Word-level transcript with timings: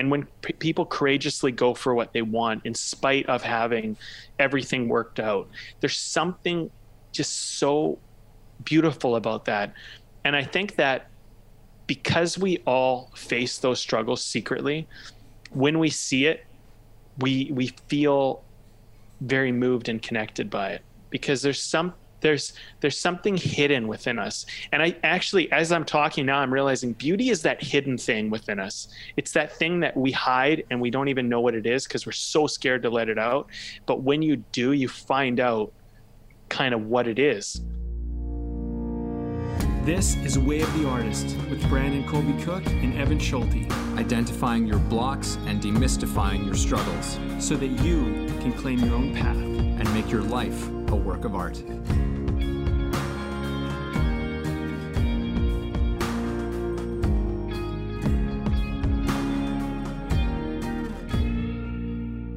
and 0.00 0.10
when 0.10 0.26
p- 0.42 0.52
people 0.54 0.84
courageously 0.84 1.52
go 1.52 1.74
for 1.74 1.94
what 1.94 2.12
they 2.12 2.22
want 2.22 2.64
in 2.64 2.74
spite 2.74 3.26
of 3.26 3.42
having 3.42 3.96
everything 4.38 4.88
worked 4.88 5.20
out 5.20 5.46
there's 5.80 5.96
something 5.96 6.70
just 7.12 7.58
so 7.58 7.98
beautiful 8.64 9.16
about 9.16 9.44
that. 9.44 9.72
And 10.24 10.34
i 10.34 10.42
think 10.42 10.76
that 10.76 11.06
because 11.86 12.38
we 12.38 12.58
all 12.66 13.10
face 13.14 13.58
those 13.58 13.80
struggles 13.80 14.22
secretly 14.22 14.86
when 15.50 15.78
we 15.78 15.90
see 15.90 16.26
it 16.26 16.44
we 17.18 17.50
we 17.52 17.68
feel 17.88 18.42
very 19.20 19.52
moved 19.52 19.88
and 19.88 20.00
connected 20.02 20.50
by 20.50 20.70
it. 20.70 20.82
Because 21.10 21.42
there's 21.42 21.62
some 21.62 21.94
there's 22.20 22.52
there's 22.80 22.98
something 22.98 23.36
hidden 23.36 23.88
within 23.88 24.18
us 24.18 24.46
and 24.72 24.82
i 24.82 24.94
actually 25.02 25.50
as 25.52 25.72
i'm 25.72 25.84
talking 25.84 26.26
now 26.26 26.38
i'm 26.38 26.52
realizing 26.52 26.92
beauty 26.94 27.30
is 27.30 27.42
that 27.42 27.62
hidden 27.62 27.96
thing 27.96 28.30
within 28.30 28.58
us 28.58 28.88
it's 29.16 29.32
that 29.32 29.52
thing 29.52 29.80
that 29.80 29.96
we 29.96 30.10
hide 30.10 30.64
and 30.70 30.80
we 30.80 30.90
don't 30.90 31.08
even 31.08 31.28
know 31.28 31.40
what 31.40 31.54
it 31.54 31.66
is 31.66 31.84
because 31.84 32.06
we're 32.06 32.12
so 32.12 32.46
scared 32.46 32.82
to 32.82 32.90
let 32.90 33.08
it 33.08 33.18
out 33.18 33.48
but 33.86 34.02
when 34.02 34.22
you 34.22 34.36
do 34.52 34.72
you 34.72 34.88
find 34.88 35.40
out 35.40 35.72
kind 36.48 36.74
of 36.74 36.86
what 36.86 37.06
it 37.06 37.18
is 37.18 37.62
this 39.82 40.14
is 40.16 40.38
Way 40.38 40.60
of 40.60 40.70
the 40.78 40.86
Artist 40.86 41.24
with 41.48 41.66
Brandon 41.70 42.06
Colby 42.06 42.34
Cook 42.44 42.66
and 42.66 42.92
Evan 42.98 43.18
Schulte. 43.18 43.72
Identifying 43.96 44.66
your 44.66 44.78
blocks 44.78 45.38
and 45.46 45.58
demystifying 45.60 46.44
your 46.44 46.54
struggles 46.54 47.18
so 47.38 47.56
that 47.56 47.66
you 47.66 48.26
can 48.40 48.52
claim 48.52 48.78
your 48.78 48.94
own 48.94 49.14
path 49.14 49.38
and 49.38 49.94
make 49.94 50.10
your 50.10 50.20
life 50.20 50.68
a 50.68 50.94
work 50.94 51.24
of 51.24 51.34
art. 51.34 51.62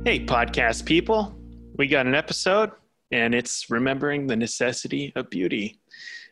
Hey, 0.06 0.20
podcast 0.20 0.84
people. 0.84 1.34
We 1.78 1.88
got 1.88 2.08
an 2.08 2.14
episode, 2.14 2.72
and 3.14 3.34
it's 3.34 3.70
remembering 3.70 4.28
the 4.28 4.36
necessity 4.36 5.14
of 5.16 5.30
beauty. 5.30 5.80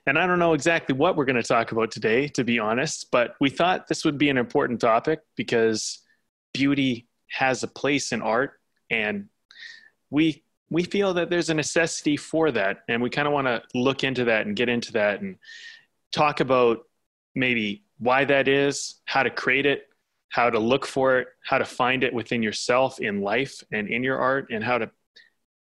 And 0.06 0.20
I 0.20 0.28
don't 0.28 0.40
know 0.40 0.52
exactly 0.52 0.94
what 0.94 1.16
we're 1.16 1.24
going 1.24 1.42
to 1.42 1.48
talk 1.48 1.72
about 1.72 1.90
today, 1.90 2.28
to 2.28 2.44
be 2.44 2.60
honest, 2.60 3.08
but 3.14 3.36
we 3.40 3.50
thought 3.50 3.88
this 3.88 4.04
would 4.04 4.18
be 4.18 4.30
an 4.30 4.38
important 4.38 4.82
topic 4.82 5.22
because 5.38 6.00
beauty 6.54 7.08
has 7.30 7.64
a 7.64 7.68
place 7.68 8.12
in 8.12 8.22
art, 8.22 8.60
and 8.90 9.30
we 10.10 10.44
we 10.70 10.84
feel 10.84 11.14
that 11.14 11.30
there's 11.30 11.50
a 11.50 11.54
necessity 11.54 12.18
for 12.18 12.52
that, 12.52 12.80
and 12.90 13.02
we 13.02 13.10
kind 13.10 13.26
of 13.26 13.34
want 13.34 13.48
to 13.48 13.64
look 13.74 14.04
into 14.04 14.26
that 14.26 14.48
and 14.48 14.58
get 14.58 14.68
into 14.68 14.92
that 14.92 15.22
and 15.22 15.38
talk 16.12 16.42
about 16.42 16.80
maybe 17.36 17.86
why 18.00 18.26
that 18.26 18.50
is, 18.50 18.96
how 19.06 19.24
to 19.24 19.30
create 19.30 19.66
it, 19.66 19.88
how 20.32 20.50
to 20.50 20.60
look 20.60 20.88
for 20.88 21.20
it, 21.20 21.28
how 21.44 21.58
to 21.58 21.66
find 21.66 22.06
it 22.06 22.14
within 22.14 22.42
yourself 22.42 23.02
in 23.02 23.22
life 23.22 23.62
and 23.74 23.90
in 23.90 24.02
your 24.02 24.18
art, 24.18 24.48
and 24.50 24.64
how 24.64 24.78
to 24.78 24.90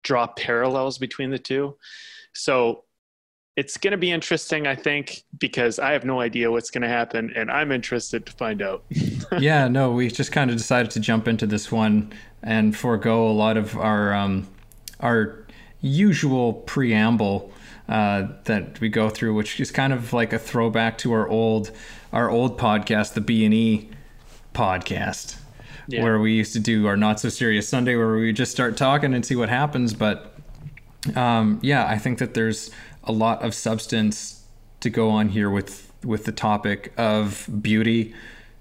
draw 0.01 0.25
parallels 0.25 0.97
between 0.97 1.29
the 1.29 1.37
two. 1.37 1.75
So 2.33 2.85
it's 3.57 3.75
going 3.75 3.91
to 3.91 3.97
be 3.97 4.11
interesting, 4.11 4.67
I 4.67 4.75
think, 4.75 5.23
because 5.37 5.77
I 5.77 5.91
have 5.91 6.05
no 6.05 6.21
idea 6.21 6.49
what's 6.49 6.71
going 6.71 6.83
to 6.83 6.87
happen, 6.87 7.33
and 7.35 7.51
I'm 7.51 7.73
interested 7.73 8.25
to 8.25 8.31
find 8.31 8.61
out. 8.61 8.85
yeah, 9.39 9.67
no, 9.67 9.91
we 9.91 10.07
just 10.07 10.31
kind 10.31 10.49
of 10.49 10.55
decided 10.55 10.89
to 10.91 11.01
jump 11.01 11.27
into 11.27 11.45
this 11.45 11.69
one 11.69 12.13
and 12.41 12.75
forego 12.75 13.27
a 13.27 13.33
lot 13.33 13.57
of 13.57 13.77
our 13.77 14.13
um, 14.13 14.47
our 15.01 15.45
usual 15.81 16.53
preamble 16.53 17.51
uh, 17.89 18.27
that 18.45 18.79
we 18.79 18.87
go 18.87 19.09
through, 19.09 19.33
which 19.33 19.59
is 19.59 19.69
kind 19.69 19.91
of 19.91 20.13
like 20.13 20.31
a 20.31 20.39
throwback 20.39 20.97
to 20.99 21.11
our 21.11 21.27
old 21.27 21.71
our 22.13 22.29
old 22.29 22.57
podcast, 22.57 23.15
the 23.15 23.21
B 23.21 23.43
and 23.43 23.53
E 23.53 23.89
podcast, 24.53 25.37
yeah. 25.87 26.03
where 26.03 26.19
we 26.19 26.33
used 26.33 26.53
to 26.53 26.59
do 26.59 26.87
our 26.87 26.97
not 26.97 27.19
so 27.19 27.29
serious 27.29 27.67
Sunday, 27.67 27.95
where 27.95 28.15
we 28.15 28.33
just 28.33 28.51
start 28.51 28.77
talking 28.77 29.13
and 29.13 29.25
see 29.25 29.35
what 29.35 29.49
happens. 29.49 29.93
But 29.93 30.33
um, 31.15 31.59
yeah, 31.61 31.87
I 31.87 31.97
think 31.97 32.19
that 32.19 32.33
there's 32.33 32.71
a 33.03 33.11
lot 33.11 33.43
of 33.43 33.53
substance 33.53 34.45
to 34.81 34.89
go 34.89 35.09
on 35.09 35.29
here 35.29 35.49
with 35.49 35.91
with 36.03 36.25
the 36.25 36.31
topic 36.31 36.93
of 36.97 37.47
beauty, 37.61 38.13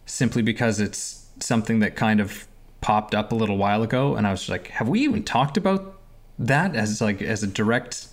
simply 0.06 0.42
because 0.42 0.80
it's 0.80 1.26
something 1.40 1.80
that 1.80 1.96
kind 1.96 2.20
of 2.20 2.46
popped 2.80 3.14
up 3.14 3.32
a 3.32 3.34
little 3.34 3.56
while 3.56 3.82
ago, 3.82 4.14
and 4.14 4.26
I 4.26 4.30
was 4.30 4.48
like, 4.48 4.68
have 4.68 4.88
we 4.88 5.00
even 5.00 5.22
talked 5.22 5.56
about 5.56 5.98
that 6.38 6.74
as 6.74 7.00
like 7.00 7.20
as 7.20 7.42
a 7.42 7.46
direct 7.46 8.08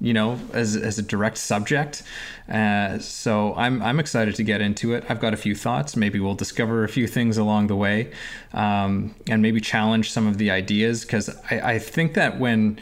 you 0.00 0.12
know, 0.12 0.38
as, 0.52 0.76
as 0.76 0.98
a 0.98 1.02
direct 1.02 1.38
subject. 1.38 2.02
Uh, 2.48 2.98
so 2.98 3.54
I'm, 3.56 3.82
I'm 3.82 3.98
excited 3.98 4.36
to 4.36 4.44
get 4.44 4.60
into 4.60 4.94
it. 4.94 5.04
I've 5.08 5.20
got 5.20 5.34
a 5.34 5.36
few 5.36 5.54
thoughts. 5.54 5.96
Maybe 5.96 6.20
we'll 6.20 6.34
discover 6.34 6.84
a 6.84 6.88
few 6.88 7.06
things 7.06 7.36
along 7.36 7.66
the 7.66 7.76
way 7.76 8.12
um, 8.52 9.14
and 9.26 9.42
maybe 9.42 9.60
challenge 9.60 10.12
some 10.12 10.26
of 10.26 10.38
the 10.38 10.50
ideas 10.50 11.02
because 11.02 11.28
I, 11.50 11.74
I 11.74 11.78
think 11.78 12.14
that 12.14 12.38
when 12.38 12.78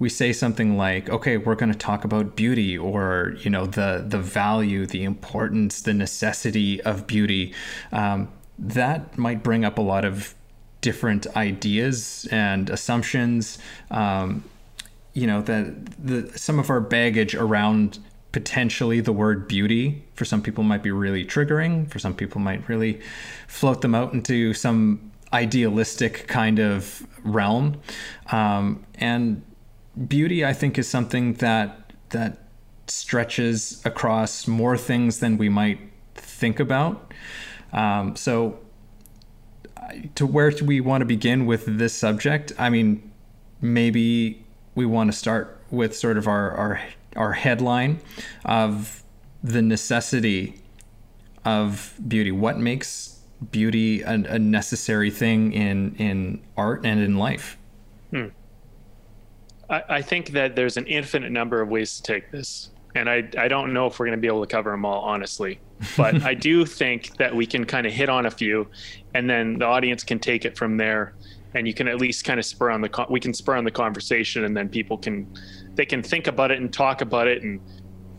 we 0.00 0.08
say 0.08 0.32
something 0.32 0.76
like, 0.76 1.08
okay, 1.10 1.36
we're 1.36 1.56
going 1.56 1.72
to 1.72 1.78
talk 1.78 2.04
about 2.04 2.36
beauty 2.36 2.78
or, 2.78 3.34
you 3.40 3.50
know, 3.50 3.66
the, 3.66 4.04
the 4.06 4.18
value, 4.18 4.86
the 4.86 5.04
importance, 5.04 5.82
the 5.82 5.94
necessity 5.94 6.80
of 6.82 7.06
beauty, 7.06 7.52
um, 7.90 8.28
that 8.58 9.16
might 9.18 9.42
bring 9.42 9.64
up 9.64 9.78
a 9.78 9.82
lot 9.82 10.04
of 10.04 10.34
different 10.80 11.26
ideas 11.36 12.28
and 12.30 12.70
assumptions. 12.70 13.58
Um, 13.90 14.44
you 15.18 15.26
know 15.26 15.42
that 15.42 15.64
the 15.98 16.38
some 16.38 16.58
of 16.60 16.70
our 16.70 16.80
baggage 16.80 17.34
around 17.34 17.98
potentially 18.30 19.00
the 19.00 19.12
word 19.12 19.48
beauty 19.48 20.04
for 20.14 20.24
some 20.24 20.40
people 20.42 20.62
might 20.62 20.82
be 20.82 20.92
really 20.92 21.24
triggering 21.24 21.90
for 21.90 21.98
some 21.98 22.14
people 22.14 22.40
might 22.40 22.68
really 22.68 23.00
float 23.48 23.80
them 23.80 23.94
out 23.94 24.12
into 24.12 24.54
some 24.54 25.10
idealistic 25.32 26.26
kind 26.28 26.58
of 26.58 27.06
realm. 27.24 27.80
Um, 28.30 28.84
and 28.94 29.42
beauty 30.06 30.44
i 30.44 30.52
think 30.52 30.78
is 30.78 30.88
something 30.88 31.34
that 31.34 31.92
that 32.10 32.38
stretches 32.86 33.82
across 33.84 34.46
more 34.46 34.78
things 34.78 35.18
than 35.18 35.36
we 35.36 35.48
might 35.48 35.80
think 36.14 36.60
about. 36.60 37.12
Um, 37.72 38.14
so 38.14 38.60
to 40.14 40.24
where 40.24 40.50
do 40.52 40.64
we 40.64 40.80
want 40.80 41.00
to 41.00 41.04
begin 41.06 41.46
with 41.46 41.64
this 41.66 41.94
subject 41.94 42.52
i 42.58 42.68
mean 42.70 43.10
maybe 43.60 44.44
we 44.78 44.86
want 44.86 45.10
to 45.10 45.18
start 45.18 45.58
with 45.72 45.96
sort 45.96 46.16
of 46.16 46.28
our 46.28 46.52
our, 46.52 46.80
our 47.16 47.32
headline 47.32 47.98
of 48.44 49.02
the 49.42 49.60
necessity 49.60 50.54
of 51.44 51.94
beauty. 52.06 52.30
What 52.30 52.58
makes 52.58 53.18
beauty 53.50 54.02
a, 54.02 54.12
a 54.12 54.38
necessary 54.38 55.10
thing 55.10 55.52
in 55.52 55.96
in 55.96 56.40
art 56.56 56.86
and 56.86 57.00
in 57.00 57.16
life? 57.16 57.58
Hmm. 58.10 58.26
I, 59.68 59.82
I 59.88 60.02
think 60.02 60.30
that 60.30 60.54
there's 60.54 60.76
an 60.76 60.86
infinite 60.86 61.32
number 61.32 61.60
of 61.60 61.68
ways 61.68 61.96
to 61.96 62.02
take 62.04 62.30
this, 62.30 62.70
and 62.94 63.10
I 63.10 63.28
I 63.36 63.48
don't 63.48 63.72
know 63.74 63.88
if 63.88 63.98
we're 63.98 64.06
going 64.06 64.18
to 64.18 64.22
be 64.22 64.28
able 64.28 64.46
to 64.46 64.50
cover 64.56 64.70
them 64.70 64.84
all, 64.84 65.02
honestly. 65.02 65.58
But 65.96 66.22
I 66.30 66.34
do 66.34 66.64
think 66.64 67.16
that 67.16 67.34
we 67.34 67.46
can 67.46 67.64
kind 67.64 67.84
of 67.84 67.92
hit 67.92 68.08
on 68.08 68.26
a 68.26 68.30
few, 68.30 68.68
and 69.12 69.28
then 69.28 69.58
the 69.58 69.66
audience 69.66 70.04
can 70.04 70.20
take 70.20 70.44
it 70.44 70.56
from 70.56 70.76
there 70.76 71.14
and 71.54 71.66
you 71.66 71.74
can 71.74 71.88
at 71.88 71.98
least 71.98 72.24
kind 72.24 72.38
of 72.38 72.44
spur 72.44 72.70
on 72.70 72.80
the 72.80 73.06
we 73.10 73.20
can 73.20 73.32
spur 73.32 73.56
on 73.56 73.64
the 73.64 73.70
conversation 73.70 74.44
and 74.44 74.56
then 74.56 74.68
people 74.68 74.98
can 74.98 75.26
they 75.74 75.86
can 75.86 76.02
think 76.02 76.26
about 76.26 76.50
it 76.50 76.60
and 76.60 76.72
talk 76.72 77.00
about 77.00 77.26
it 77.26 77.42
and 77.42 77.60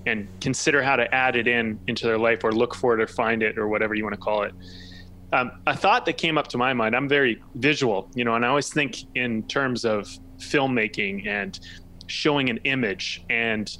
and 0.05 0.27
consider 0.39 0.81
how 0.81 0.95
to 0.95 1.13
add 1.13 1.35
it 1.35 1.47
in 1.47 1.79
into 1.87 2.05
their 2.05 2.17
life 2.17 2.43
or 2.43 2.51
look 2.51 2.73
for 2.73 2.93
it 2.97 3.01
or 3.01 3.07
find 3.07 3.43
it 3.43 3.57
or 3.57 3.67
whatever 3.67 3.93
you 3.93 4.03
want 4.03 4.13
to 4.13 4.21
call 4.21 4.43
it. 4.43 4.53
Um, 5.31 5.51
a 5.67 5.77
thought 5.77 6.05
that 6.05 6.17
came 6.17 6.39
up 6.39 6.47
to 6.47 6.57
my 6.57 6.73
mind 6.73 6.95
i'm 6.95 7.07
very 7.07 7.39
visual 7.53 8.09
you 8.15 8.25
know 8.25 8.33
and 8.33 8.43
i 8.43 8.47
always 8.47 8.73
think 8.73 9.03
in 9.13 9.43
terms 9.43 9.85
of 9.85 10.07
filmmaking 10.39 11.27
and 11.27 11.59
showing 12.07 12.49
an 12.49 12.57
image 12.63 13.23
and 13.29 13.77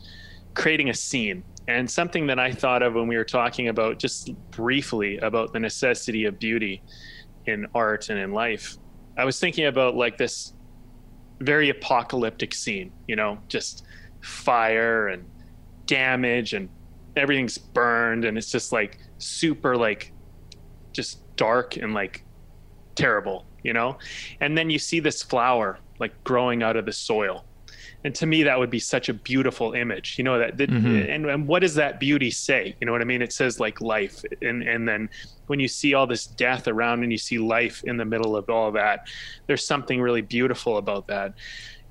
creating 0.53 0.89
a 0.89 0.93
scene. 0.93 1.43
And 1.67 1.89
something 1.89 2.25
that 2.27 2.39
i 2.39 2.51
thought 2.51 2.81
of 2.81 2.95
when 2.95 3.07
we 3.07 3.15
were 3.15 3.23
talking 3.23 3.67
about 3.67 3.99
just 3.99 4.33
briefly 4.51 5.17
about 5.19 5.53
the 5.53 5.59
necessity 5.59 6.25
of 6.25 6.39
beauty 6.39 6.81
in 7.45 7.67
art 7.75 8.09
and 8.09 8.19
in 8.19 8.31
life 8.31 8.77
I 9.19 9.25
was 9.25 9.38
thinking 9.38 9.66
about 9.66 9.95
like 9.95 10.18
this 10.18 10.54
very 11.42 11.69
apocalyptic 11.69 12.54
scene, 12.54 12.94
you 13.06 13.18
know, 13.18 13.38
just 13.50 13.86
fire 14.21 15.10
and 15.10 15.30
damage 15.86 16.54
and 16.54 16.69
everything's 17.18 17.57
burned 17.57 18.24
and 18.24 18.38
it's 18.38 18.50
just 18.50 18.71
like 18.71 18.98
super 19.18 19.75
like 19.75 20.13
just 20.94 21.19
dark 21.36 21.75
and 21.75 21.94
like 21.94 22.24
terrible, 22.95 23.45
you 23.62 23.74
know? 23.74 23.98
And 24.39 24.57
then 24.57 24.69
you 24.69 24.80
see 24.80 25.01
this 25.01 25.22
flower 25.22 25.80
like 26.00 26.24
growing 26.24 26.63
out 26.63 26.77
of 26.77 26.86
the 26.86 26.94
soil 26.94 27.44
and 28.04 28.16
to 28.16 28.25
me 28.25 28.44
that 28.44 28.57
would 28.57 28.69
be 28.69 28.80
such 28.80 29.10
a 29.10 29.13
beautiful 29.13 29.74
image 29.74 30.18
you 30.18 30.24
know 30.24 30.40
that, 30.40 30.57
that 30.57 30.69
mm-hmm. 30.69 31.12
and, 31.12 31.25
and 31.25 31.48
what 31.48 31.60
does 31.60 31.75
that 31.75 32.00
beauty 32.00 32.31
say? 32.31 32.75
You 32.80 32.86
know 32.86 32.92
what 32.92 33.01
i 33.01 33.06
mean? 33.06 33.22
It 33.22 33.34
says 33.34 33.60
like 33.60 33.81
life. 33.81 34.24
And 34.42 34.63
and 34.63 34.88
then 34.88 35.10
when 35.48 35.60
you 35.60 35.68
see 35.68 35.94
all 35.94 36.07
this 36.07 36.28
death 36.28 36.68
around 36.68 37.04
and 37.04 37.12
you 37.12 37.18
see 37.18 37.38
life 37.38 37.84
in 37.84 37.98
the 37.98 38.06
middle 38.06 38.36
of 38.36 38.50
all 38.50 38.68
of 38.68 38.74
that 38.75 39.07
there's 39.48 39.66
something 39.66 40.01
really 40.01 40.22
beautiful 40.22 40.78
about 40.78 41.07
that. 41.07 41.34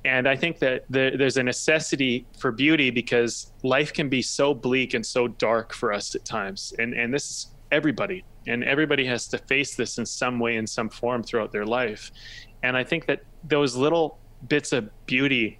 And 0.04 0.28
i 0.28 0.36
think 0.36 0.58
that 0.60 0.84
the, 0.88 1.12
there's 1.18 1.36
a 1.36 1.42
necessity 1.42 2.26
for 2.38 2.52
beauty 2.52 2.90
because 2.90 3.52
life 3.62 3.92
can 3.92 4.08
be 4.08 4.22
so 4.22 4.54
bleak 4.54 4.94
and 4.94 5.04
so 5.04 5.28
dark 5.28 5.74
for 5.74 5.92
us 5.92 6.14
at 6.14 6.24
times. 6.24 6.72
And 6.78 6.94
and 6.94 7.12
this 7.12 7.30
is 7.30 7.46
everybody. 7.70 8.24
And 8.46 8.64
everybody 8.64 9.04
has 9.04 9.28
to 9.28 9.38
face 9.38 9.74
this 9.74 9.98
in 9.98 10.06
some 10.06 10.38
way 10.38 10.56
in 10.56 10.66
some 10.66 10.88
form 10.88 11.22
throughout 11.22 11.52
their 11.52 11.66
life. 11.66 12.10
And 12.62 12.76
i 12.76 12.84
think 12.84 13.06
that 13.06 13.20
those 13.44 13.76
little 13.76 14.18
bits 14.48 14.72
of 14.72 14.88
beauty 15.06 15.58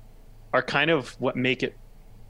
are 0.52 0.62
kind 0.62 0.90
of 0.90 1.10
what 1.20 1.36
make 1.36 1.62
it 1.62 1.76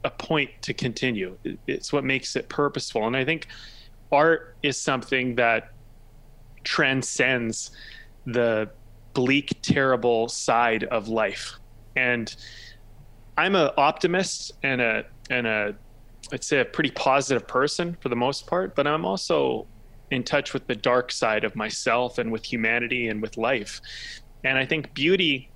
a 0.03 0.09
point 0.09 0.49
to 0.61 0.73
continue. 0.73 1.37
It's 1.67 1.91
what 1.91 2.03
makes 2.03 2.35
it 2.35 2.47
purposeful. 2.49 3.05
And 3.05 3.15
i 3.15 3.25
think 3.25 3.47
art 4.11 4.55
is 4.63 4.81
something 4.81 5.35
that 5.35 5.71
transcends 6.63 7.71
the 8.25 8.69
bleak 9.13 9.57
terrible 9.61 10.29
side 10.29 10.83
of 10.85 11.07
life. 11.07 11.53
And 11.95 12.33
i'm 13.37 13.55
an 13.55 13.71
optimist 13.77 14.53
and 14.63 14.81
a 14.81 15.05
and 15.29 15.47
a 15.47 15.75
I'd 16.31 16.43
say 16.43 16.59
a 16.59 16.65
pretty 16.65 16.91
positive 16.91 17.47
person 17.47 17.97
for 18.01 18.09
the 18.09 18.15
most 18.15 18.45
part, 18.45 18.75
but 18.75 18.85
I'm 18.85 19.05
also 19.05 19.67
in 20.11 20.23
touch 20.23 20.53
with 20.53 20.67
the 20.67 20.75
dark 20.75 21.11
side 21.11 21.43
of 21.43 21.55
myself 21.55 22.17
and 22.17 22.31
with 22.31 22.45
humanity 22.45 23.07
and 23.07 23.21
with 23.21 23.37
life. 23.37 23.81
And 24.43 24.57
I 24.57 24.65
think 24.65 24.93
beauty 24.93 25.51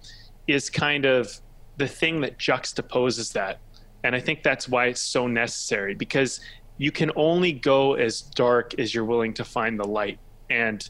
is 0.47 0.69
kind 0.69 1.05
of 1.05 1.39
the 1.77 1.87
thing 1.87 2.21
that 2.21 2.37
juxtaposes 2.37 3.33
that. 3.33 3.59
And 4.03 4.15
I 4.15 4.19
think 4.19 4.43
that's 4.43 4.67
why 4.67 4.87
it's 4.87 5.01
so 5.01 5.27
necessary 5.27 5.95
because 5.95 6.41
you 6.77 6.91
can 6.91 7.11
only 7.15 7.53
go 7.53 7.93
as 7.93 8.21
dark 8.21 8.77
as 8.79 8.93
you're 8.93 9.05
willing 9.05 9.33
to 9.35 9.45
find 9.45 9.79
the 9.79 9.87
light. 9.87 10.19
And 10.49 10.87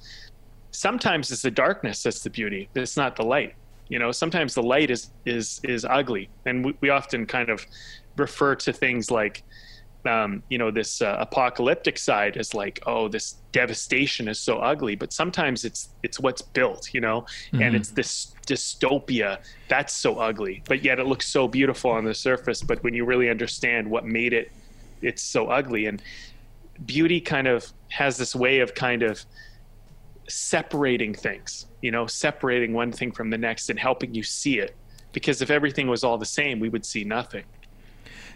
sometimes 0.71 1.31
it's 1.31 1.44
the 1.44 1.51
darkness 1.51 2.03
that's 2.03 2.24
the 2.24 2.30
beauty, 2.30 2.69
it's 2.75 2.97
not 2.97 3.15
the 3.15 3.24
light. 3.24 3.56
You 3.89 4.00
know, 4.00 4.12
sometimes 4.12 4.56
the 4.56 4.63
light 4.63 4.89
is 4.89 5.12
is 5.25 5.59
is 5.63 5.85
ugly, 5.85 6.30
and 6.45 6.65
we, 6.65 6.74
we 6.81 6.89
often 6.89 7.25
kind 7.25 7.50
of 7.50 7.65
refer 8.18 8.56
to 8.56 8.74
things 8.74 9.12
like 9.12 9.44
um, 10.05 10.44
you 10.50 10.57
know 10.57 10.69
this 10.69 11.01
uh, 11.01 11.15
apocalyptic 11.19 11.97
side 11.97 12.35
is 12.38 12.53
like 12.53 12.81
oh 12.85 13.07
this 13.07 13.35
devastation 13.51 14.27
is 14.27 14.39
so 14.39 14.57
ugly 14.57 14.95
but 14.95 15.13
sometimes 15.13 15.63
it's 15.63 15.89
it's 16.03 16.19
what's 16.19 16.41
built 16.41 16.94
you 16.94 17.00
know? 17.01 17.21
Mm-hmm. 17.21 17.61
and 17.61 17.75
it's 17.75 17.89
this 17.89 18.33
dystopia 18.45 19.39
that's 19.69 19.94
so 19.94 20.19
ugly 20.19 20.61
but 20.67 20.83
yet 20.83 21.00
it 21.00 21.05
looks 21.05 21.27
so 21.27 21.47
beautiful 21.47 21.91
on 21.91 22.03
the 22.03 22.13
surface 22.13 22.61
but 22.61 22.83
when 22.83 22.94
you 22.94 23.05
really 23.05 23.29
understand 23.29 23.89
what 23.89 24.05
made 24.05 24.33
it 24.33 24.51
it's 25.03 25.21
so 25.21 25.47
ugly. 25.47 25.85
And 25.85 26.01
beauty 26.85 27.21
kind 27.21 27.47
of 27.47 27.71
has 27.89 28.17
this 28.17 28.35
way 28.35 28.59
of 28.59 28.73
kind 28.73 29.03
of 29.03 29.23
separating 30.29 31.13
things 31.13 31.65
you 31.81 31.91
know 31.91 32.07
separating 32.07 32.71
one 32.71 32.94
thing 32.94 33.11
from 33.11 33.29
the 33.29 33.38
next 33.38 33.69
and 33.69 33.77
helping 33.77 34.13
you 34.13 34.23
see 34.23 34.59
it. 34.59 34.75
Because 35.11 35.41
if 35.41 35.51
everything 35.51 35.88
was 35.88 36.03
all 36.03 36.17
the 36.17 36.25
same 36.25 36.59
we 36.59 36.69
would 36.69 36.85
see 36.85 37.03
nothing 37.03 37.44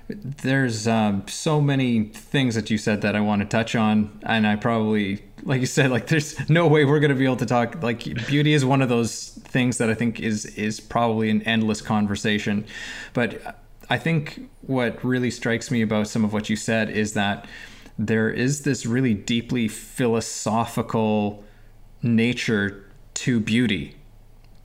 there's 0.10 0.88
um, 0.88 1.28
so 1.28 1.60
many 1.60 2.04
things 2.04 2.56
that 2.56 2.70
you 2.70 2.78
said 2.78 3.02
that 3.02 3.16
I 3.16 3.20
want 3.20 3.42
to 3.42 3.48
touch 3.48 3.76
on, 3.76 4.20
and 4.24 4.48
I 4.48 4.56
probably, 4.56 5.24
like 5.44 5.60
you 5.60 5.66
said, 5.66 5.92
like 5.92 6.08
there's 6.08 6.50
no 6.50 6.68
way 6.68 6.86
we're 6.86 7.00
going 7.00 7.10
to 7.10 7.16
be 7.16 7.26
able 7.26 7.38
to 7.38 7.46
talk. 7.46 7.84
Like 7.84 8.04
beauty 8.28 8.54
is 8.54 8.64
one 8.64 8.82
of 8.82 8.90
those 8.90 9.30
things 9.30 9.78
that 9.80 9.90
I 9.90 9.94
think 9.94 10.20
is 10.20 10.46
is 10.46 10.80
probably 10.80 11.30
an 11.30 11.42
endless 11.44 11.82
conversation, 11.82 12.66
but 13.14 13.60
I 13.90 13.98
think 13.98 14.50
what 14.62 15.04
really 15.04 15.32
strikes 15.32 15.72
me 15.72 15.82
about 15.82 16.08
some 16.08 16.24
of 16.24 16.34
what 16.34 16.50
you 16.50 16.56
said 16.56 16.90
is 16.90 17.14
that 17.14 17.46
there 18.00 18.30
is 18.30 18.62
this 18.62 18.86
really 18.86 19.14
deeply 19.14 19.68
philosophical 19.68 21.44
nature 22.02 22.86
to 23.16 23.40
beauty 23.40 23.97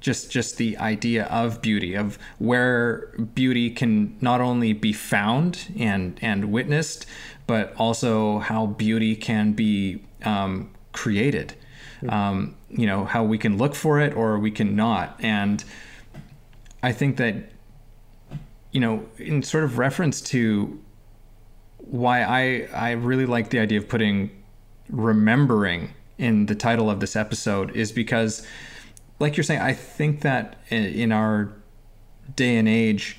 just 0.02 0.31
just 0.31 0.56
the 0.56 0.76
idea 0.78 1.25
of 1.25 1.62
beauty 1.62 1.94
of 1.94 2.19
where 2.38 3.08
beauty 3.34 3.70
can 3.70 4.16
not 4.20 4.40
only 4.40 4.72
be 4.72 4.93
found 4.93 5.72
and 5.78 6.19
and 6.20 6.52
witnessed 6.52 7.06
but 7.46 7.75
also 7.76 8.38
how 8.38 8.66
beauty 8.66 9.16
can 9.16 9.52
be 9.52 10.02
um, 10.25 10.70
created. 10.93 11.54
Um, 12.08 12.56
you 12.69 12.87
know 12.87 13.04
how 13.04 13.22
we 13.22 13.38
can 13.38 13.58
look 13.58 13.75
for 13.75 14.00
it 14.00 14.14
or 14.14 14.38
we 14.38 14.50
can 14.50 14.75
not. 14.75 15.16
And 15.20 15.64
i 16.82 16.93
think 16.93 17.16
that 17.16 17.37
you 18.72 18.81
know 18.81 19.06
in 19.19 19.43
sort 19.43 19.64
of 19.64 19.78
reference 19.78 20.20
to 20.20 20.81
why 21.78 22.22
i 22.22 22.69
i 22.75 22.90
really 22.93 23.26
like 23.26 23.50
the 23.50 23.58
idea 23.58 23.78
of 23.78 23.88
putting 23.88 24.31
remembering 24.88 25.90
in 26.19 26.46
the 26.46 26.54
title 26.54 26.90
of 26.90 27.00
this 27.00 27.16
episode 27.16 27.75
is 27.76 27.93
because 27.93 28.46
like 29.23 29.37
you're 29.37 29.45
saying, 29.45 29.61
I 29.61 29.73
think 29.73 30.23
that 30.23 30.57
in 30.69 31.13
our 31.13 31.53
day 32.35 32.57
and 32.57 32.69
age, 32.69 33.19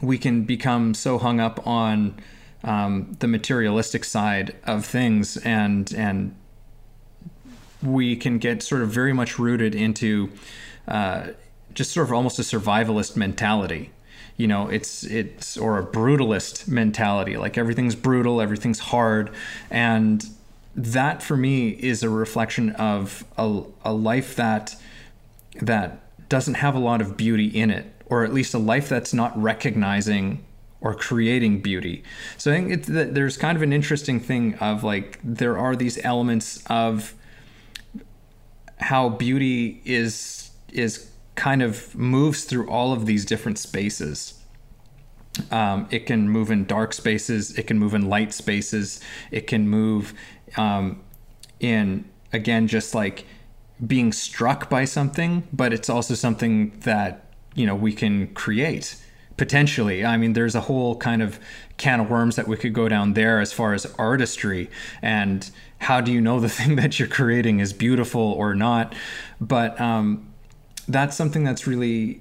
we 0.00 0.16
can 0.16 0.44
become 0.44 0.94
so 0.94 1.18
hung 1.18 1.40
up 1.40 1.66
on 1.66 2.14
um, 2.62 3.16
the 3.18 3.26
materialistic 3.26 4.04
side 4.04 4.54
of 4.62 4.86
things, 4.86 5.36
and 5.38 5.92
and 5.94 6.36
we 7.82 8.14
can 8.14 8.38
get 8.38 8.62
sort 8.62 8.82
of 8.82 8.90
very 8.90 9.12
much 9.12 9.40
rooted 9.40 9.74
into 9.74 10.30
uh, 10.86 11.30
just 11.74 11.90
sort 11.90 12.06
of 12.06 12.12
almost 12.12 12.38
a 12.38 12.42
survivalist 12.42 13.16
mentality. 13.16 13.90
You 14.36 14.46
know, 14.46 14.68
it's 14.68 15.02
it's 15.02 15.56
or 15.56 15.80
a 15.80 15.84
brutalist 15.84 16.68
mentality, 16.68 17.36
like 17.36 17.58
everything's 17.58 17.96
brutal, 17.96 18.40
everything's 18.40 18.78
hard, 18.78 19.30
and 19.68 20.24
that 20.76 21.24
for 21.24 21.36
me 21.36 21.70
is 21.70 22.04
a 22.04 22.08
reflection 22.08 22.70
of 22.70 23.24
a, 23.36 23.62
a 23.84 23.92
life 23.92 24.36
that 24.36 24.76
that 25.60 26.28
doesn't 26.28 26.54
have 26.54 26.74
a 26.74 26.78
lot 26.78 27.00
of 27.00 27.16
beauty 27.16 27.46
in 27.46 27.70
it, 27.70 27.86
or 28.06 28.24
at 28.24 28.32
least 28.32 28.54
a 28.54 28.58
life 28.58 28.88
that's 28.88 29.12
not 29.12 29.40
recognizing 29.40 30.44
or 30.80 30.94
creating 30.94 31.60
beauty. 31.62 32.02
So 32.36 32.52
I 32.52 32.56
think 32.56 32.72
it's, 32.72 32.88
there's 32.88 33.36
kind 33.36 33.56
of 33.56 33.62
an 33.62 33.72
interesting 33.72 34.18
thing 34.18 34.54
of 34.56 34.82
like 34.82 35.18
there 35.22 35.56
are 35.56 35.76
these 35.76 35.98
elements 36.04 36.62
of 36.66 37.14
how 38.78 39.08
beauty 39.08 39.80
is 39.84 40.50
is 40.72 41.10
kind 41.34 41.62
of 41.62 41.94
moves 41.94 42.44
through 42.44 42.68
all 42.68 42.92
of 42.92 43.06
these 43.06 43.24
different 43.24 43.58
spaces. 43.58 44.40
Um, 45.50 45.86
it 45.90 46.06
can 46.06 46.28
move 46.28 46.50
in 46.50 46.66
dark 46.66 46.92
spaces. 46.92 47.56
It 47.58 47.66
can 47.66 47.78
move 47.78 47.94
in 47.94 48.08
light 48.08 48.34
spaces. 48.34 49.00
It 49.30 49.46
can 49.46 49.68
move 49.68 50.14
um, 50.56 51.00
in 51.60 52.04
again 52.32 52.66
just 52.66 52.94
like 52.94 53.24
being 53.86 54.12
struck 54.12 54.70
by 54.70 54.84
something, 54.84 55.46
but 55.52 55.72
it's 55.72 55.88
also 55.88 56.14
something 56.14 56.70
that, 56.80 57.26
you 57.54 57.66
know, 57.66 57.74
we 57.74 57.92
can 57.92 58.28
create 58.34 58.96
potentially. 59.36 60.04
I 60.04 60.16
mean, 60.16 60.34
there's 60.34 60.54
a 60.54 60.60
whole 60.60 60.96
kind 60.96 61.22
of 61.22 61.40
can 61.76 62.00
of 62.00 62.10
worms 62.10 62.36
that 62.36 62.46
we 62.46 62.56
could 62.56 62.72
go 62.72 62.88
down 62.88 63.14
there 63.14 63.40
as 63.40 63.52
far 63.52 63.74
as 63.74 63.86
artistry 63.98 64.70
and 65.00 65.50
how 65.78 66.00
do 66.00 66.12
you 66.12 66.20
know 66.20 66.38
the 66.38 66.48
thing 66.58 66.76
that 66.76 66.98
you're 66.98 67.08
creating 67.08 67.60
is 67.60 67.72
beautiful 67.72 68.20
or 68.20 68.54
not? 68.54 68.94
But 69.40 69.80
um, 69.80 70.32
that's 70.86 71.16
something 71.16 71.44
that's 71.44 71.66
really 71.66 72.20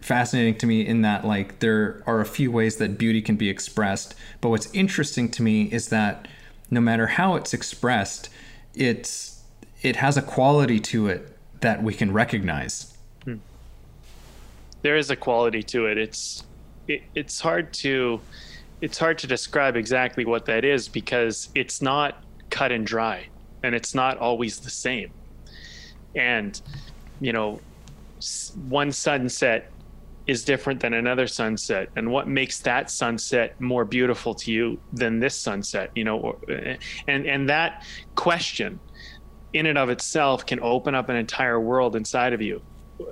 fascinating 0.00 0.56
to 0.58 0.66
me 0.66 0.84
in 0.84 1.02
that 1.02 1.24
like 1.24 1.60
there 1.60 2.02
are 2.06 2.20
a 2.20 2.26
few 2.26 2.50
ways 2.50 2.76
that 2.76 2.98
beauty 2.98 3.22
can 3.22 3.36
be 3.36 3.48
expressed 3.48 4.16
but 4.40 4.48
what's 4.48 4.68
interesting 4.74 5.28
to 5.28 5.44
me 5.44 5.62
is 5.64 5.90
that 5.90 6.26
no 6.72 6.80
matter 6.80 7.06
how 7.06 7.36
it's 7.36 7.54
expressed 7.54 8.28
it's 8.74 9.31
it 9.82 9.96
has 9.96 10.16
a 10.16 10.22
quality 10.22 10.78
to 10.78 11.08
it 11.08 11.36
that 11.60 11.82
we 11.82 11.94
can 11.94 12.12
recognize. 12.12 12.96
Hmm. 13.24 13.36
There 14.82 14.96
is 14.96 15.10
a 15.10 15.16
quality 15.16 15.62
to 15.64 15.86
it. 15.86 15.98
It's 15.98 16.44
it, 16.88 17.02
it's 17.14 17.40
hard 17.40 17.72
to 17.74 18.20
it's 18.80 18.98
hard 18.98 19.18
to 19.18 19.26
describe 19.26 19.76
exactly 19.76 20.24
what 20.24 20.46
that 20.46 20.64
is 20.64 20.88
because 20.88 21.48
it's 21.54 21.80
not 21.80 22.22
cut 22.50 22.72
and 22.72 22.86
dry 22.86 23.26
and 23.62 23.74
it's 23.74 23.94
not 23.94 24.18
always 24.18 24.58
the 24.58 24.70
same. 24.70 25.10
And 26.14 26.60
you 27.20 27.32
know, 27.32 27.60
one 28.68 28.92
sunset 28.92 29.70
is 30.26 30.44
different 30.44 30.78
than 30.80 30.94
another 30.94 31.26
sunset 31.26 31.88
and 31.96 32.10
what 32.10 32.28
makes 32.28 32.60
that 32.60 32.90
sunset 32.90 33.60
more 33.60 33.84
beautiful 33.84 34.34
to 34.34 34.52
you 34.52 34.78
than 34.92 35.18
this 35.18 35.36
sunset 35.36 35.90
you 35.96 36.04
know 36.04 36.38
and 37.08 37.26
and 37.26 37.48
that 37.48 37.84
question 38.14 38.78
in 39.52 39.66
and 39.66 39.78
of 39.78 39.90
itself 39.90 40.46
can 40.46 40.60
open 40.60 40.94
up 40.94 41.08
an 41.08 41.16
entire 41.16 41.60
world 41.60 41.96
inside 41.96 42.32
of 42.32 42.40
you. 42.40 42.62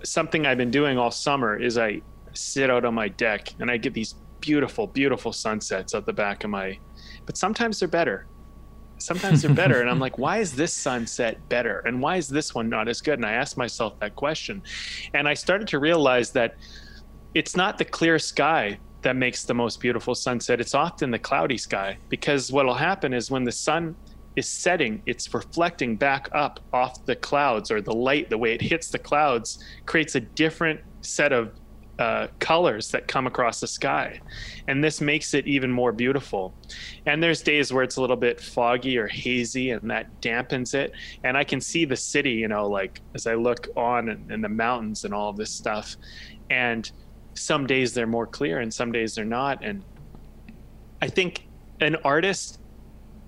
Something 0.04 0.47
I've 0.47 0.59
been 0.59 0.70
doing 0.70 0.99
all 0.99 1.11
summer 1.11 1.56
is 1.56 1.76
I 1.76 2.02
sit 2.32 2.70
out 2.70 2.85
on 2.85 2.94
my 2.94 3.09
deck 3.09 3.52
and 3.59 3.70
I 3.70 3.76
get 3.76 3.94
these 3.94 4.14
beautiful, 4.40 4.87
beautiful 4.87 5.32
sunsets 5.32 5.94
at 5.94 6.06
the 6.06 6.12
back 6.12 6.44
of 6.44 6.50
my. 6.50 6.78
But 7.26 7.37
sometimes 7.37 7.80
they're 7.80 7.88
better. 7.88 8.26
Sometimes 8.99 9.42
they're 9.42 9.54
better, 9.54 9.80
and 9.80 9.88
I'm 9.88 9.99
like, 10.06 10.18
why 10.18 10.38
is 10.38 10.54
this 10.54 10.75
sunset 10.75 11.49
better, 11.49 11.80
and 11.80 12.02
why 12.02 12.16
is 12.16 12.28
this 12.28 12.54
one 12.54 12.68
not 12.68 12.87
as 12.87 13.00
good? 13.00 13.18
And 13.18 13.25
I 13.25 13.32
asked 13.32 13.56
myself 13.56 13.99
that 14.00 14.14
question, 14.14 14.62
and 15.14 15.26
I 15.26 15.32
started 15.32 15.68
to 15.68 15.78
realize 15.78 16.32
that 16.32 16.56
it's 17.32 17.56
not 17.56 17.78
the 17.78 17.85
clear 17.85 18.18
sky 18.18 18.78
that 19.02 19.16
makes 19.16 19.44
the 19.44 19.54
most 19.54 19.80
beautiful 19.80 20.14
sunset. 20.14 20.61
It's 20.61 20.75
often 20.75 21.11
the 21.11 21.18
cloudy 21.18 21.56
sky 21.56 21.97
because 22.11 22.52
what'll 22.52 22.75
happen 22.75 23.14
is 23.14 23.30
when 23.30 23.44
the 23.44 23.52
sun 23.52 23.97
is 24.37 24.49
setting, 24.49 25.02
it's 25.06 25.32
reflecting 25.34 25.96
back 25.96 26.28
up 26.32 26.60
off 26.72 27.04
the 27.04 27.16
clouds 27.16 27.70
or 27.70 27.80
the 27.80 27.92
light, 27.92 28.30
the 28.30 28.38
way 28.38 28.54
it 28.54 28.62
hits 28.62 28.88
the 28.88 28.99
clouds 28.99 29.64
creates 29.87 30.14
a 30.14 30.20
different 30.20 30.80
set 31.02 31.32
of 31.32 31.52
uh, 32.00 32.28
colors 32.38 32.90
that 32.90 33.06
come 33.06 33.26
across 33.26 33.60
the 33.60 33.66
sky. 33.66 34.18
And 34.68 34.82
this 34.82 35.02
makes 35.02 35.34
it 35.34 35.46
even 35.46 35.70
more 35.70 35.92
beautiful. 35.92 36.54
And 37.04 37.22
there's 37.22 37.42
days 37.42 37.72
where 37.75 37.82
it's 37.82 37.96
a 37.96 38.00
little 38.00 38.16
bit 38.16 38.40
foggy 38.40 38.96
or 38.96 39.06
hazy 39.06 39.70
and 39.70 39.90
that 39.90 40.20
dampens 40.22 40.72
it. 40.75 40.92
And 41.25 41.37
I 41.37 41.44
can 41.44 41.60
see 41.60 41.84
the 41.84 41.96
city, 41.96 42.32
you 42.32 42.49
know, 42.49 42.66
like 42.66 43.02
as 43.14 43.26
I 43.26 43.34
look 43.34 43.68
on 43.76 44.08
and, 44.08 44.30
and 44.30 44.42
the 44.42 44.49
mountains 44.49 45.04
and 45.04 45.12
all 45.12 45.34
this 45.34 45.50
stuff. 45.50 45.96
And 46.49 46.90
some 47.34 47.66
days 47.66 47.92
they're 47.92 48.06
more 48.06 48.26
clear 48.26 48.60
and 48.60 48.72
some 48.72 48.92
days 48.92 49.14
they're 49.14 49.25
not. 49.26 49.62
And 49.62 49.84
I 51.02 51.08
think 51.08 51.49
an 51.82 51.96
artist 51.96 52.60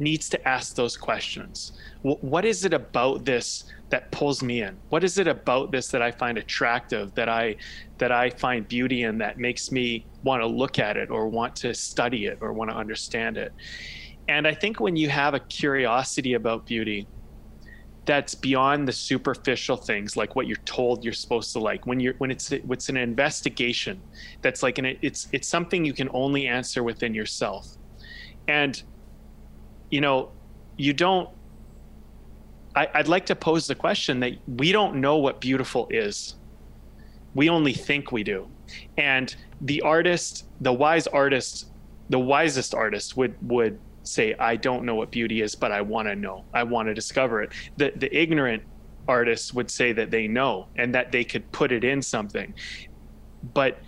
needs 0.03 0.29
to 0.31 0.49
ask 0.49 0.75
those 0.75 0.97
questions. 0.97 1.73
what 2.03 2.45
is 2.45 2.65
it 2.65 2.75
about 2.75 3.25
this 3.25 3.65
that 3.91 4.11
pulls 4.11 4.43
me 4.43 4.63
in? 4.63 4.77
What 4.89 5.05
is 5.05 5.19
it 5.19 5.29
about 5.29 5.71
this 5.71 5.89
that 5.89 6.03
I 6.03 6.11
find 6.11 6.39
attractive, 6.39 7.15
that 7.15 7.29
I 7.29 7.57
that 7.99 8.11
I 8.11 8.31
find 8.31 8.67
beauty 8.67 9.03
in 9.03 9.19
that 9.19 9.39
makes 9.39 9.71
me 9.71 10.05
want 10.25 10.43
to 10.43 10.47
look 10.47 10.79
at 10.79 10.97
it 10.97 11.11
or 11.11 11.29
want 11.29 11.55
to 11.57 11.75
study 11.75 12.27
it 12.27 12.39
or 12.41 12.53
want 12.53 12.71
to 12.71 12.77
understand 12.77 13.37
it? 13.37 13.53
And 14.29 14.47
I 14.47 14.55
think 14.55 14.81
when 14.81 14.97
you 14.97 15.09
have 15.09 15.35
a 15.35 15.41
curiosity 15.41 16.35
about 16.35 16.67
beauty 16.67 17.07
that's 18.05 18.35
beyond 18.35 18.89
the 18.89 18.93
superficial 18.93 19.77
things 19.77 20.17
like 20.17 20.35
what 20.35 20.47
you're 20.49 20.57
told 20.65 21.05
you're 21.05 21.13
supposed 21.13 21.53
to 21.53 21.61
like 21.61 21.87
when 21.87 22.01
you're 22.01 22.15
when 22.15 22.33
it's 22.33 22.51
it's 22.51 22.89
an 22.89 22.97
investigation 22.97 24.01
that's 24.41 24.61
like 24.63 24.79
an 24.79 24.87
it's 25.03 25.29
it's 25.33 25.47
something 25.47 25.85
you 25.85 25.93
can 25.93 26.09
only 26.13 26.49
answer 26.49 26.83
within 26.83 27.15
yourself 27.15 27.77
and 28.49 28.83
you 29.93 30.01
know 30.01 30.33
you 30.77 30.93
don't 30.93 31.29
I, 32.75 32.89
would 32.97 33.09
like 33.09 33.27
to 33.27 33.37
pose 33.37 33.67
the 33.67 33.75
question 33.75 34.21
that 34.21 34.33
we 34.47 34.73
don't 34.73 34.97
know 34.97 35.19
what 35.19 35.41
beautiful 35.41 35.89
is. 35.91 36.37
We 37.35 37.51
only 37.51 37.75
think 37.75 38.13
we 38.13 38.25
do. 38.25 38.49
And 38.97 39.35
the 39.61 39.83
artist, 39.83 40.47
the 40.63 40.73
wise 40.73 41.07
artist, 41.07 41.67
the 42.09 42.19
wisest 42.19 42.75
artist 42.75 43.17
would 43.17 43.35
would 43.43 43.79
say, 44.05 44.35
I 44.35 44.57
don't 44.57 44.85
know 44.85 44.95
what 44.95 45.11
beauty 45.11 45.43
is, 45.43 45.55
but 45.55 45.71
I 45.71 45.83
want 45.83 46.09
to 46.09 46.17
know. 46.17 46.45
I 46.53 46.63
want 46.63 46.89
to 46.89 46.95
discover 46.95 47.43
it. 47.43 47.53
The 47.77 47.93
the 47.97 48.15
ignorant 48.17 48.63
artists 49.07 49.53
would 49.53 49.71
say 49.71 49.93
that 49.93 50.11
they 50.11 50.27
know 50.27 50.69
and 50.77 50.95
that 50.95 51.13
they 51.13 51.25
could 51.25 51.51
put 51.53 51.73
it 51.73 51.85
in 51.85 52.01
something. 52.01 52.55
But 53.55 53.81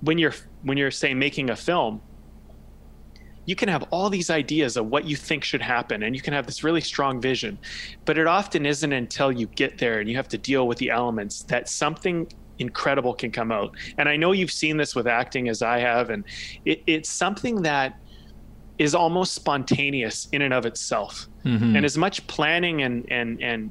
when 0.00 0.18
you're 0.18 0.34
when 0.62 0.78
you're 0.78 0.90
say 0.90 1.12
making 1.12 1.50
a 1.50 1.56
film, 1.56 2.00
you 3.46 3.54
can 3.54 3.68
have 3.68 3.84
all 3.90 4.10
these 4.10 4.30
ideas 4.30 4.76
of 4.76 4.86
what 4.86 5.04
you 5.04 5.16
think 5.16 5.44
should 5.44 5.62
happen 5.62 6.02
and 6.02 6.14
you 6.14 6.22
can 6.22 6.32
have 6.32 6.46
this 6.46 6.64
really 6.64 6.80
strong 6.80 7.20
vision 7.20 7.58
but 8.04 8.18
it 8.18 8.26
often 8.26 8.66
isn't 8.66 8.92
until 8.92 9.30
you 9.30 9.46
get 9.48 9.78
there 9.78 10.00
and 10.00 10.08
you 10.08 10.16
have 10.16 10.28
to 10.28 10.38
deal 10.38 10.66
with 10.66 10.78
the 10.78 10.90
elements 10.90 11.42
that 11.42 11.68
something 11.68 12.26
incredible 12.58 13.12
can 13.12 13.30
come 13.30 13.50
out 13.50 13.74
and 13.98 14.08
i 14.08 14.16
know 14.16 14.32
you've 14.32 14.52
seen 14.52 14.76
this 14.76 14.94
with 14.94 15.06
acting 15.06 15.48
as 15.48 15.62
i 15.62 15.78
have 15.78 16.10
and 16.10 16.24
it, 16.64 16.82
it's 16.86 17.10
something 17.10 17.62
that 17.62 17.98
is 18.78 18.94
almost 18.94 19.34
spontaneous 19.34 20.28
in 20.32 20.42
and 20.42 20.54
of 20.54 20.66
itself 20.66 21.28
mm-hmm. 21.44 21.76
and 21.76 21.84
as 21.84 21.98
much 21.98 22.26
planning 22.26 22.82
and 22.82 23.10
and 23.10 23.42
and 23.42 23.70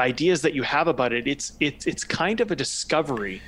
ideas 0.00 0.42
that 0.42 0.54
you 0.54 0.62
have 0.62 0.88
about 0.88 1.12
it 1.12 1.26
it's 1.26 1.52
it's 1.60 1.86
it's 1.86 2.02
kind 2.02 2.40
of 2.40 2.50
a 2.50 2.56
discovery 2.56 3.40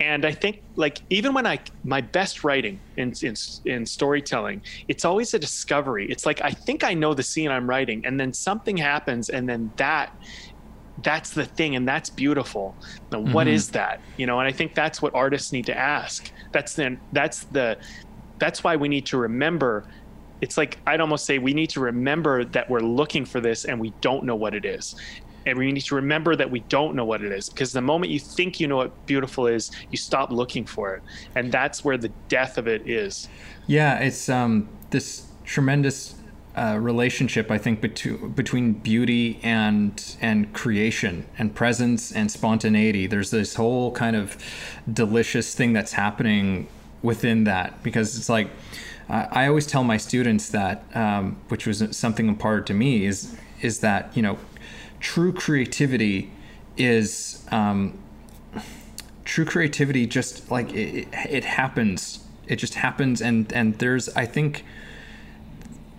and 0.00 0.24
I 0.24 0.32
think 0.32 0.62
like 0.76 0.98
even 1.10 1.34
when 1.34 1.46
I 1.46 1.60
my 1.84 2.00
best 2.00 2.44
writing 2.44 2.80
in, 2.96 3.12
in 3.22 3.34
in 3.64 3.86
storytelling, 3.86 4.62
it's 4.88 5.04
always 5.04 5.34
a 5.34 5.38
discovery. 5.38 6.10
It's 6.10 6.26
like 6.26 6.40
I 6.42 6.50
think 6.50 6.84
I 6.84 6.94
know 6.94 7.14
the 7.14 7.22
scene 7.22 7.50
I'm 7.50 7.68
writing, 7.68 8.04
and 8.04 8.18
then 8.18 8.32
something 8.32 8.76
happens, 8.76 9.28
and 9.28 9.48
then 9.48 9.72
that 9.76 10.14
that's 11.02 11.30
the 11.30 11.44
thing, 11.44 11.76
and 11.76 11.86
that's 11.86 12.10
beautiful. 12.10 12.74
Now, 13.12 13.18
mm-hmm. 13.18 13.32
what 13.32 13.46
is 13.46 13.70
that? 13.70 14.00
You 14.16 14.26
know, 14.26 14.40
and 14.40 14.48
I 14.48 14.52
think 14.52 14.74
that's 14.74 15.00
what 15.00 15.14
artists 15.14 15.52
need 15.52 15.66
to 15.66 15.76
ask. 15.76 16.30
That's 16.52 16.74
the 16.74 16.96
that's 17.12 17.44
the 17.44 17.78
that's 18.38 18.64
why 18.64 18.76
we 18.76 18.88
need 18.88 19.06
to 19.06 19.16
remember 19.16 19.86
it's 20.40 20.58
like 20.58 20.78
I'd 20.86 21.00
almost 21.00 21.24
say 21.24 21.38
we 21.38 21.54
need 21.54 21.70
to 21.70 21.80
remember 21.80 22.44
that 22.44 22.68
we're 22.68 22.80
looking 22.80 23.24
for 23.24 23.40
this 23.40 23.64
and 23.64 23.80
we 23.80 23.94
don't 24.00 24.24
know 24.24 24.34
what 24.34 24.54
it 24.54 24.64
is 24.64 24.96
and 25.46 25.58
we 25.58 25.70
need 25.70 25.80
to 25.80 25.94
remember 25.94 26.36
that 26.36 26.50
we 26.50 26.60
don't 26.60 26.94
know 26.94 27.04
what 27.04 27.22
it 27.22 27.32
is 27.32 27.48
because 27.48 27.72
the 27.72 27.80
moment 27.80 28.10
you 28.12 28.18
think 28.18 28.60
you 28.60 28.66
know 28.66 28.76
what 28.76 29.06
beautiful 29.06 29.46
is 29.46 29.70
you 29.90 29.96
stop 29.96 30.30
looking 30.30 30.64
for 30.64 30.94
it 30.94 31.02
and 31.34 31.50
that's 31.52 31.84
where 31.84 31.96
the 31.96 32.10
death 32.28 32.58
of 32.58 32.66
it 32.66 32.88
is 32.88 33.28
yeah 33.66 33.98
it's 33.98 34.28
um, 34.28 34.68
this 34.90 35.26
tremendous 35.44 36.14
uh, 36.56 36.78
relationship 36.80 37.50
I 37.50 37.58
think 37.58 37.80
between 37.80 38.30
between 38.30 38.72
beauty 38.74 39.40
and 39.42 40.16
and 40.20 40.52
creation 40.52 41.26
and 41.36 41.52
presence 41.52 42.12
and 42.12 42.30
spontaneity. 42.30 43.08
There's 43.08 43.32
this 43.32 43.56
whole 43.56 43.90
kind 43.90 44.14
of 44.14 44.38
delicious 44.90 45.52
thing 45.52 45.72
that's 45.72 45.94
happening 45.94 46.68
within 47.02 47.42
that 47.42 47.82
because 47.82 48.16
it's 48.16 48.28
like 48.28 48.50
I 49.08 49.46
always 49.48 49.66
tell 49.66 49.84
my 49.84 49.98
students 49.98 50.48
that, 50.50 50.84
um, 50.94 51.36
which 51.48 51.66
was 51.66 51.84
something 51.96 52.26
imparted 52.26 52.66
to 52.68 52.74
me, 52.74 53.04
is 53.04 53.36
is 53.60 53.80
that 53.80 54.16
you 54.16 54.22
know 54.22 54.38
true 55.04 55.32
creativity 55.32 56.32
is 56.78 57.46
um, 57.52 57.96
true 59.24 59.44
creativity 59.44 60.06
just 60.06 60.50
like 60.50 60.72
it, 60.72 61.06
it 61.12 61.44
happens. 61.44 62.24
It 62.48 62.56
just 62.56 62.74
happens 62.74 63.22
and 63.22 63.50
and 63.52 63.78
there's 63.78 64.08
i 64.10 64.26
think 64.26 64.64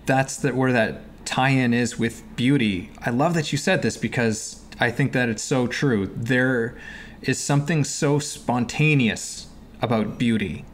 that's 0.05 0.37
that 0.37 0.55
where 0.55 0.71
that 0.71 1.01
tie-in 1.25 1.73
is 1.73 1.97
with 1.97 2.21
beauty. 2.35 2.91
I 3.01 3.09
love 3.09 3.33
that 3.33 3.51
you 3.51 3.57
said 3.57 3.81
this 3.81 3.97
because 3.97 4.61
i 4.79 4.91
think 4.91 5.13
that 5.13 5.29
it's 5.29 5.43
so 5.43 5.67
true. 5.67 6.07
There 6.15 6.75
is 7.21 7.39
something 7.39 7.83
so 7.83 8.19
spontaneous 8.19 9.47
about 9.81 10.17
beauty. 10.17 10.65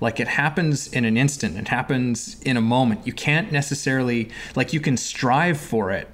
Like 0.00 0.20
it 0.20 0.28
happens 0.28 0.86
in 0.86 1.04
an 1.04 1.16
instant. 1.16 1.56
It 1.56 1.68
happens 1.68 2.40
in 2.42 2.56
a 2.56 2.60
moment. 2.60 3.06
You 3.06 3.12
can't 3.12 3.50
necessarily 3.50 4.30
like 4.54 4.72
you 4.72 4.80
can 4.80 4.96
strive 4.96 5.60
for 5.60 5.90
it 5.90 6.08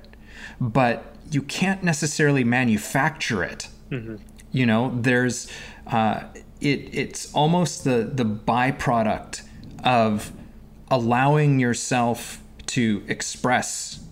but 0.61 1.14
you 1.31 1.43
can't 1.43 1.83
necessarily 1.83 2.45
manufacture 2.45 3.43
it. 3.43 3.69
Mm-hmm. 3.91 4.17
You 4.53 4.67
know, 4.67 4.97
there's 5.01 5.51
uh, 5.87 6.25
it. 6.61 6.95
It's 6.95 7.33
almost 7.35 7.85
the 7.85 8.11
the 8.13 8.25
byproduct 8.25 9.43
of 9.83 10.33
allowing 10.91 11.59
yourself 11.59 12.41
to 12.67 13.03
express 13.09 14.05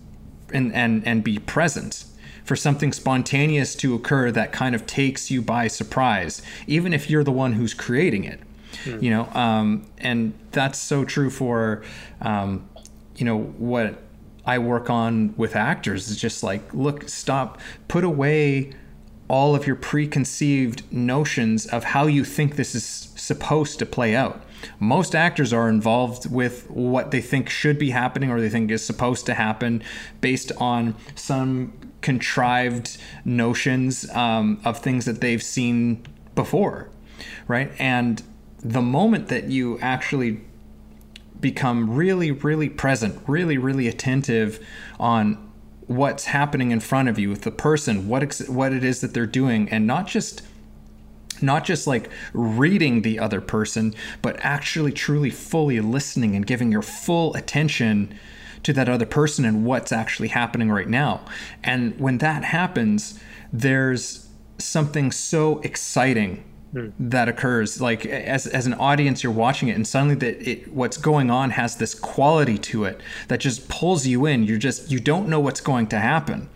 and 0.53 0.73
and 0.73 1.05
and 1.07 1.23
be 1.23 1.39
present 1.39 2.05
for 2.43 2.55
something 2.55 2.91
spontaneous 2.91 3.73
to 3.75 3.95
occur 3.95 4.29
that 4.31 4.51
kind 4.51 4.75
of 4.75 4.85
takes 4.85 5.31
you 5.31 5.41
by 5.41 5.67
surprise, 5.67 6.41
even 6.67 6.93
if 6.93 7.09
you're 7.09 7.23
the 7.23 7.31
one 7.31 7.53
who's 7.53 7.73
creating 7.73 8.25
it. 8.25 8.39
Mm. 8.83 9.01
You 9.01 9.09
know, 9.11 9.29
um, 9.33 9.85
and 9.97 10.33
that's 10.51 10.77
so 10.77 11.05
true 11.05 11.29
for 11.29 11.83
um, 12.21 12.67
you 13.15 13.25
know 13.25 13.39
what 13.39 14.01
I 14.45 14.59
work 14.59 14.89
on 14.89 15.33
with 15.37 15.55
actors 15.55 16.09
is 16.09 16.17
just 16.17 16.43
like, 16.43 16.73
look, 16.73 17.07
stop, 17.07 17.59
put 17.87 18.03
away 18.03 18.73
all 19.27 19.55
of 19.55 19.65
your 19.65 19.75
preconceived 19.75 20.83
notions 20.91 21.65
of 21.65 21.83
how 21.85 22.07
you 22.07 22.23
think 22.25 22.55
this 22.55 22.75
is 22.75 22.83
supposed 23.15 23.79
to 23.79 23.85
play 23.85 24.15
out. 24.15 24.43
Most 24.79 25.15
actors 25.15 25.51
are 25.53 25.69
involved 25.69 26.29
with 26.29 26.69
what 26.69 27.11
they 27.11 27.21
think 27.21 27.49
should 27.49 27.79
be 27.79 27.91
happening 27.91 28.29
or 28.29 28.39
they 28.39 28.49
think 28.49 28.69
is 28.69 28.85
supposed 28.85 29.25
to 29.25 29.33
happen 29.33 29.81
based 30.21 30.51
on 30.57 30.95
some 31.15 31.73
contrived 32.01 32.97
notions 33.25 34.09
um, 34.11 34.59
of 34.65 34.79
things 34.79 35.05
that 35.05 35.21
they've 35.21 35.43
seen 35.43 36.05
before, 36.35 36.89
right? 37.47 37.71
And 37.79 38.21
the 38.59 38.81
moment 38.81 39.29
that 39.29 39.45
you 39.45 39.79
actually 39.79 40.41
become 41.43 41.93
really, 41.93 42.31
really 42.31 42.69
present, 42.69 43.21
really, 43.27 43.59
really 43.59 43.87
attentive 43.87 44.65
on 44.99 45.51
what's 45.85 46.25
happening 46.25 46.71
in 46.71 46.79
front 46.79 47.09
of 47.09 47.19
you 47.19 47.29
with 47.29 47.41
the 47.41 47.51
person, 47.51 48.07
what 48.07 48.23
ex- 48.23 48.49
what 48.49 48.73
it 48.73 48.83
is 48.83 49.01
that 49.01 49.13
they're 49.13 49.27
doing, 49.27 49.69
and 49.69 49.85
not 49.85 50.07
just 50.07 50.41
not 51.41 51.65
just 51.65 51.85
like 51.85 52.09
reading 52.33 53.01
the 53.01 53.19
other 53.19 53.41
person, 53.41 53.93
but 54.21 54.37
actually 54.39 54.93
truly 54.93 55.29
fully 55.29 55.79
listening 55.81 56.35
and 56.35 56.47
giving 56.47 56.71
your 56.71 56.81
full 56.81 57.35
attention 57.35 58.17
to 58.63 58.71
that 58.71 58.87
other 58.87 59.05
person 59.05 59.43
and 59.43 59.65
what's 59.65 59.91
actually 59.91 60.29
happening 60.29 60.71
right 60.71 60.87
now. 60.87 61.25
And 61.63 61.99
when 61.99 62.19
that 62.19 62.45
happens, 62.45 63.19
there's 63.51 64.29
something 64.57 65.11
so 65.11 65.59
exciting 65.59 66.45
Hmm. 66.73 66.89
that 66.99 67.29
occurs 67.29 67.79
like 67.79 68.03
as, 68.07 68.47
as 68.47 68.65
an 68.65 68.73
audience 68.73 69.21
you're 69.21 69.31
watching 69.31 69.67
it 69.67 69.75
and 69.75 69.87
suddenly 69.87 70.15
that 70.15 70.41
it 70.41 70.73
what's 70.73 70.97
going 70.97 71.29
on 71.29 71.51
has 71.51 71.75
this 71.75 71.93
quality 71.93 72.57
to 72.57 72.85
it 72.85 72.99
that 73.27 73.41
just 73.41 73.69
pulls 73.69 74.07
you 74.07 74.25
in. 74.25 74.43
You're 74.43 74.57
just 74.57 74.89
you 74.89 74.99
don't 74.99 75.29
know 75.29 75.39
what's 75.39 75.61
going 75.61 75.85
to 75.87 75.99
happen 75.99 76.49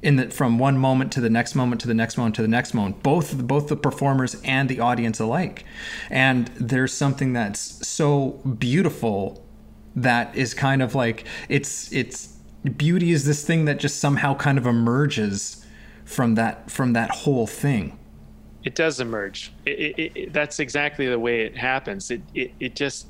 in 0.00 0.14
the 0.14 0.30
from 0.30 0.60
one 0.60 0.78
moment 0.78 1.10
to 1.14 1.20
the 1.20 1.28
next 1.28 1.56
moment 1.56 1.80
to 1.80 1.88
the 1.88 1.94
next 1.94 2.16
moment 2.16 2.36
to 2.36 2.42
the 2.42 2.46
next 2.46 2.72
moment 2.72 3.02
both 3.02 3.36
both 3.48 3.66
the 3.66 3.76
performers 3.76 4.36
and 4.44 4.68
the 4.68 4.78
audience 4.78 5.18
alike. 5.18 5.64
And 6.08 6.46
there's 6.54 6.92
something 6.92 7.32
that's 7.32 7.84
so 7.84 8.40
beautiful 8.58 9.44
that 9.96 10.36
is 10.36 10.54
kind 10.54 10.82
of 10.82 10.94
like 10.94 11.26
it's 11.48 11.92
it's 11.92 12.38
beauty 12.76 13.10
is 13.10 13.24
this 13.24 13.44
thing 13.44 13.64
that 13.64 13.80
just 13.80 13.98
somehow 13.98 14.36
kind 14.36 14.56
of 14.56 14.68
emerges 14.68 15.66
from 16.04 16.36
that 16.36 16.70
from 16.70 16.92
that 16.92 17.10
whole 17.10 17.48
thing 17.48 17.98
It 18.64 18.74
does 18.74 19.00
emerge. 19.00 19.52
It, 19.66 19.70
it, 19.70 20.12
it, 20.14 20.32
that's 20.32 20.58
exactly 20.58 21.06
the 21.06 21.18
way 21.18 21.42
it 21.42 21.56
happens. 21.56 22.10
It, 22.10 22.22
it 22.34 22.52
it 22.60 22.74
just 22.74 23.08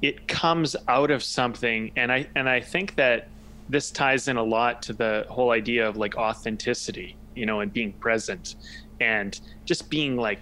it 0.00 0.28
comes 0.28 0.76
out 0.88 1.10
of 1.10 1.22
something, 1.22 1.90
and 1.96 2.12
I 2.12 2.28
and 2.36 2.48
I 2.48 2.60
think 2.60 2.94
that 2.94 3.28
this 3.68 3.90
ties 3.90 4.28
in 4.28 4.36
a 4.36 4.42
lot 4.42 4.82
to 4.82 4.92
the 4.92 5.26
whole 5.28 5.50
idea 5.50 5.88
of 5.88 5.96
like 5.96 6.16
authenticity, 6.16 7.16
you 7.34 7.46
know, 7.46 7.60
and 7.60 7.72
being 7.72 7.92
present, 7.94 8.54
and 9.00 9.38
just 9.64 9.90
being 9.90 10.16
like 10.16 10.38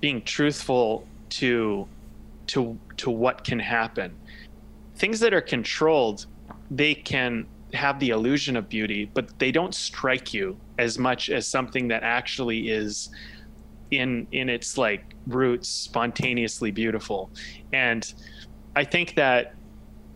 being 0.00 0.22
truthful 0.22 1.06
to 1.30 1.86
to 2.48 2.76
to 2.96 3.10
what 3.10 3.44
can 3.44 3.60
happen. 3.60 4.16
Things 4.96 5.20
that 5.20 5.32
are 5.32 5.40
controlled, 5.40 6.26
they 6.70 6.94
can 6.94 7.46
have 7.72 7.98
the 8.00 8.10
illusion 8.10 8.56
of 8.56 8.68
beauty, 8.68 9.04
but 9.14 9.38
they 9.38 9.50
don't 9.50 9.74
strike 9.74 10.34
you 10.34 10.56
as 10.78 10.98
much 10.98 11.30
as 11.30 11.46
something 11.46 11.88
that 11.88 12.02
actually 12.02 12.70
is 12.70 13.10
in 13.90 14.26
in 14.32 14.48
its 14.48 14.78
like 14.78 15.14
roots 15.26 15.68
spontaneously 15.68 16.70
beautiful. 16.70 17.30
And 17.72 18.12
I 18.74 18.84
think 18.84 19.14
that 19.16 19.54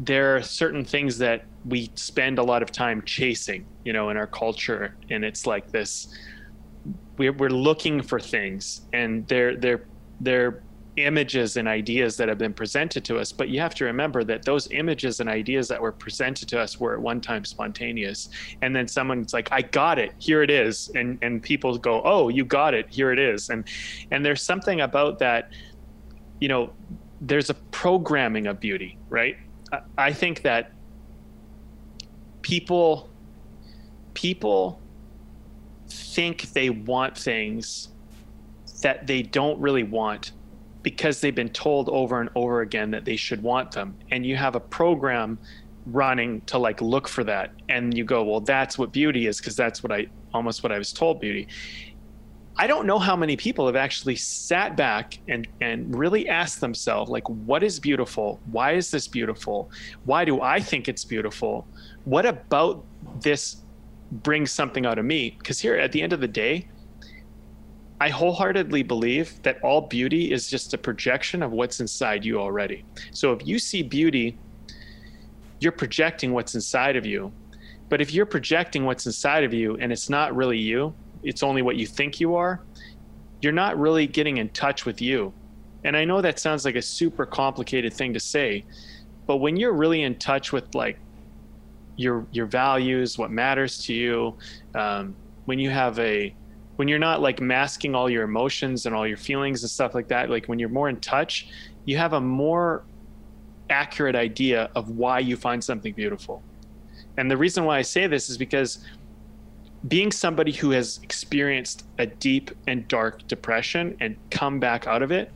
there 0.01 0.37
are 0.37 0.43
certain 0.43 0.85
things 0.85 1.19
that 1.19 1.45
we 1.67 1.91
spend 1.95 2.39
a 2.39 2.43
lot 2.43 2.63
of 2.63 2.71
time 2.71 3.03
chasing, 3.03 3.67
you 3.85 3.93
know, 3.93 4.11
in 4.11 4.17
our 4.17 4.27
culture, 4.27 4.97
and 5.11 5.25
it's 5.25 5.47
like 5.47 5.71
this. 5.71 6.09
We're 7.19 7.33
we're 7.33 7.51
looking 7.51 8.03
for 8.03 8.21
things, 8.21 8.83
and 8.93 9.27
they're 9.29 9.57
they're 9.57 9.87
they're 10.21 10.63
images 10.97 11.57
and 11.57 11.69
ideas 11.69 12.17
that 12.17 12.29
have 12.29 12.39
been 12.39 12.55
presented 12.55 13.05
to 13.05 13.19
us 13.19 13.33
but 13.33 13.49
you 13.49 13.61
have 13.61 13.75
to 13.75 13.85
remember 13.85 14.25
that 14.25 14.45
those 14.45 14.69
images 14.71 15.21
and 15.21 15.29
ideas 15.29 15.69
that 15.69 15.81
were 15.81 15.93
presented 15.93 16.49
to 16.49 16.61
us 16.61 16.81
were 16.81 16.95
at 16.95 17.01
one 17.01 17.21
time 17.21 17.45
spontaneous. 17.45 18.29
And 18.63 18.75
then 18.75 18.89
someone's 18.89 19.33
like 19.33 19.51
i 19.53 19.63
got 19.63 19.99
it. 19.99 20.13
Here 20.19 20.43
it 20.43 20.51
is. 20.51 20.91
And 20.95 21.19
and 21.23 21.43
people 21.43 21.79
go 21.79 22.03
oh 22.05 22.29
you 22.29 22.45
got 22.45 22.75
it. 22.75 22.87
Here 22.89 23.13
it 23.13 23.19
is. 23.19 23.51
And 23.51 23.65
and 24.11 24.25
there's 24.25 24.43
something 24.43 24.81
about 24.81 25.19
that 25.19 25.51
you 26.41 26.49
know 26.49 26.73
there's 27.21 27.51
a 27.51 27.55
programming 27.55 28.47
of 28.47 28.61
beauty 28.61 28.99
right? 29.09 29.37
I 29.99 30.13
think 30.13 30.43
that 30.43 30.73
people 32.43 33.09
people 34.15 34.81
think 35.89 36.53
they 36.53 36.71
want 36.71 37.17
things 37.17 37.89
that 38.83 39.07
they 39.07 39.23
don't 39.23 39.59
really 39.61 39.83
want 39.83 40.33
because 40.87 41.21
they've 41.21 41.35
been 41.35 41.49
told 41.49 41.89
over 41.89 42.21
and 42.21 42.31
over 42.37 42.61
again 42.61 42.93
that 42.93 43.05
they 43.05 43.17
should 43.17 43.43
want 43.43 43.73
them. 43.73 43.99
And 44.13 44.25
you 44.25 44.37
have 44.37 44.55
a 44.55 44.61
program 44.61 45.37
running 45.87 46.43
to 46.43 46.59
like 46.59 46.81
look 46.81 47.09
for 47.09 47.25
that. 47.25 47.51
And 47.69 47.93
you 47.99 48.05
go 48.05 48.23
well 48.23 48.39
that's 48.39 48.79
what 48.79 48.93
beauty 48.93 49.27
is 49.27 49.39
because 49.39 49.57
that's 49.57 49.83
what 49.83 49.91
i 49.91 50.07
almost 50.33 50.63
what 50.63 50.71
i 50.71 50.79
was 50.79 50.93
told 50.93 51.21
beauty. 51.21 51.49
I 52.57 52.69
don't 52.69 52.87
know 52.87 53.01
how 53.01 53.17
many 53.17 53.37
people 53.37 53.67
have 53.67 53.75
actually 53.75 54.15
sat 54.15 54.77
back 54.77 55.19
and 55.27 55.49
and 55.61 55.93
really 55.93 56.29
asked 56.29 56.61
themselves 56.61 57.11
like 57.11 57.29
what 57.29 57.65
is 57.65 57.81
beautiful? 57.81 58.39
Why 58.53 58.75
is 58.75 58.93
this 58.93 59.09
beautiful? 59.09 59.69
Why 60.05 60.25
do 60.25 60.41
i 60.41 60.61
think 60.61 60.89
it's 60.89 61.05
beautiful? 61.05 61.67
What 62.05 62.27
about 62.27 62.85
this 63.23 63.57
brings 64.23 64.53
something 64.53 64.87
out 64.87 65.01
of 65.01 65.05
me? 65.05 65.35
Because 65.37 65.59
here 65.59 65.75
at 65.75 65.91
the 65.91 66.01
end 66.01 66.13
of 66.13 66.21
the 66.21 66.29
day 66.29 66.69
I 68.01 68.11
wholeheartedly 68.11 68.83
believe 68.83 69.43
that 69.43 69.59
all 69.63 69.81
beauty 69.81 70.33
is 70.33 70.49
just 70.49 70.75
a 70.75 70.79
projection 70.79 71.43
of 71.43 71.53
what's 71.53 71.81
inside 71.81 72.25
you 72.25 72.39
already. 72.39 72.85
So 73.11 73.33
if 73.33 73.47
you 73.47 73.59
see 73.59 73.83
beauty, 73.83 74.37
you're 75.61 75.73
projecting 75.73 76.33
what's 76.33 76.55
inside 76.55 76.97
of 76.97 77.07
you. 77.07 77.33
But 77.89 78.01
if 78.01 78.13
you're 78.13 78.27
projecting 78.27 78.85
what's 78.85 79.07
inside 79.07 79.45
of 79.45 79.55
you 79.55 79.77
and 79.77 79.93
it's 79.93 80.11
not 80.11 80.37
really 80.37 80.59
you, 80.59 80.93
it's 81.23 81.43
only 81.43 81.63
what 81.63 81.77
you 81.77 81.87
think 81.87 82.21
you 82.21 82.35
are, 82.35 82.61
you're 83.41 83.53
not 83.53 83.79
really 83.79 84.07
getting 84.07 84.37
in 84.37 84.49
touch 84.51 84.85
with 84.85 85.01
you. 85.01 85.33
And 85.85 85.97
I 85.97 86.05
know 86.05 86.21
that 86.21 86.39
sounds 86.39 86.65
like 86.65 86.75
a 86.75 86.83
super 86.83 87.25
complicated 87.25 87.95
thing 87.95 88.13
to 88.13 88.21
say, 88.21 88.65
but 89.27 89.37
when 89.37 89.57
you're 89.57 89.73
really 89.73 90.03
in 90.03 90.17
touch 90.17 90.53
with 90.53 90.75
like 90.75 90.99
your 91.97 92.27
your 92.33 92.47
values, 92.47 93.17
what 93.17 93.31
matters 93.31 93.79
to 93.85 93.95
you, 93.95 94.37
um, 94.75 95.15
when 95.47 95.59
you 95.59 95.71
have 95.71 95.99
a 95.99 96.35
when 96.77 96.89
you're 96.89 96.99
not 96.99 97.21
like 97.21 97.41
masking 97.41 97.95
all 97.95 98.09
your 98.09 98.23
emotions 98.23 98.87
and 98.87 98.95
all 98.95 99.07
your 99.07 99.17
feelings 99.17 99.63
and 99.63 99.71
stuff 99.71 99.95
like 99.95 100.09
that 100.09 100.31
like 100.31 100.47
when 100.47 100.59
you're 100.59 100.69
more 100.69 100.89
in 100.89 101.01
touch 101.01 101.49
you 101.85 101.97
have 101.97 102.13
a 102.13 102.21
more 102.21 102.85
accurate 103.71 104.15
idea 104.15 104.71
of 104.75 104.91
why 104.91 105.19
you 105.19 105.37
find 105.37 105.63
something 105.63 105.93
beautiful. 105.93 106.43
And 107.17 107.31
the 107.31 107.37
reason 107.37 107.65
why 107.65 107.79
i 107.79 107.83
say 107.83 108.07
this 108.07 108.29
is 108.29 108.37
because 108.37 108.85
being 109.89 110.11
somebody 110.11 110.53
who 110.53 110.71
has 110.71 110.99
experienced 111.03 111.85
a 111.99 112.07
deep 112.07 112.51
and 112.67 112.87
dark 112.89 113.27
depression 113.29 113.97
and 114.01 114.17
come 114.31 114.59
back 114.59 114.87
out 114.87 115.03
of 115.03 115.13
it 115.13 115.33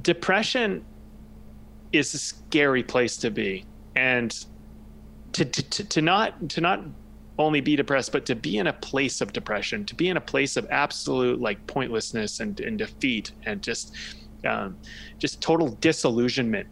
depression 0.00 0.84
is 1.92 2.14
a 2.14 2.18
scary 2.18 2.82
place 2.82 3.16
to 3.18 3.30
be. 3.30 3.64
And 3.94 4.44
to, 5.32 5.44
to, 5.44 5.84
to 5.84 6.02
not 6.02 6.48
to 6.50 6.60
not 6.60 6.80
only 7.42 7.60
be 7.60 7.76
depressed, 7.76 8.12
but 8.12 8.26
to 8.26 8.34
be 8.34 8.58
in 8.58 8.66
a 8.66 8.72
place 8.72 9.20
of 9.20 9.32
depression, 9.32 9.84
to 9.86 9.94
be 9.94 10.08
in 10.08 10.16
a 10.16 10.20
place 10.20 10.56
of 10.56 10.66
absolute 10.70 11.40
like 11.40 11.64
pointlessness 11.66 12.40
and, 12.40 12.58
and 12.60 12.78
defeat 12.78 13.32
and 13.44 13.62
just 13.62 13.94
um, 14.46 14.76
just 15.18 15.40
total 15.40 15.68
disillusionment. 15.80 16.66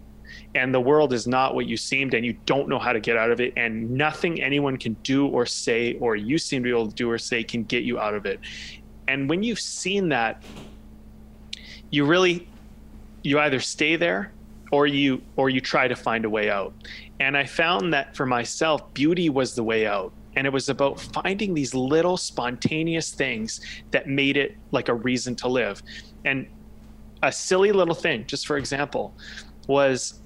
And 0.54 0.74
the 0.74 0.80
world 0.80 1.12
is 1.12 1.26
not 1.28 1.54
what 1.54 1.66
you 1.66 1.76
seemed, 1.76 2.14
and 2.14 2.24
you 2.26 2.36
don't 2.44 2.68
know 2.68 2.78
how 2.78 2.92
to 2.92 3.00
get 3.00 3.16
out 3.16 3.30
of 3.30 3.40
it. 3.40 3.52
And 3.56 3.90
nothing 3.90 4.42
anyone 4.42 4.76
can 4.76 4.94
do 5.04 5.26
or 5.26 5.46
say, 5.46 5.94
or 6.00 6.16
you 6.16 6.38
seem 6.38 6.62
to 6.62 6.64
be 6.64 6.70
able 6.70 6.88
to 6.88 6.94
do 6.94 7.08
or 7.08 7.18
say, 7.18 7.44
can 7.44 7.62
get 7.64 7.84
you 7.84 8.00
out 8.00 8.14
of 8.14 8.26
it. 8.26 8.40
And 9.06 9.30
when 9.30 9.44
you've 9.44 9.60
seen 9.60 10.08
that, 10.08 10.42
you 11.90 12.04
really 12.04 12.48
you 13.22 13.38
either 13.38 13.60
stay 13.60 13.96
there 13.96 14.32
or 14.72 14.86
you 14.86 15.20
or 15.36 15.50
you 15.50 15.60
try 15.60 15.88
to 15.88 15.96
find 15.96 16.24
a 16.24 16.30
way 16.30 16.48
out 16.48 16.72
and 17.18 17.36
i 17.36 17.44
found 17.44 17.92
that 17.92 18.16
for 18.16 18.24
myself 18.24 18.92
beauty 18.94 19.28
was 19.28 19.54
the 19.54 19.62
way 19.62 19.86
out 19.86 20.12
and 20.36 20.46
it 20.46 20.52
was 20.52 20.68
about 20.68 21.00
finding 21.00 21.54
these 21.54 21.74
little 21.74 22.16
spontaneous 22.16 23.10
things 23.12 23.60
that 23.90 24.06
made 24.06 24.36
it 24.36 24.56
like 24.70 24.88
a 24.88 24.94
reason 24.94 25.34
to 25.36 25.48
live. 25.48 25.82
And 26.24 26.46
a 27.22 27.32
silly 27.32 27.72
little 27.72 27.94
thing 27.94 28.24
just 28.26 28.46
for 28.46 28.56
example 28.56 29.14
was 29.66 30.20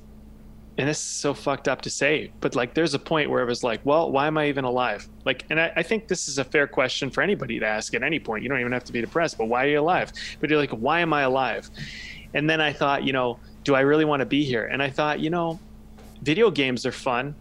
and 0.77 0.89
this 0.89 0.99
is 0.99 1.05
so 1.05 1.35
fucked 1.35 1.69
up 1.69 1.81
to 1.83 1.91
say 1.91 2.33
but 2.41 2.55
like 2.55 2.75
there's 2.75 2.95
a 2.95 2.99
point 2.99 3.31
where 3.31 3.43
it 3.43 3.47
was 3.47 3.63
like 3.63 3.81
well 3.85 4.11
why 4.11 4.27
am 4.27 4.39
i 4.39 4.49
even 4.49 4.65
alive? 4.65 5.09
Like 5.25 5.45
and 5.51 5.61
I, 5.61 5.73
I, 5.77 5.83
think 5.83 6.09
this 6.09 6.29
is 6.29 6.39
a 6.39 6.45
fair 6.45 6.67
question 6.67 7.11
for 7.11 7.23
anybody 7.23 7.59
to 7.59 7.67
ask 7.67 7.95
at 7.95 8.03
any 8.03 8.19
point. 8.19 8.43
You 8.43 8.49
don't 8.49 8.61
even 8.61 8.73
have 8.73 8.85
to 8.85 8.93
be 8.93 9.01
depressed 9.01 9.39
but 9.39 9.47
why 9.47 9.65
are 9.65 9.69
you 9.69 9.81
alive? 9.81 10.13
But 10.41 10.51
you're 10.51 10.59
like 10.59 10.71
why 10.71 11.01
am 11.01 11.13
i 11.13 11.23
alive? 11.23 11.71
And 12.33 12.49
then 12.49 12.61
i 12.61 12.73
thought 12.73 13.05
you 13.05 13.13
know 13.13 13.39
do 13.65 13.75
i 13.75 13.81
really 13.81 14.05
want 14.05 14.21
to 14.21 14.27
be 14.27 14.45
here? 14.45 14.67
And 14.67 14.83
i 14.83 14.91
thought 14.91 15.21
you 15.21 15.31
know 15.31 15.59
video 16.23 16.51
games 16.51 16.87
are 16.87 16.93
fun 16.93 17.35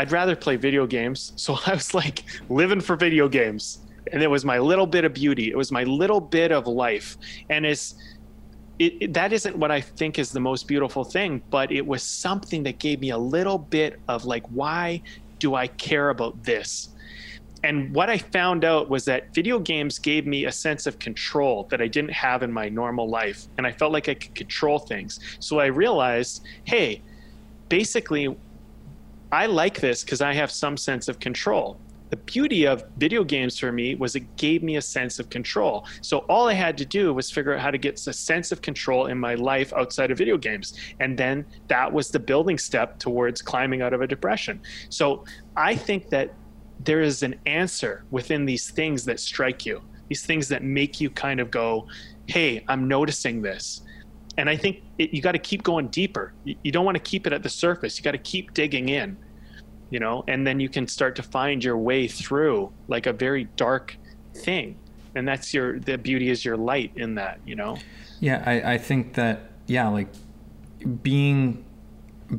I'd 0.00 0.12
rather 0.12 0.34
play 0.34 0.56
video 0.56 0.86
games. 0.86 1.32
So 1.36 1.58
I 1.66 1.74
was 1.74 1.94
like 1.94 2.24
living 2.48 2.80
for 2.80 2.96
video 2.96 3.28
games. 3.28 3.80
And 4.12 4.22
it 4.22 4.28
was 4.28 4.44
my 4.44 4.58
little 4.58 4.86
bit 4.86 5.04
of 5.04 5.12
beauty. 5.12 5.50
It 5.50 5.56
was 5.56 5.70
my 5.70 5.84
little 5.84 6.20
bit 6.20 6.52
of 6.52 6.66
life. 6.66 7.18
And 7.50 7.66
it's 7.66 7.96
it, 8.78 8.94
it, 9.00 9.12
that 9.12 9.32
isn't 9.32 9.56
what 9.56 9.70
I 9.70 9.80
think 9.82 10.18
is 10.18 10.32
the 10.32 10.40
most 10.40 10.66
beautiful 10.66 11.04
thing, 11.04 11.42
but 11.50 11.70
it 11.70 11.86
was 11.86 12.02
something 12.02 12.62
that 12.62 12.78
gave 12.78 13.00
me 13.00 13.10
a 13.10 13.18
little 13.18 13.58
bit 13.58 14.00
of 14.08 14.24
like, 14.24 14.46
why 14.46 15.02
do 15.38 15.54
I 15.54 15.66
care 15.66 16.08
about 16.08 16.42
this? 16.42 16.88
And 17.62 17.94
what 17.94 18.08
I 18.08 18.16
found 18.16 18.64
out 18.64 18.88
was 18.88 19.04
that 19.04 19.34
video 19.34 19.58
games 19.58 19.98
gave 19.98 20.26
me 20.26 20.46
a 20.46 20.52
sense 20.52 20.86
of 20.86 20.98
control 20.98 21.64
that 21.70 21.82
I 21.82 21.88
didn't 21.88 22.12
have 22.12 22.42
in 22.42 22.50
my 22.50 22.70
normal 22.70 23.06
life. 23.08 23.48
And 23.58 23.66
I 23.66 23.72
felt 23.72 23.92
like 23.92 24.08
I 24.08 24.14
could 24.14 24.34
control 24.34 24.78
things. 24.78 25.20
So 25.40 25.58
I 25.58 25.66
realized, 25.66 26.42
hey, 26.64 27.02
basically, 27.68 28.34
I 29.32 29.46
like 29.46 29.80
this 29.80 30.02
because 30.02 30.20
I 30.20 30.32
have 30.34 30.50
some 30.50 30.76
sense 30.76 31.06
of 31.06 31.20
control. 31.20 31.80
The 32.10 32.16
beauty 32.16 32.66
of 32.66 32.84
video 32.96 33.22
games 33.22 33.56
for 33.56 33.70
me 33.70 33.94
was 33.94 34.16
it 34.16 34.36
gave 34.36 34.64
me 34.64 34.76
a 34.76 34.82
sense 34.82 35.20
of 35.20 35.30
control. 35.30 35.86
So 36.00 36.18
all 36.28 36.48
I 36.48 36.54
had 36.54 36.76
to 36.78 36.84
do 36.84 37.14
was 37.14 37.30
figure 37.30 37.54
out 37.54 37.60
how 37.60 37.70
to 37.70 37.78
get 37.78 38.04
a 38.08 38.12
sense 38.12 38.50
of 38.50 38.60
control 38.60 39.06
in 39.06 39.16
my 39.16 39.36
life 39.36 39.72
outside 39.72 40.10
of 40.10 40.18
video 40.18 40.36
games. 40.36 40.74
And 40.98 41.16
then 41.16 41.46
that 41.68 41.92
was 41.92 42.10
the 42.10 42.18
building 42.18 42.58
step 42.58 42.98
towards 42.98 43.40
climbing 43.40 43.82
out 43.82 43.92
of 43.92 44.00
a 44.00 44.08
depression. 44.08 44.60
So 44.88 45.24
I 45.56 45.76
think 45.76 46.08
that 46.08 46.34
there 46.80 47.00
is 47.00 47.22
an 47.22 47.36
answer 47.46 48.04
within 48.10 48.44
these 48.44 48.70
things 48.70 49.04
that 49.04 49.20
strike 49.20 49.64
you, 49.64 49.80
these 50.08 50.26
things 50.26 50.48
that 50.48 50.64
make 50.64 51.00
you 51.00 51.10
kind 51.10 51.38
of 51.38 51.52
go, 51.52 51.86
hey, 52.26 52.64
I'm 52.66 52.88
noticing 52.88 53.42
this 53.42 53.82
and 54.40 54.48
I 54.48 54.56
think 54.56 54.82
it, 54.96 55.12
you 55.12 55.20
got 55.20 55.32
to 55.32 55.38
keep 55.38 55.62
going 55.62 55.88
deeper. 55.88 56.32
You, 56.44 56.56
you 56.62 56.72
don't 56.72 56.86
want 56.86 56.96
to 56.96 57.02
keep 57.02 57.26
it 57.26 57.32
at 57.34 57.42
the 57.42 57.50
surface. 57.50 57.98
You 57.98 58.02
got 58.02 58.12
to 58.12 58.18
keep 58.18 58.54
digging 58.54 58.88
in, 58.88 59.18
you 59.90 60.00
know, 60.00 60.24
and 60.28 60.46
then 60.46 60.58
you 60.58 60.70
can 60.70 60.88
start 60.88 61.14
to 61.16 61.22
find 61.22 61.62
your 61.62 61.76
way 61.76 62.08
through 62.08 62.72
like 62.88 63.04
a 63.04 63.12
very 63.12 63.44
dark 63.56 63.98
thing. 64.34 64.78
And 65.14 65.28
that's 65.28 65.52
your 65.52 65.78
the 65.78 65.98
beauty 65.98 66.30
is 66.30 66.42
your 66.42 66.56
light 66.56 66.92
in 66.96 67.16
that, 67.16 67.40
you 67.44 67.54
know. 67.54 67.76
Yeah, 68.20 68.42
I, 68.46 68.74
I 68.74 68.78
think 68.78 69.14
that 69.14 69.50
yeah, 69.66 69.88
like 69.88 70.08
being 71.02 71.62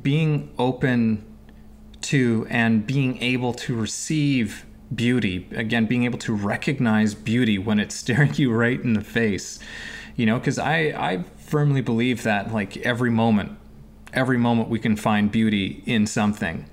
being 0.02 0.52
open 0.58 1.24
to 2.02 2.48
and 2.50 2.88
being 2.88 3.22
able 3.22 3.54
to 3.54 3.76
receive 3.76 4.66
beauty 4.94 5.48
again 5.52 5.86
being 5.86 6.04
able 6.04 6.18
to 6.18 6.34
recognize 6.34 7.14
beauty 7.14 7.58
when 7.58 7.80
it's 7.80 7.96
staring 8.04 8.34
you 8.34 8.52
right 8.52 8.82
in 8.82 8.92
the 8.92 9.04
face 9.04 9.60
you 10.18 10.26
know 10.26 10.38
because 10.38 10.60
i 10.60 10.78
i 10.98 11.24
firmly 11.52 11.82
believe 11.82 12.24
that 12.24 12.54
like 12.54 12.78
every 12.78 13.12
moment 13.12 13.58
every 14.14 14.38
moment 14.38 14.70
we 14.70 14.80
can 14.80 14.96
find 14.96 15.30
beauty 15.32 15.84
in 15.86 16.08
something 16.08 16.66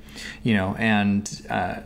you 0.45 0.55
know 0.55 0.77
and 0.79 1.45
uh, 1.51 1.81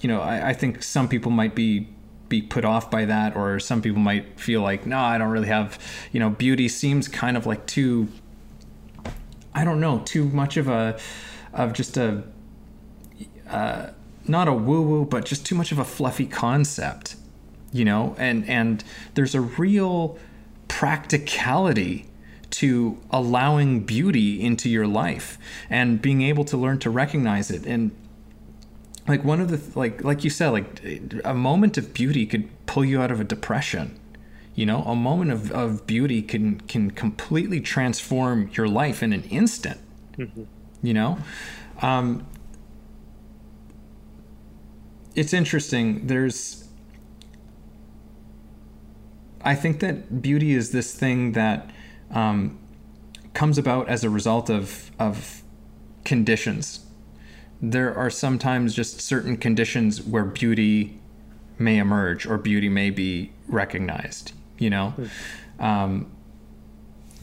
you 0.00 0.08
know 0.08 0.20
I, 0.20 0.48
I 0.48 0.52
think 0.54 0.82
some 0.82 1.08
people 1.08 1.30
might 1.30 1.54
be 1.54 1.88
be 2.30 2.40
put 2.40 2.64
off 2.64 2.90
by 2.90 3.04
that 3.04 3.36
or 3.36 3.60
some 3.60 3.82
people 3.82 4.00
might 4.00 4.40
feel 4.40 4.62
like 4.62 4.86
no 4.86 4.98
i 4.98 5.18
don't 5.18 5.28
really 5.28 5.48
have 5.48 5.78
you 6.10 6.20
know 6.20 6.30
beauty 6.30 6.66
seems 6.68 7.06
kind 7.06 7.36
of 7.36 7.44
like 7.44 7.66
too 7.66 8.08
i 9.54 9.62
don't 9.62 9.78
know 9.78 9.98
too 10.06 10.24
much 10.30 10.56
of 10.56 10.68
a 10.68 10.98
of 11.52 11.74
just 11.74 11.98
a 11.98 12.24
uh, 13.50 13.90
not 14.26 14.48
a 14.48 14.54
woo 14.54 14.80
woo 14.80 15.04
but 15.04 15.26
just 15.26 15.44
too 15.44 15.54
much 15.54 15.70
of 15.72 15.78
a 15.78 15.84
fluffy 15.84 16.24
concept 16.24 17.16
you 17.70 17.84
know 17.84 18.16
and 18.18 18.48
and 18.48 18.82
there's 19.12 19.34
a 19.34 19.40
real 19.42 20.18
practicality 20.68 22.06
to 22.52 22.98
allowing 23.10 23.80
beauty 23.80 24.42
into 24.42 24.68
your 24.68 24.86
life 24.86 25.38
and 25.68 26.00
being 26.00 26.22
able 26.22 26.44
to 26.44 26.56
learn 26.56 26.78
to 26.80 26.90
recognize 26.90 27.50
it. 27.50 27.66
And 27.66 27.90
like 29.08 29.24
one 29.24 29.40
of 29.40 29.50
the 29.50 29.60
like 29.78 30.04
like 30.04 30.22
you 30.22 30.30
said 30.30 30.50
like 30.50 30.82
a 31.24 31.34
moment 31.34 31.76
of 31.76 31.92
beauty 31.92 32.24
could 32.24 32.48
pull 32.66 32.84
you 32.84 33.00
out 33.00 33.10
of 33.10 33.20
a 33.20 33.24
depression 33.24 33.98
you 34.54 34.66
know? 34.66 34.82
A 34.82 34.94
moment 34.94 35.30
of, 35.30 35.50
of 35.50 35.86
beauty 35.86 36.20
can 36.20 36.60
can 36.60 36.90
completely 36.90 37.60
transform 37.60 38.50
your 38.52 38.68
life 38.68 39.02
in 39.02 39.12
an 39.12 39.24
instant 39.24 39.80
mm-hmm. 40.16 40.44
you 40.82 40.94
know? 40.94 41.18
Um, 41.80 42.26
it's 45.14 45.32
interesting. 45.32 46.06
There's 46.06 46.62
i 49.44 49.54
think 49.54 49.80
that 49.80 50.22
beauty 50.22 50.52
is 50.52 50.70
this 50.70 50.94
thing 50.94 51.32
that 51.32 51.68
um, 52.12 52.58
comes 53.34 53.58
about 53.58 53.88
as 53.88 54.04
a 54.04 54.10
result 54.10 54.50
of 54.50 54.90
of 54.98 55.42
conditions. 56.04 56.86
There 57.60 57.94
are 57.94 58.10
sometimes 58.10 58.74
just 58.74 59.00
certain 59.00 59.36
conditions 59.36 60.02
where 60.02 60.24
beauty 60.24 60.98
may 61.58 61.78
emerge 61.78 62.26
or 62.26 62.38
beauty 62.38 62.68
may 62.68 62.90
be 62.90 63.32
recognized 63.46 64.32
you 64.62 64.70
know? 64.70 64.94
Um, 65.58 66.10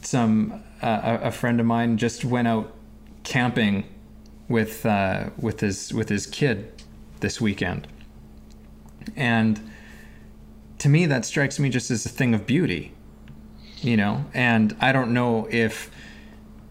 some 0.01 0.63
uh, 0.81 1.17
a 1.21 1.31
friend 1.31 1.59
of 1.59 1.65
mine 1.65 1.97
just 1.97 2.23
went 2.23 2.47
out 2.47 2.73
camping 3.23 3.85
with 4.47 4.85
uh, 4.85 5.29
with 5.37 5.61
his 5.61 5.93
with 5.93 6.09
his 6.09 6.27
kid 6.27 6.83
this 7.21 7.41
weekend. 7.41 7.87
And 9.15 9.71
to 10.77 10.89
me 10.89 11.05
that 11.05 11.25
strikes 11.25 11.59
me 11.59 11.69
just 11.69 11.89
as 11.91 12.05
a 12.05 12.09
thing 12.09 12.33
of 12.33 12.45
beauty 12.45 12.93
you 13.81 13.97
know 13.97 14.25
and 14.33 14.75
i 14.79 14.91
don't 14.91 15.13
know 15.13 15.47
if 15.49 15.89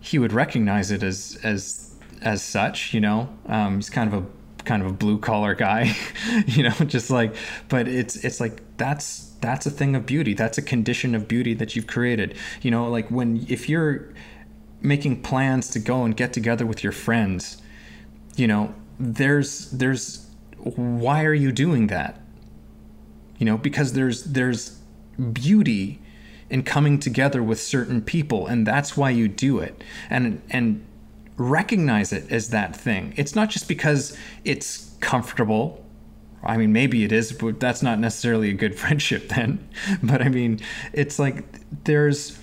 he 0.00 0.18
would 0.18 0.32
recognize 0.32 0.90
it 0.90 1.02
as 1.02 1.38
as 1.42 1.94
as 2.22 2.42
such. 2.42 2.94
You 2.94 3.00
know, 3.00 3.28
um, 3.46 3.76
he's 3.76 3.90
kind 3.90 4.12
of 4.12 4.22
a 4.22 4.64
kind 4.64 4.82
of 4.82 4.88
a 4.88 4.92
blue 4.92 5.18
collar 5.18 5.54
guy. 5.54 5.94
you 6.46 6.62
know, 6.62 6.70
just 6.86 7.10
like, 7.10 7.34
but 7.68 7.88
it's 7.88 8.16
it's 8.24 8.40
like 8.40 8.62
that's 8.76 9.32
that's 9.40 9.66
a 9.66 9.70
thing 9.70 9.94
of 9.94 10.06
beauty. 10.06 10.34
That's 10.34 10.58
a 10.58 10.62
condition 10.62 11.14
of 11.14 11.28
beauty 11.28 11.54
that 11.54 11.76
you've 11.76 11.86
created. 11.86 12.36
You 12.62 12.70
know, 12.70 12.88
like 12.88 13.08
when 13.10 13.44
if 13.48 13.68
you're 13.68 14.12
making 14.80 15.22
plans 15.22 15.68
to 15.70 15.78
go 15.78 16.04
and 16.04 16.16
get 16.16 16.32
together 16.32 16.64
with 16.64 16.82
your 16.82 16.92
friends, 16.92 17.60
you 18.36 18.46
know, 18.46 18.74
there's 18.98 19.70
there's 19.70 20.26
why 20.58 21.24
are 21.24 21.34
you 21.34 21.52
doing 21.52 21.88
that? 21.88 22.20
You 23.38 23.46
know, 23.46 23.58
because 23.58 23.92
there's 23.92 24.24
there's 24.24 24.78
beauty 25.32 26.00
in 26.50 26.62
coming 26.62 26.98
together 26.98 27.42
with 27.42 27.60
certain 27.60 28.00
people 28.00 28.46
and 28.46 28.66
that's 28.66 28.96
why 28.96 29.10
you 29.10 29.28
do 29.28 29.58
it. 29.58 29.82
And 30.10 30.42
and 30.50 30.84
recognize 31.38 32.12
it 32.12 32.30
as 32.30 32.50
that 32.50 32.76
thing. 32.76 33.14
It's 33.16 33.34
not 33.34 33.48
just 33.48 33.68
because 33.68 34.16
it's 34.44 34.90
comfortable. 35.00 35.84
I 36.42 36.56
mean, 36.56 36.72
maybe 36.72 37.04
it 37.04 37.12
is, 37.12 37.32
but 37.32 37.60
that's 37.60 37.82
not 37.82 37.98
necessarily 37.98 38.50
a 38.50 38.54
good 38.54 38.78
friendship 38.78 39.28
then. 39.28 39.66
But 40.02 40.20
I 40.20 40.28
mean, 40.28 40.60
it's 40.92 41.18
like 41.18 41.44
there's. 41.84 42.38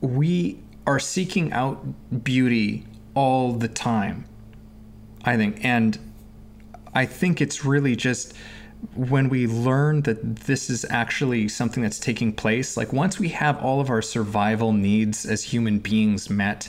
We 0.00 0.60
are 0.86 1.00
seeking 1.00 1.50
out 1.52 2.22
beauty 2.22 2.86
all 3.14 3.52
the 3.52 3.68
time, 3.68 4.26
I 5.24 5.38
think. 5.38 5.64
And 5.64 5.98
I 6.94 7.06
think 7.06 7.40
it's 7.40 7.64
really 7.64 7.96
just 7.96 8.34
when 8.94 9.28
we 9.28 9.46
learn 9.46 10.02
that 10.02 10.36
this 10.36 10.68
is 10.68 10.84
actually 10.90 11.48
something 11.48 11.82
that's 11.82 11.98
taking 11.98 12.32
place, 12.32 12.76
like 12.76 12.92
once 12.92 13.18
we 13.18 13.28
have 13.30 13.62
all 13.62 13.80
of 13.80 13.90
our 13.90 14.02
survival 14.02 14.72
needs 14.72 15.24
as 15.24 15.44
human 15.44 15.78
beings 15.78 16.28
met, 16.28 16.68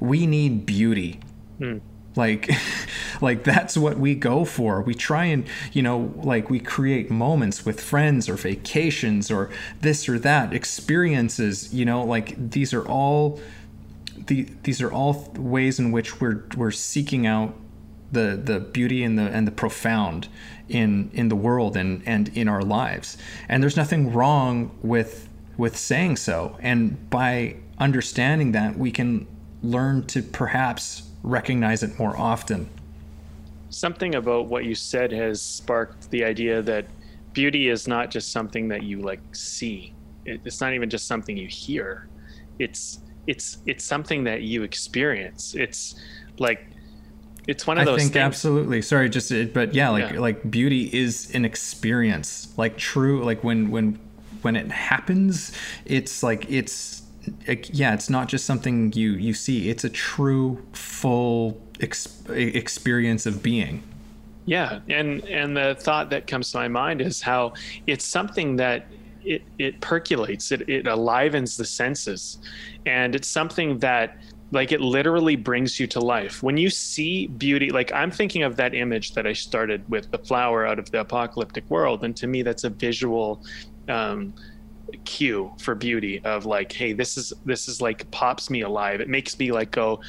we 0.00 0.26
need 0.26 0.66
beauty. 0.66 1.20
Hmm. 1.58 1.78
Like, 2.16 2.50
like 3.20 3.44
that's 3.44 3.76
what 3.76 3.98
we 3.98 4.14
go 4.14 4.44
for. 4.44 4.82
We 4.82 4.94
try 4.94 5.26
and, 5.26 5.46
you 5.72 5.82
know, 5.82 6.12
like 6.16 6.50
we 6.50 6.60
create 6.60 7.10
moments 7.10 7.64
with 7.64 7.80
friends 7.80 8.28
or 8.28 8.34
vacations 8.34 9.30
or 9.30 9.50
this 9.80 10.08
or 10.08 10.18
that 10.20 10.52
experiences, 10.52 11.72
you 11.72 11.84
know, 11.84 12.04
like 12.04 12.50
these 12.50 12.72
are 12.72 12.86
all 12.86 13.40
the, 14.26 14.48
these 14.62 14.80
are 14.80 14.92
all 14.92 15.32
ways 15.36 15.78
in 15.80 15.90
which 15.90 16.20
we're, 16.20 16.44
we're 16.56 16.70
seeking 16.70 17.26
out 17.26 17.54
the, 18.12 18.40
the 18.42 18.60
beauty 18.60 19.02
and 19.02 19.18
the, 19.18 19.22
and 19.22 19.46
the 19.46 19.52
profound 19.52 20.28
in 20.72 21.10
in 21.12 21.28
the 21.28 21.36
world 21.36 21.76
and 21.76 22.02
and 22.06 22.28
in 22.36 22.48
our 22.48 22.62
lives. 22.62 23.16
And 23.48 23.62
there's 23.62 23.76
nothing 23.76 24.12
wrong 24.12 24.70
with 24.82 25.28
with 25.56 25.76
saying 25.76 26.16
so. 26.16 26.56
And 26.60 27.10
by 27.10 27.56
understanding 27.78 28.52
that 28.52 28.78
we 28.78 28.90
can 28.90 29.26
learn 29.62 30.06
to 30.06 30.22
perhaps 30.22 31.02
recognize 31.22 31.82
it 31.82 31.98
more 31.98 32.16
often. 32.16 32.68
Something 33.70 34.14
about 34.14 34.46
what 34.46 34.64
you 34.64 34.74
said 34.74 35.12
has 35.12 35.40
sparked 35.40 36.10
the 36.10 36.24
idea 36.24 36.62
that 36.62 36.86
beauty 37.32 37.68
is 37.68 37.88
not 37.88 38.10
just 38.10 38.32
something 38.32 38.68
that 38.68 38.82
you 38.82 39.00
like 39.00 39.20
see. 39.34 39.94
It's 40.24 40.60
not 40.60 40.72
even 40.74 40.90
just 40.90 41.06
something 41.06 41.36
you 41.36 41.48
hear. 41.48 42.08
It's 42.58 43.00
it's 43.26 43.58
it's 43.66 43.84
something 43.84 44.24
that 44.24 44.42
you 44.42 44.62
experience. 44.62 45.54
It's 45.54 45.94
like 46.38 46.66
it's 47.46 47.66
one 47.66 47.78
of 47.78 47.86
those. 47.86 47.96
I 47.96 47.98
think 47.98 48.12
things. 48.12 48.22
absolutely. 48.22 48.82
Sorry, 48.82 49.08
just 49.08 49.32
but 49.52 49.74
yeah, 49.74 49.88
like 49.88 50.12
yeah. 50.12 50.20
like 50.20 50.50
beauty 50.50 50.84
is 50.92 51.34
an 51.34 51.44
experience. 51.44 52.52
Like 52.56 52.76
true, 52.76 53.24
like 53.24 53.42
when 53.42 53.70
when 53.70 53.98
when 54.42 54.56
it 54.56 54.70
happens, 54.70 55.52
it's 55.84 56.22
like 56.22 56.50
it's 56.50 57.02
it, 57.46 57.70
yeah, 57.70 57.94
it's 57.94 58.10
not 58.10 58.28
just 58.28 58.44
something 58.44 58.92
you 58.92 59.12
you 59.12 59.34
see. 59.34 59.70
It's 59.70 59.84
a 59.84 59.90
true, 59.90 60.64
full 60.72 61.60
ex- 61.80 62.22
experience 62.28 63.26
of 63.26 63.42
being. 63.42 63.82
Yeah, 64.44 64.80
and 64.88 65.24
and 65.24 65.56
the 65.56 65.76
thought 65.78 66.10
that 66.10 66.26
comes 66.26 66.52
to 66.52 66.58
my 66.58 66.68
mind 66.68 67.00
is 67.00 67.22
how 67.22 67.54
it's 67.86 68.04
something 68.04 68.56
that 68.56 68.86
it 69.24 69.42
it 69.58 69.80
percolates, 69.80 70.50
it 70.52 70.68
it 70.68 70.86
alivens 70.86 71.56
the 71.56 71.64
senses, 71.64 72.38
and 72.86 73.14
it's 73.14 73.28
something 73.28 73.78
that 73.78 74.18
like 74.52 74.70
it 74.70 74.80
literally 74.80 75.34
brings 75.34 75.80
you 75.80 75.86
to 75.88 76.00
life. 76.00 76.42
When 76.42 76.56
you 76.56 76.70
see 76.70 77.26
beauty 77.26 77.70
like 77.70 77.92
i'm 77.92 78.10
thinking 78.10 78.44
of 78.44 78.56
that 78.56 78.74
image 78.74 79.12
that 79.14 79.26
i 79.26 79.32
started 79.32 79.82
with 79.90 80.10
the 80.10 80.18
flower 80.18 80.66
out 80.66 80.78
of 80.78 80.90
the 80.90 81.00
apocalyptic 81.00 81.68
world. 81.68 82.04
And 82.04 82.16
to 82.18 82.26
me 82.26 82.42
that's 82.42 82.64
a 82.64 82.70
visual 82.70 83.44
um, 83.88 84.34
cue 85.04 85.50
for 85.58 85.74
beauty 85.74 86.20
of 86.24 86.44
like 86.44 86.70
hey 86.70 86.92
this 86.92 87.16
is 87.16 87.32
this 87.46 87.66
is 87.66 87.80
like 87.80 88.08
pops 88.10 88.50
me 88.50 88.60
alive. 88.60 89.00
It 89.00 89.08
makes 89.08 89.38
me 89.38 89.50
like 89.50 89.70
go 89.70 90.00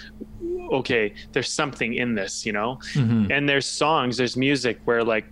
okay 0.72 1.14
there's 1.32 1.52
something 1.52 1.96
in 1.96 2.14
this 2.14 2.46
you 2.46 2.52
know? 2.52 2.80
Mm-hmm. 2.94 3.32
and 3.32 3.48
there's 3.48 3.66
songs 3.66 4.18
there's 4.18 4.36
music 4.36 4.80
where 4.86 5.04
like 5.04 5.26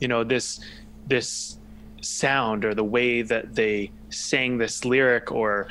you 0.00 0.08
know 0.08 0.24
this 0.24 0.60
this 1.06 1.58
sound 2.02 2.64
or 2.64 2.74
the 2.74 2.84
way 2.84 3.22
that 3.22 3.54
they 3.54 3.90
sang 4.10 4.58
this 4.58 4.84
lyric 4.84 5.32
or 5.32 5.68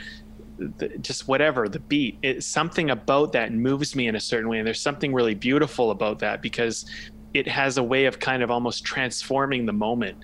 the, 0.58 0.90
just 1.00 1.28
whatever 1.28 1.68
the 1.68 1.80
beat 1.80 2.18
it's 2.22 2.46
something 2.46 2.92
about 2.92 3.32
that 3.34 3.52
moves 3.52 3.96
me 3.96 4.08
in 4.08 4.16
a 4.16 4.20
certain 4.20 4.50
way. 4.50 4.60
And 4.60 4.68
there's 4.68 4.82
something 4.82 5.14
really 5.14 5.36
beautiful 5.36 5.92
about 5.92 6.20
that 6.20 6.42
because 6.42 6.86
it 7.34 7.48
has 7.48 7.78
a 7.78 7.84
way 7.84 8.06
of 8.06 8.20
kind 8.20 8.44
of 8.44 8.52
almost 8.52 8.86
transforming 8.86 9.66
the 9.66 9.74
moment. 9.74 10.18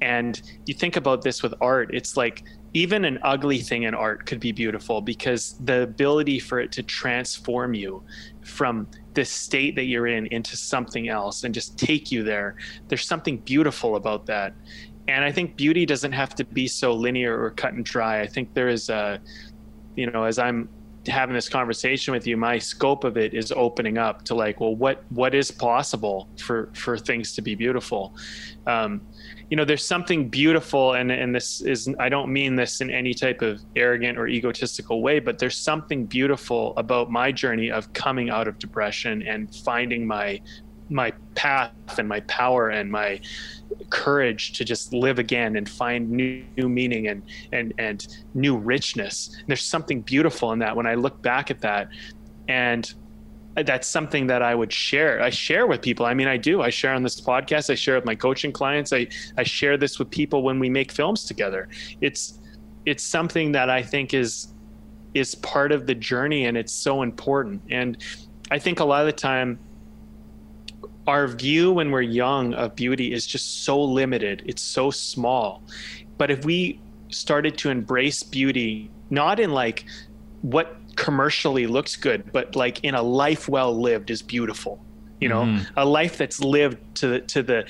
And 0.00 0.40
you 0.66 0.74
think 0.74 0.96
about 0.96 1.22
this 1.22 1.42
with 1.42 1.54
art 1.60 1.90
it's 1.94 2.16
like 2.16 2.44
even 2.74 3.04
an 3.04 3.20
ugly 3.22 3.60
thing 3.60 3.84
in 3.84 3.94
art 3.94 4.26
could 4.26 4.40
be 4.40 4.50
beautiful 4.50 5.00
because 5.00 5.56
the 5.64 5.82
ability 5.82 6.40
for 6.40 6.58
it 6.58 6.72
to 6.72 6.82
transform 6.82 7.72
you 7.72 8.02
from 8.42 8.88
this 9.14 9.30
state 9.30 9.76
that 9.76 9.84
you're 9.84 10.08
in 10.08 10.26
into 10.26 10.56
something 10.56 11.08
else 11.08 11.44
and 11.44 11.54
just 11.54 11.78
take 11.78 12.10
you 12.10 12.24
there. 12.24 12.56
There's 12.88 13.06
something 13.06 13.38
beautiful 13.38 13.94
about 13.96 14.26
that. 14.26 14.54
And 15.06 15.24
i 15.24 15.30
think 15.30 15.56
beauty 15.56 15.84
doesn't 15.86 16.12
have 16.12 16.34
to 16.36 16.44
be 16.44 16.66
so 16.66 16.92
linear 16.94 17.40
or 17.40 17.50
cut 17.50 17.74
and 17.74 17.84
dry. 17.84 18.20
I 18.20 18.26
think 18.26 18.54
there 18.54 18.68
is 18.68 18.88
a 18.88 19.20
you 19.96 20.10
know, 20.10 20.24
as 20.24 20.38
I'm 20.38 20.68
having 21.06 21.34
this 21.34 21.48
conversation 21.48 22.12
with 22.12 22.26
you, 22.26 22.36
my 22.36 22.58
scope 22.58 23.04
of 23.04 23.16
it 23.16 23.34
is 23.34 23.52
opening 23.52 23.98
up 23.98 24.24
to 24.24 24.34
like, 24.34 24.60
well, 24.60 24.74
what 24.74 25.04
what 25.10 25.34
is 25.34 25.50
possible 25.50 26.28
for 26.38 26.70
for 26.74 26.96
things 26.98 27.34
to 27.34 27.42
be 27.42 27.54
beautiful? 27.54 28.14
Um, 28.66 29.00
you 29.50 29.56
know, 29.56 29.64
there's 29.64 29.84
something 29.84 30.28
beautiful, 30.28 30.94
and 30.94 31.10
and 31.10 31.34
this 31.34 31.60
is 31.60 31.88
I 31.98 32.08
don't 32.08 32.32
mean 32.32 32.56
this 32.56 32.80
in 32.80 32.90
any 32.90 33.14
type 33.14 33.42
of 33.42 33.60
arrogant 33.76 34.18
or 34.18 34.26
egotistical 34.26 35.02
way, 35.02 35.20
but 35.20 35.38
there's 35.38 35.56
something 35.56 36.06
beautiful 36.06 36.74
about 36.76 37.10
my 37.10 37.30
journey 37.30 37.70
of 37.70 37.92
coming 37.92 38.30
out 38.30 38.48
of 38.48 38.58
depression 38.58 39.22
and 39.22 39.54
finding 39.54 40.06
my 40.06 40.40
my 40.90 41.12
path 41.34 41.72
and 41.98 42.08
my 42.08 42.20
power 42.20 42.68
and 42.68 42.90
my 42.90 43.20
courage 43.90 44.52
to 44.52 44.64
just 44.64 44.92
live 44.92 45.18
again 45.18 45.56
and 45.56 45.68
find 45.68 46.10
new, 46.10 46.44
new 46.56 46.68
meaning 46.68 47.08
and 47.08 47.22
and 47.52 47.72
and 47.78 48.06
new 48.34 48.56
richness. 48.56 49.34
And 49.38 49.48
there's 49.48 49.62
something 49.62 50.02
beautiful 50.02 50.52
in 50.52 50.58
that 50.60 50.76
when 50.76 50.86
I 50.86 50.94
look 50.94 51.22
back 51.22 51.50
at 51.50 51.60
that, 51.60 51.88
and 52.48 52.92
that's 53.56 53.86
something 53.86 54.26
that 54.26 54.42
I 54.42 54.54
would 54.54 54.72
share. 54.72 55.22
I 55.22 55.30
share 55.30 55.66
with 55.66 55.80
people. 55.80 56.06
I 56.06 56.14
mean, 56.14 56.26
I 56.26 56.36
do. 56.36 56.60
I 56.60 56.70
share 56.70 56.92
on 56.92 57.02
this 57.02 57.20
podcast. 57.20 57.70
I 57.70 57.76
share 57.76 57.94
with 57.94 58.04
my 58.04 58.14
coaching 58.14 58.52
clients. 58.52 58.92
I 58.92 59.06
I 59.36 59.44
share 59.44 59.76
this 59.76 59.98
with 59.98 60.10
people 60.10 60.42
when 60.42 60.58
we 60.58 60.68
make 60.68 60.90
films 60.92 61.24
together. 61.24 61.68
It's 62.00 62.40
it's 62.86 63.02
something 63.02 63.52
that 63.52 63.70
I 63.70 63.82
think 63.82 64.12
is 64.12 64.48
is 65.14 65.34
part 65.36 65.70
of 65.70 65.86
the 65.86 65.94
journey 65.94 66.46
and 66.46 66.56
it's 66.56 66.72
so 66.72 67.02
important. 67.02 67.62
And 67.70 67.96
I 68.50 68.58
think 68.58 68.80
a 68.80 68.84
lot 68.84 69.00
of 69.00 69.06
the 69.06 69.12
time 69.12 69.58
our 71.06 71.28
view 71.28 71.72
when 71.72 71.90
we're 71.90 72.02
young 72.02 72.54
of 72.54 72.74
beauty 72.74 73.12
is 73.12 73.26
just 73.26 73.64
so 73.64 73.82
limited. 73.82 74.42
It's 74.46 74.62
so 74.62 74.90
small. 74.90 75.62
But 76.18 76.30
if 76.30 76.44
we 76.44 76.80
started 77.10 77.58
to 77.58 77.70
embrace 77.70 78.22
beauty, 78.22 78.90
not 79.10 79.38
in 79.38 79.50
like 79.50 79.84
what 80.42 80.76
commercially 80.96 81.66
looks 81.66 81.96
good, 81.96 82.32
but 82.32 82.56
like 82.56 82.82
in 82.84 82.94
a 82.94 83.02
life 83.02 83.48
well 83.48 83.78
lived 83.78 84.10
is 84.10 84.22
beautiful. 84.22 84.84
You 85.20 85.28
know, 85.28 85.42
mm-hmm. 85.42 85.64
a 85.76 85.84
life 85.84 86.18
that's 86.18 86.40
lived 86.40 86.78
to 86.96 87.08
the 87.08 87.20
to 87.20 87.42
the 87.42 87.66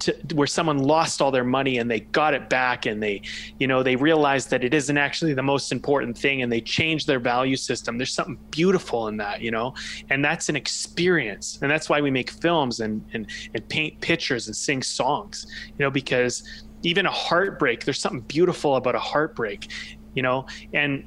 to, 0.00 0.12
where 0.34 0.46
someone 0.46 0.78
lost 0.78 1.22
all 1.22 1.30
their 1.30 1.44
money 1.44 1.78
and 1.78 1.90
they 1.90 2.00
got 2.00 2.34
it 2.34 2.48
back 2.48 2.86
and 2.86 3.02
they 3.02 3.22
you 3.58 3.66
know 3.66 3.82
they 3.82 3.96
realized 3.96 4.50
that 4.50 4.64
it 4.64 4.74
isn't 4.74 4.98
actually 4.98 5.34
the 5.34 5.42
most 5.42 5.72
important 5.72 6.16
thing 6.16 6.42
and 6.42 6.52
they 6.52 6.60
changed 6.60 7.06
their 7.06 7.20
value 7.20 7.56
system. 7.56 7.98
There's 7.98 8.12
something 8.12 8.38
beautiful 8.50 9.08
in 9.08 9.16
that 9.18 9.40
you 9.40 9.50
know 9.50 9.74
and 10.10 10.24
that's 10.24 10.48
an 10.48 10.56
experience. 10.56 11.58
And 11.62 11.70
that's 11.70 11.88
why 11.88 12.00
we 12.00 12.10
make 12.10 12.30
films 12.30 12.80
and 12.80 13.04
and, 13.12 13.26
and 13.54 13.68
paint 13.68 14.00
pictures 14.00 14.46
and 14.46 14.56
sing 14.56 14.82
songs 14.82 15.46
you 15.78 15.84
know 15.84 15.90
because 15.90 16.64
even 16.82 17.06
a 17.06 17.10
heartbreak 17.10 17.84
there's 17.84 18.00
something 18.00 18.20
beautiful 18.22 18.76
about 18.76 18.94
a 18.94 18.98
heartbreak 18.98 19.70
you 20.14 20.22
know 20.22 20.46
and 20.72 21.04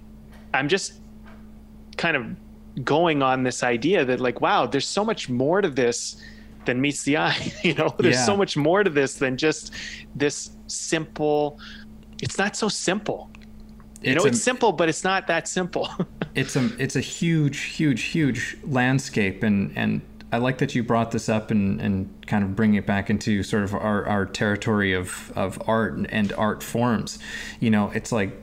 i'm 0.54 0.68
just 0.68 1.02
kind 1.98 2.16
of 2.16 2.26
going 2.84 3.22
on 3.22 3.44
this 3.44 3.64
idea 3.64 4.06
that 4.06 4.20
like 4.20 4.42
wow 4.42 4.66
there's 4.66 4.88
so 4.88 5.04
much 5.04 5.30
more 5.30 5.62
to 5.62 5.70
this 5.70 6.22
than 6.66 6.82
meets 6.82 7.04
the 7.04 7.18
eye. 7.18 7.54
You 7.64 7.74
know, 7.74 7.94
there's 8.00 8.16
yeah. 8.16 8.26
so 8.26 8.38
much 8.38 8.56
more 8.56 8.84
to 8.84 8.90
this 8.90 9.16
than 9.16 9.38
just 9.38 9.74
this 10.16 10.52
simple. 10.68 11.60
It's 12.22 12.38
not 12.38 12.56
so 12.56 12.70
simple. 12.70 13.30
You 14.02 14.14
it's 14.14 14.24
know, 14.24 14.26
a, 14.26 14.32
it's 14.32 14.42
simple, 14.42 14.72
but 14.72 14.88
it's 14.88 15.04
not 15.04 15.28
that 15.28 15.48
simple. 15.48 15.90
it's 16.36 16.56
a 16.56 16.70
it's 16.78 16.96
a 16.96 17.02
huge, 17.02 17.60
huge, 17.60 18.04
huge 18.04 18.58
landscape, 18.64 19.44
and 19.44 19.74
and 19.76 20.02
I 20.32 20.38
like 20.38 20.60
that 20.60 20.74
you 20.74 20.84
brought 20.84 21.12
this 21.12 21.28
up 21.28 21.52
and 21.52 21.82
and 21.82 22.26
kind 22.28 22.44
of 22.44 22.56
bring 22.56 22.76
it 22.76 22.86
back 22.86 23.10
into 23.10 23.44
sort 23.44 23.64
of 23.64 23.74
our 23.74 24.06
our 24.06 24.26
territory 24.26 24.94
of 24.94 25.34
of 25.36 25.62
art 25.68 26.06
and 26.10 26.32
art 26.34 26.64
forms. 26.64 27.20
You 27.60 27.72
know, 27.72 27.92
it's 27.94 28.12
like 28.12 28.40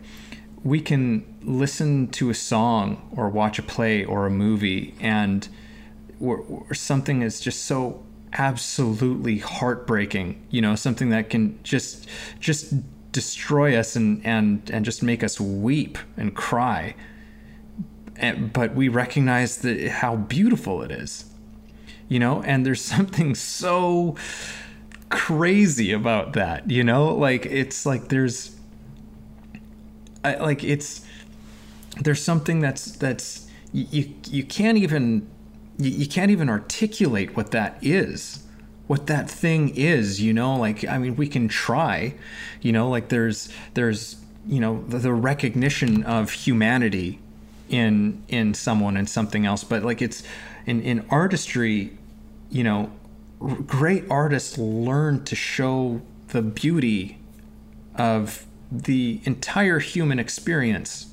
we 0.63 0.81
can 0.81 1.25
listen 1.43 2.09
to 2.09 2.29
a 2.29 2.35
song 2.35 3.09
or 3.17 3.31
watch 3.31 3.59
a 3.59 3.63
play 3.63 4.05
or 4.05 4.27
a 4.27 4.31
movie 4.31 4.95
and 5.01 5.49
or, 6.21 6.39
or 6.39 6.75
something 6.75 7.23
is 7.23 7.41
just 7.41 7.65
so 7.65 8.03
absolutely 8.33 9.39
heartbreaking 9.39 10.45
you 10.51 10.61
know 10.61 10.75
something 10.75 11.09
that 11.11 11.31
can 11.31 11.59
just 11.63 12.07
just 12.41 12.75
destroy 13.13 13.75
us 13.79 13.97
and 13.97 14.25
and 14.27 14.71
and 14.71 14.85
just 14.85 15.03
make 15.03 15.25
us 15.25 15.41
weep 15.41 15.97
and 16.17 16.35
cry. 16.35 16.95
And, 18.19 18.51
but 18.51 18.75
we 18.75 18.89
recognize 18.89 19.59
that 19.59 19.89
how 19.89 20.17
beautiful 20.17 20.83
it 20.83 20.91
is 20.91 21.27
you 22.09 22.19
know 22.19 22.43
and 22.43 22.65
there's 22.65 22.81
something 22.97 23.35
so 23.35 24.17
crazy 25.09 25.93
about 25.93 26.33
that 26.35 26.71
you 26.71 26.85
know? 26.85 27.15
Like 27.15 27.47
it's 27.47 27.87
like 27.87 28.09
there's 28.09 28.57
I, 30.25 30.35
like 30.35 30.65
it's 30.65 31.05
there's 32.01 32.23
something 32.23 32.61
that's 32.61 32.93
that's 32.93 33.49
you 33.73 34.15
you 34.29 34.45
can't 34.45 34.77
even 34.77 35.29
you, 35.79 35.91
you 35.91 36.07
can't 36.07 36.31
even 36.31 36.49
articulate 36.49 37.37
what 37.37 37.51
that 37.51 37.79
is 37.83 38.43
what 38.87 39.09
that 39.09 39.29
thing 39.29 39.75
is 39.77 40.21
you 40.21 40.33
know? 40.33 40.57
Like 40.57 40.87
i 40.87 40.99
mean 40.99 41.17
we 41.17 41.29
can 41.29 41.49
try 41.49 42.15
you 42.61 42.73
know? 42.73 42.89
Like 42.89 43.09
there's 43.09 43.53
there's 43.75 44.17
you 44.47 44.61
know 44.61 44.85
the, 44.89 44.99
the, 44.99 45.13
recognition 45.13 46.05
of 46.05 46.31
humanity 46.31 47.19
in 47.69 48.23
in 48.29 48.55
someone 48.55 48.97
and 48.97 49.09
something 49.11 49.45
else 49.45 49.65
but 49.65 49.83
like 49.83 50.01
it's 50.01 50.23
in 50.67 50.81
in 50.83 51.05
artistry 51.11 51.99
you 52.49 52.63
know 52.63 52.93
great 53.67 54.05
artists 54.09 54.57
learn 54.57 55.25
to 55.25 55.35
show 55.35 56.01
the 56.29 56.43
beauty 56.43 57.19
of 57.97 58.47
the 58.71 59.21
entire 59.25 59.81
human 59.81 60.21
experience 60.21 61.07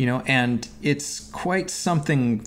you 0.00 0.06
know? 0.06 0.22
And 0.26 0.66
it's 0.80 1.20
quite 1.20 1.68
something 1.68 2.46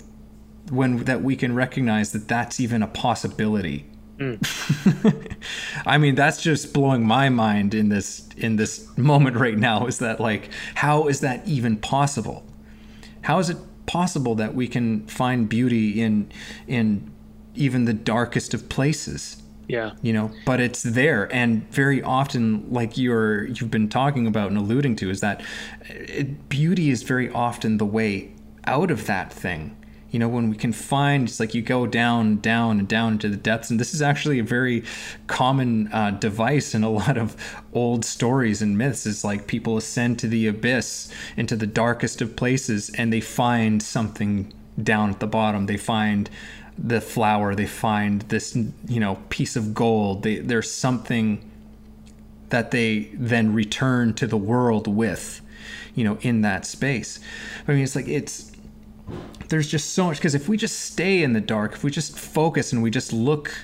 when 0.70 1.04
that 1.04 1.22
we 1.22 1.36
can 1.36 1.54
recognize 1.54 2.12
that 2.12 2.28
that's 2.28 2.60
even 2.60 2.82
a 2.82 2.86
possibility. 2.86 3.86
Mm. 4.18 5.36
I 5.86 5.98
mean, 5.98 6.14
that's 6.14 6.40
just 6.40 6.72
blowing 6.72 7.06
my 7.06 7.28
mind 7.28 7.74
in 7.74 7.88
this 7.88 8.28
in 8.36 8.56
this 8.56 8.86
moment 8.96 9.36
right 9.36 9.58
now. 9.58 9.86
Is 9.86 9.98
that 9.98 10.20
like 10.20 10.50
how 10.74 11.08
is 11.08 11.20
that 11.20 11.46
even 11.46 11.76
possible? 11.76 12.46
How 13.22 13.38
is 13.38 13.50
it 13.50 13.56
possible 13.86 14.34
that 14.36 14.54
we 14.54 14.68
can 14.68 15.06
find 15.06 15.48
beauty 15.48 16.00
in 16.00 16.30
in 16.66 17.12
even 17.54 17.84
the 17.84 17.92
darkest 17.92 18.54
of 18.54 18.68
places? 18.68 19.42
Yeah. 19.66 19.92
You 20.02 20.12
know, 20.12 20.30
but 20.44 20.60
it's 20.60 20.82
there 20.82 21.32
and 21.34 21.68
very 21.72 22.02
often 22.02 22.70
like 22.70 22.98
you're 22.98 23.46
you've 23.46 23.70
been 23.70 23.88
talking 23.88 24.26
about 24.26 24.48
and 24.48 24.58
alluding 24.58 24.96
to 24.96 25.10
is 25.10 25.20
that 25.20 25.42
it, 25.88 26.48
beauty 26.48 26.90
is 26.90 27.02
very 27.02 27.30
often 27.30 27.78
the 27.78 27.86
way 27.86 28.32
out 28.66 28.90
of 28.90 29.06
that 29.06 29.32
thing 29.32 29.76
you 30.14 30.20
know 30.20 30.28
when 30.28 30.48
we 30.48 30.54
can 30.56 30.72
find 30.72 31.26
it's 31.26 31.40
like 31.40 31.54
you 31.54 31.60
go 31.60 31.88
down 31.88 32.36
down 32.36 32.78
and 32.78 32.86
down 32.86 33.14
into 33.14 33.28
the 33.28 33.36
depths. 33.36 33.68
And 33.68 33.80
this 33.80 33.92
is 33.92 34.00
actually 34.00 34.38
a 34.38 34.44
very 34.44 34.84
common 35.26 35.92
uh, 35.92 36.12
device 36.12 36.72
in 36.72 36.84
a 36.84 36.88
lot 37.00 37.18
of 37.18 37.36
old 37.72 38.04
stories 38.04 38.62
and 38.62 38.78
myths. 38.78 39.06
Is 39.06 39.24
like 39.24 39.48
people 39.48 39.76
ascend 39.76 40.20
to 40.20 40.28
the 40.28 40.46
abyss 40.46 41.12
into 41.36 41.56
the 41.56 41.66
darkest 41.66 42.22
of 42.22 42.36
places 42.36 42.90
and 42.90 43.12
they 43.12 43.20
find 43.20 43.82
something 43.82 44.54
down 44.80 45.10
at 45.10 45.18
the 45.18 45.26
bottom. 45.26 45.66
They 45.66 45.76
find 45.76 46.30
the 46.78 47.00
flower. 47.00 47.56
They 47.56 47.66
find 47.66 48.22
this 48.22 48.54
you 48.86 49.00
know 49.00 49.18
piece 49.30 49.56
of 49.56 49.74
gold. 49.74 50.22
They, 50.22 50.38
there's 50.38 50.70
something 50.70 51.50
that 52.50 52.70
they 52.70 53.10
then 53.14 53.52
return 53.52 54.14
to 54.14 54.28
the 54.28 54.36
world 54.36 54.86
with 54.86 55.40
you 55.96 56.04
know 56.04 56.18
in 56.20 56.42
that 56.42 56.66
space. 56.66 57.18
I 57.66 57.72
mean 57.72 57.82
it's 57.82 57.96
like 57.96 58.06
it's 58.06 58.53
there's 59.48 59.68
just 59.68 59.92
so 59.92 60.06
much 60.06 60.16
because 60.16 60.34
if 60.34 60.48
we 60.48 60.56
just 60.56 60.80
stay 60.80 61.22
in 61.22 61.32
the 61.32 61.40
dark, 61.40 61.74
if 61.74 61.84
we 61.84 61.90
just 61.90 62.18
focus 62.18 62.72
and 62.72 62.82
we 62.82 62.90
just 62.90 63.12
look 63.12 63.54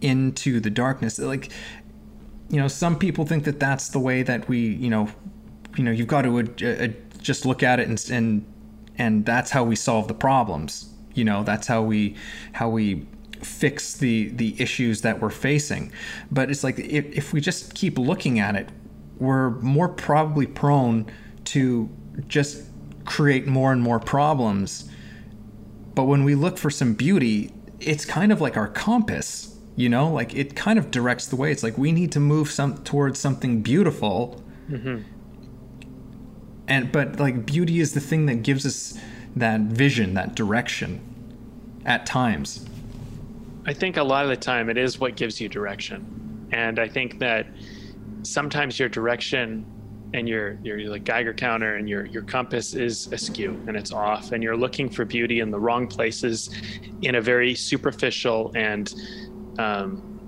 into 0.00 0.60
the 0.60 0.70
darkness, 0.70 1.18
like 1.18 1.52
you 2.50 2.58
know, 2.58 2.68
some 2.68 2.98
people 2.98 3.26
think 3.26 3.44
that 3.44 3.60
that's 3.60 3.90
the 3.90 3.98
way 3.98 4.22
that 4.22 4.48
we, 4.48 4.58
you 4.58 4.88
know, 4.88 5.08
you 5.76 5.84
know, 5.84 5.90
you've 5.90 6.08
got 6.08 6.22
to 6.22 6.38
uh, 6.38 6.66
uh, 6.66 6.88
just 7.20 7.44
look 7.44 7.62
at 7.62 7.78
it 7.78 7.88
and 7.88 8.10
and 8.10 8.44
and 8.96 9.26
that's 9.26 9.50
how 9.50 9.62
we 9.64 9.76
solve 9.76 10.08
the 10.08 10.14
problems. 10.14 10.92
You 11.14 11.24
know, 11.24 11.44
that's 11.44 11.66
how 11.66 11.82
we 11.82 12.16
how 12.52 12.68
we 12.68 13.06
fix 13.42 13.94
the 13.94 14.30
the 14.30 14.60
issues 14.60 15.02
that 15.02 15.20
we're 15.20 15.30
facing. 15.30 15.92
But 16.30 16.50
it's 16.50 16.64
like 16.64 16.78
if, 16.78 17.06
if 17.06 17.32
we 17.32 17.40
just 17.40 17.74
keep 17.74 17.98
looking 17.98 18.38
at 18.38 18.56
it, 18.56 18.70
we're 19.18 19.50
more 19.50 19.88
probably 19.88 20.46
prone 20.46 21.06
to 21.44 21.88
just 22.26 22.64
create 23.08 23.46
more 23.46 23.72
and 23.72 23.82
more 23.82 23.98
problems. 23.98 24.88
But 25.94 26.04
when 26.04 26.22
we 26.24 26.34
look 26.34 26.58
for 26.58 26.70
some 26.70 26.94
beauty, 26.94 27.52
it's 27.80 28.04
kind 28.04 28.30
of 28.30 28.40
like 28.40 28.56
our 28.56 28.68
compass, 28.68 29.56
you 29.76 29.88
know, 29.88 30.12
like 30.12 30.34
it 30.34 30.54
kind 30.54 30.78
of 30.78 30.90
directs 30.90 31.26
the 31.26 31.36
way. 31.36 31.50
It's 31.50 31.62
like 31.62 31.78
we 31.78 31.90
need 31.90 32.12
to 32.12 32.20
move 32.20 32.50
some 32.50 32.84
towards 32.84 33.18
something 33.18 33.62
beautiful. 33.62 34.42
Mm-hmm. 34.70 35.02
And 36.68 36.92
but 36.92 37.18
like 37.18 37.46
beauty 37.46 37.80
is 37.80 37.94
the 37.94 38.00
thing 38.00 38.26
that 38.26 38.42
gives 38.42 38.66
us 38.66 38.98
that 39.34 39.62
vision, 39.62 40.14
that 40.14 40.34
direction 40.34 41.00
at 41.84 42.04
times. 42.04 42.66
I 43.66 43.72
think 43.72 43.96
a 43.96 44.02
lot 44.02 44.24
of 44.24 44.30
the 44.30 44.36
time 44.36 44.68
it 44.68 44.76
is 44.76 44.98
what 44.98 45.16
gives 45.16 45.40
you 45.40 45.48
direction. 45.48 46.48
And 46.52 46.78
I 46.78 46.88
think 46.88 47.18
that 47.18 47.46
sometimes 48.22 48.78
your 48.78 48.88
direction 48.88 49.66
and 50.14 50.28
your 50.28 50.58
your 50.62 50.78
like 50.88 51.04
Geiger 51.04 51.34
counter 51.34 51.76
and 51.76 51.88
your 51.88 52.06
your 52.06 52.22
compass 52.22 52.74
is 52.74 53.12
askew 53.12 53.60
and 53.66 53.76
it's 53.76 53.92
off 53.92 54.32
and 54.32 54.42
you're 54.42 54.56
looking 54.56 54.88
for 54.88 55.04
beauty 55.04 55.40
in 55.40 55.50
the 55.50 55.58
wrong 55.58 55.86
places 55.86 56.50
in 57.02 57.16
a 57.16 57.20
very 57.20 57.54
superficial 57.54 58.52
and 58.54 58.94
um, 59.58 60.18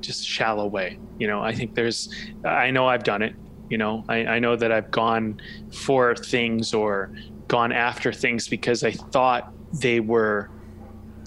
just 0.00 0.26
shallow 0.26 0.66
way. 0.66 0.98
You 1.18 1.26
know, 1.26 1.40
I 1.40 1.54
think 1.54 1.74
there's 1.74 2.14
I 2.44 2.70
know 2.70 2.86
I've 2.86 3.04
done 3.04 3.22
it. 3.22 3.34
You 3.68 3.78
know, 3.78 4.04
I, 4.08 4.26
I 4.26 4.38
know 4.40 4.56
that 4.56 4.72
I've 4.72 4.90
gone 4.90 5.40
for 5.72 6.14
things 6.16 6.74
or 6.74 7.12
gone 7.48 7.72
after 7.72 8.12
things 8.12 8.48
because 8.48 8.84
I 8.84 8.92
thought 8.92 9.52
they 9.72 10.00
were 10.00 10.50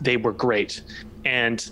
they 0.02 0.17
were 0.17 0.34
great. 0.34 0.84
And 1.26 1.69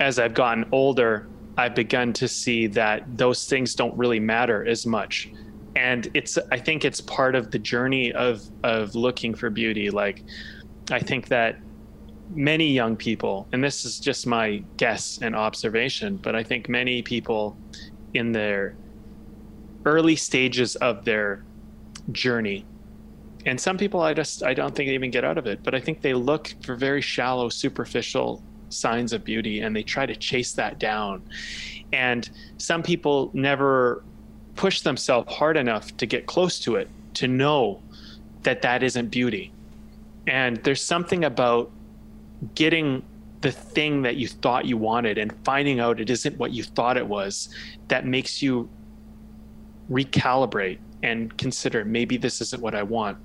as 0.00 0.18
I've 0.18 0.34
gotten 0.34 0.64
older, 0.72 1.26
I've 1.56 1.74
begun 1.74 2.12
to 2.14 2.28
see 2.28 2.66
that 2.68 3.16
those 3.16 3.48
things 3.48 3.74
don't 3.74 3.96
really 3.96 4.20
matter 4.20 4.66
as 4.66 4.86
much. 4.86 5.30
And 5.76 6.08
it's 6.14 6.38
I 6.52 6.58
think 6.58 6.84
it's 6.84 7.00
part 7.00 7.34
of 7.34 7.50
the 7.50 7.58
journey 7.58 8.12
of 8.12 8.42
of 8.62 8.94
looking 8.94 9.34
for 9.34 9.50
beauty. 9.50 9.90
Like 9.90 10.22
I 10.90 11.00
think 11.00 11.28
that 11.28 11.58
many 12.30 12.72
young 12.72 12.96
people, 12.96 13.48
and 13.52 13.62
this 13.62 13.84
is 13.84 13.98
just 13.98 14.26
my 14.26 14.62
guess 14.76 15.18
and 15.20 15.34
observation, 15.34 16.16
but 16.16 16.34
I 16.34 16.42
think 16.42 16.68
many 16.68 17.02
people 17.02 17.56
in 18.14 18.32
their 18.32 18.76
early 19.84 20.16
stages 20.16 20.76
of 20.76 21.04
their 21.04 21.44
journey 22.12 22.64
and 23.46 23.60
some 23.60 23.76
people 23.76 24.00
i 24.00 24.14
just 24.14 24.42
i 24.42 24.54
don't 24.54 24.74
think 24.74 24.88
they 24.88 24.94
even 24.94 25.10
get 25.10 25.24
out 25.24 25.38
of 25.38 25.46
it 25.46 25.62
but 25.62 25.74
i 25.74 25.80
think 25.80 26.00
they 26.00 26.14
look 26.14 26.52
for 26.62 26.74
very 26.74 27.00
shallow 27.00 27.48
superficial 27.48 28.42
signs 28.68 29.12
of 29.12 29.24
beauty 29.24 29.60
and 29.60 29.74
they 29.74 29.82
try 29.82 30.06
to 30.06 30.16
chase 30.16 30.52
that 30.52 30.78
down 30.78 31.22
and 31.92 32.30
some 32.58 32.82
people 32.82 33.30
never 33.34 34.02
push 34.56 34.80
themselves 34.80 35.32
hard 35.32 35.56
enough 35.56 35.96
to 35.96 36.06
get 36.06 36.26
close 36.26 36.58
to 36.60 36.76
it 36.76 36.88
to 37.14 37.28
know 37.28 37.80
that 38.42 38.62
that 38.62 38.82
isn't 38.82 39.08
beauty 39.08 39.52
and 40.26 40.56
there's 40.58 40.82
something 40.82 41.24
about 41.24 41.70
getting 42.54 43.02
the 43.40 43.52
thing 43.52 44.02
that 44.02 44.16
you 44.16 44.26
thought 44.26 44.64
you 44.64 44.76
wanted 44.76 45.18
and 45.18 45.32
finding 45.44 45.80
out 45.80 46.00
it 46.00 46.08
isn't 46.08 46.38
what 46.38 46.52
you 46.52 46.62
thought 46.62 46.96
it 46.96 47.06
was 47.06 47.54
that 47.88 48.06
makes 48.06 48.40
you 48.40 48.68
recalibrate 49.90 50.78
and 51.02 51.36
consider 51.36 51.84
maybe 51.84 52.16
this 52.16 52.40
isn't 52.40 52.62
what 52.62 52.74
I 52.74 52.82
want. 52.82 53.18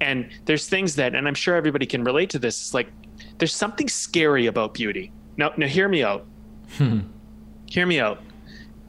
And 0.00 0.30
there's 0.46 0.66
things 0.66 0.96
that, 0.96 1.14
and 1.14 1.28
I'm 1.28 1.34
sure 1.34 1.54
everybody 1.54 1.84
can 1.84 2.02
relate 2.02 2.30
to 2.30 2.38
this. 2.38 2.58
It's 2.60 2.74
like 2.74 2.88
there's 3.36 3.54
something 3.54 3.88
scary 3.88 4.46
about 4.46 4.72
beauty. 4.72 5.12
Now, 5.36 5.52
now 5.58 5.66
hear 5.66 5.88
me 5.88 6.02
out. 6.02 6.26
Hmm. 6.78 7.00
Hear 7.66 7.84
me 7.84 8.00
out. 8.00 8.22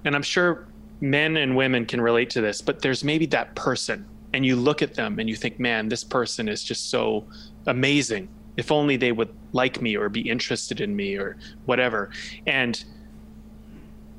And 0.06 0.16
I'm 0.16 0.24
sure 0.24 0.68
men 1.02 1.38
and 1.38 1.56
women 1.56 1.86
can 1.86 2.00
relate 2.00 2.30
to 2.32 2.42
this, 2.42 2.62
but 2.62 2.82
there's 2.82 3.04
maybe 3.04 3.26
that 3.28 3.54
person, 3.56 4.06
and 4.34 4.46
you 4.46 4.56
look 4.56 4.82
at 4.82 4.94
them 4.94 5.20
and 5.20 5.28
you 5.28 5.36
think, 5.36 5.60
man, 5.60 5.90
this 5.90 6.04
person 6.04 6.48
is 6.48 6.64
just 6.64 6.90
so 6.90 7.26
amazing. 7.68 8.30
If 8.58 8.72
only 8.72 8.96
they 8.96 9.12
would 9.12 9.34
like 9.54 9.82
me 9.82 9.98
or 9.98 10.10
be 10.10 10.22
interested 10.22 10.80
in 10.80 10.96
me 10.96 11.16
or 11.16 11.38
whatever. 11.66 12.12
And 12.46 12.84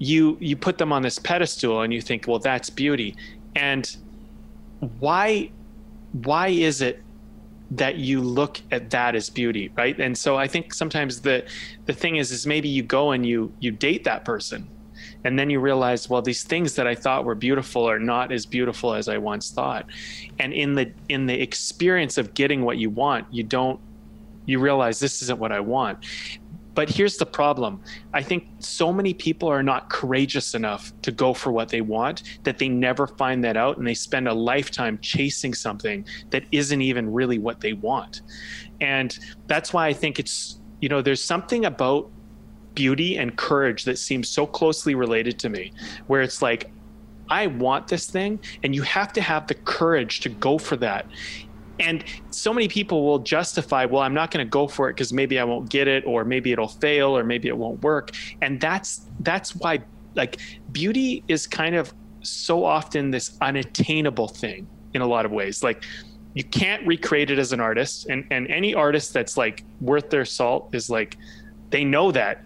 you 0.03 0.37
you 0.40 0.57
put 0.57 0.79
them 0.79 0.92
on 0.92 1.01
this 1.03 1.18
pedestal 1.21 1.83
and 1.83 1.95
you 1.95 2.01
think 2.01 2.27
well 2.27 2.40
that's 2.40 2.68
beauty 2.68 3.14
and 3.55 3.97
why 4.99 5.49
why 6.25 6.49
is 6.49 6.83
it 6.83 7.01
that 7.71 7.97
you 7.97 8.21
look 8.21 8.61
at 8.73 8.90
that 8.90 9.14
as 9.14 9.31
beauty 9.31 9.71
right 9.77 10.01
and 10.01 10.18
so 10.18 10.37
i 10.37 10.47
think 10.47 10.75
sometimes 10.75 11.21
the 11.21 11.47
the 11.87 11.92
thing 11.92 12.16
is 12.16 12.33
is 12.33 12.49
maybe 12.49 12.68
you 12.68 12.83
go 12.83 13.12
and 13.12 13.25
you 13.25 13.53
you 13.61 13.71
date 13.71 14.03
that 14.03 14.25
person 14.25 14.68
and 15.25 15.39
then 15.39 15.51
you 15.51 15.61
realize 15.61 16.09
well 16.09 16.23
these 16.23 16.43
things 16.43 16.75
that 16.75 16.87
i 16.87 16.95
thought 16.95 17.25
were 17.25 17.35
beautiful 17.35 17.89
are 17.89 17.99
not 17.99 18.33
as 18.33 18.47
beautiful 18.47 18.95
as 18.95 19.09
i 19.09 19.19
once 19.19 19.51
thought. 19.51 19.87
And 20.39 20.53
in 20.53 20.75
the 20.75 20.93
in 21.09 21.27
the 21.27 21.41
experience 21.41 22.19
of 22.19 22.35
getting 22.35 22.63
what 22.63 22.79
you 22.79 22.91
want 22.91 23.27
you 23.33 23.43
don't 23.43 23.81
you 24.47 24.59
realize 24.59 24.99
this 24.99 25.23
isn't 25.23 25.39
what 25.39 25.53
i 25.53 25.61
want. 25.61 26.05
But 26.75 26.89
here's 26.89 27.17
the 27.17 27.27
problem. 27.27 27.83
I 28.15 28.23
think 28.23 28.49
so 28.59 28.93
many 28.93 29.13
people 29.13 29.49
are 29.49 29.63
not 29.63 29.91
courageous 29.91 30.55
enough 30.55 30.93
to 31.03 31.13
go 31.13 31.35
for 31.35 31.53
what 31.53 31.69
they 31.69 31.83
want 31.83 32.23
that 32.45 32.59
they 32.59 32.69
never 32.69 33.07
find 33.07 33.45
that 33.45 33.57
out 33.57 33.77
and 33.77 33.87
they 33.87 33.95
spend 33.95 34.27
a 34.27 34.33
lifetime 34.33 34.99
chasing 35.03 35.53
something 35.55 36.05
that 36.31 36.45
isn't 36.51 36.81
even 36.81 37.13
really 37.13 37.39
what 37.39 37.61
they 37.61 37.75
want. 37.75 38.23
And 38.81 39.17
that's 39.47 39.73
why 39.73 39.87
I 39.87 39.93
think 39.93 40.19
it's, 40.19 40.61
you 40.81 40.89
know, 40.89 41.03
there's 41.03 41.23
something 41.23 41.67
about 41.67 42.11
beauty 42.75 43.17
and 43.17 43.37
courage 43.37 43.85
that 43.85 43.99
seems 43.99 44.29
so 44.29 44.47
closely 44.47 44.95
related 44.95 45.39
to 45.41 45.49
me, 45.49 45.73
where 46.07 46.23
it's 46.23 46.43
like, 46.43 46.71
I 47.29 47.47
want 47.47 47.89
this 47.89 48.11
thing, 48.11 48.41
and 48.63 48.75
you 48.75 48.83
have 48.83 49.13
to 49.15 49.21
have 49.23 49.47
the 49.47 49.55
courage 49.55 50.21
to 50.21 50.29
go 50.29 50.59
for 50.59 50.77
that. 50.77 51.07
And 51.81 52.05
so 52.31 52.53
many 52.53 52.69
people 52.69 53.05
will 53.05 53.19
justify 53.19 53.87
well 53.87 54.03
i'm 54.03 54.15
not 54.15 54.31
going 54.31 54.45
to 54.45 54.51
go 54.51 54.69
for 54.69 54.89
it 54.91 54.93
because 54.93 55.13
maybe 55.13 55.39
i 55.39 55.45
won't 55.45 55.71
get 55.71 55.89
it 55.89 56.05
or 56.07 56.25
maybe 56.25 56.53
it'll 56.53 56.69
fail 56.69 57.17
or 57.17 57.25
maybe 57.25 57.49
it 57.49 57.57
won't 57.57 57.83
work. 57.83 58.11
And 58.43 58.61
that's 58.61 59.09
that's 59.21 59.57
why 59.57 59.81
like 60.15 60.39
beauty 60.71 61.25
is 61.29 61.47
kind 61.47 61.75
of 61.75 61.93
so 62.21 62.65
often 62.65 63.11
this 63.11 63.37
unattainable 63.41 64.29
thing 64.29 64.67
in 64.95 65.01
a 65.01 65.07
lot 65.07 65.25
of 65.25 65.33
ways. 65.33 65.63
Like 65.63 65.85
you 66.35 66.45
can't 66.45 66.87
recreate 66.87 67.31
it 67.31 67.39
as 67.39 67.53
an 67.53 67.61
artist 67.61 68.07
and 68.09 68.27
and 68.31 68.49
any 68.49 68.75
artist 68.75 69.13
that's 69.13 69.37
like 69.37 69.65
worth 69.81 70.11
their 70.11 70.25
salt 70.25 70.75
is 70.75 70.89
like 70.91 71.17
they 71.71 71.85
know 71.85 72.13
that 72.13 72.45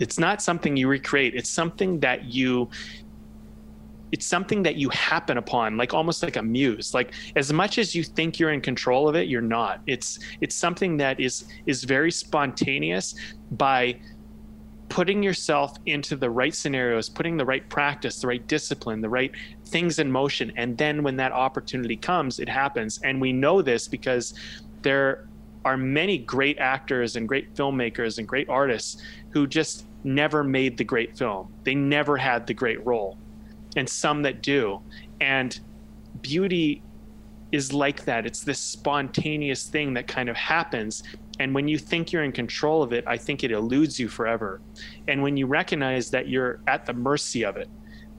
it's 0.00 0.18
not 0.18 0.42
something 0.42 0.76
you 0.76 0.88
recreate. 0.88 1.34
It's 1.34 1.50
something 1.50 2.00
that 2.00 2.24
you 2.24 2.68
it's 4.12 4.26
something 4.26 4.64
that 4.64 4.74
you 4.74 4.88
happen 4.88 5.38
upon 5.38 5.76
like 5.76 5.94
almost 5.94 6.24
like 6.24 6.34
a 6.34 6.42
muse. 6.42 6.92
Like 6.94 7.12
as 7.36 7.52
much 7.52 7.78
as 7.78 7.94
you 7.94 8.02
think 8.02 8.40
you're 8.40 8.50
in 8.50 8.60
control 8.60 9.08
of 9.08 9.14
it 9.14 9.28
you're 9.28 9.40
not. 9.40 9.82
It's 9.86 10.18
it's 10.40 10.56
something 10.56 10.96
that 10.96 11.20
is 11.20 11.44
is 11.66 11.84
very 11.84 12.10
spontaneous 12.10 13.14
by 13.52 14.00
putting 14.88 15.22
yourself 15.22 15.76
into 15.86 16.16
the 16.16 16.28
right 16.28 16.52
scenarios 16.52 17.08
putting 17.08 17.36
the 17.36 17.44
right 17.44 17.68
practice 17.68 18.20
the 18.20 18.26
right 18.26 18.44
discipline 18.48 19.00
the 19.00 19.08
right 19.08 19.30
things 19.66 20.00
in 20.00 20.10
motion. 20.10 20.50
And 20.56 20.76
then 20.76 21.04
when 21.04 21.16
that 21.16 21.30
opportunity 21.30 21.96
comes 21.96 22.40
it 22.40 22.48
happens. 22.48 22.98
And 23.04 23.20
we 23.20 23.32
know 23.32 23.62
this 23.62 23.86
because 23.86 24.34
there 24.82 25.28
are 25.64 25.76
many 25.76 26.18
great 26.18 26.58
actors 26.58 27.16
and 27.16 27.28
great 27.28 27.54
filmmakers 27.54 28.18
and 28.18 28.26
great 28.26 28.48
artists 28.48 29.02
who 29.30 29.46
just 29.46 29.86
never 30.02 30.42
made 30.42 30.78
the 30.78 30.84
great 30.84 31.16
film 31.16 31.52
they 31.64 31.74
never 31.74 32.16
had 32.16 32.46
the 32.46 32.54
great 32.54 32.84
role 32.86 33.18
and 33.76 33.88
some 33.88 34.22
that 34.22 34.42
do. 34.42 34.80
And 35.20 35.58
beauty 36.22 36.82
is 37.52 37.72
like 37.72 38.04
that. 38.04 38.26
It's 38.26 38.42
this 38.42 38.58
spontaneous 38.58 39.66
thing 39.66 39.94
that 39.94 40.06
kind 40.06 40.28
of 40.28 40.36
happens. 40.36 41.02
And 41.38 41.54
when 41.54 41.68
you 41.68 41.78
think 41.78 42.12
you're 42.12 42.24
in 42.24 42.32
control 42.32 42.82
of 42.82 42.92
it, 42.92 43.04
I 43.06 43.16
think 43.16 43.44
it 43.44 43.50
eludes 43.50 43.98
you 43.98 44.08
forever. 44.08 44.60
And 45.08 45.22
when 45.22 45.36
you 45.36 45.46
recognize 45.46 46.10
that 46.10 46.28
you're 46.28 46.60
at 46.66 46.86
the 46.86 46.92
mercy 46.92 47.44
of 47.44 47.56
it, 47.56 47.68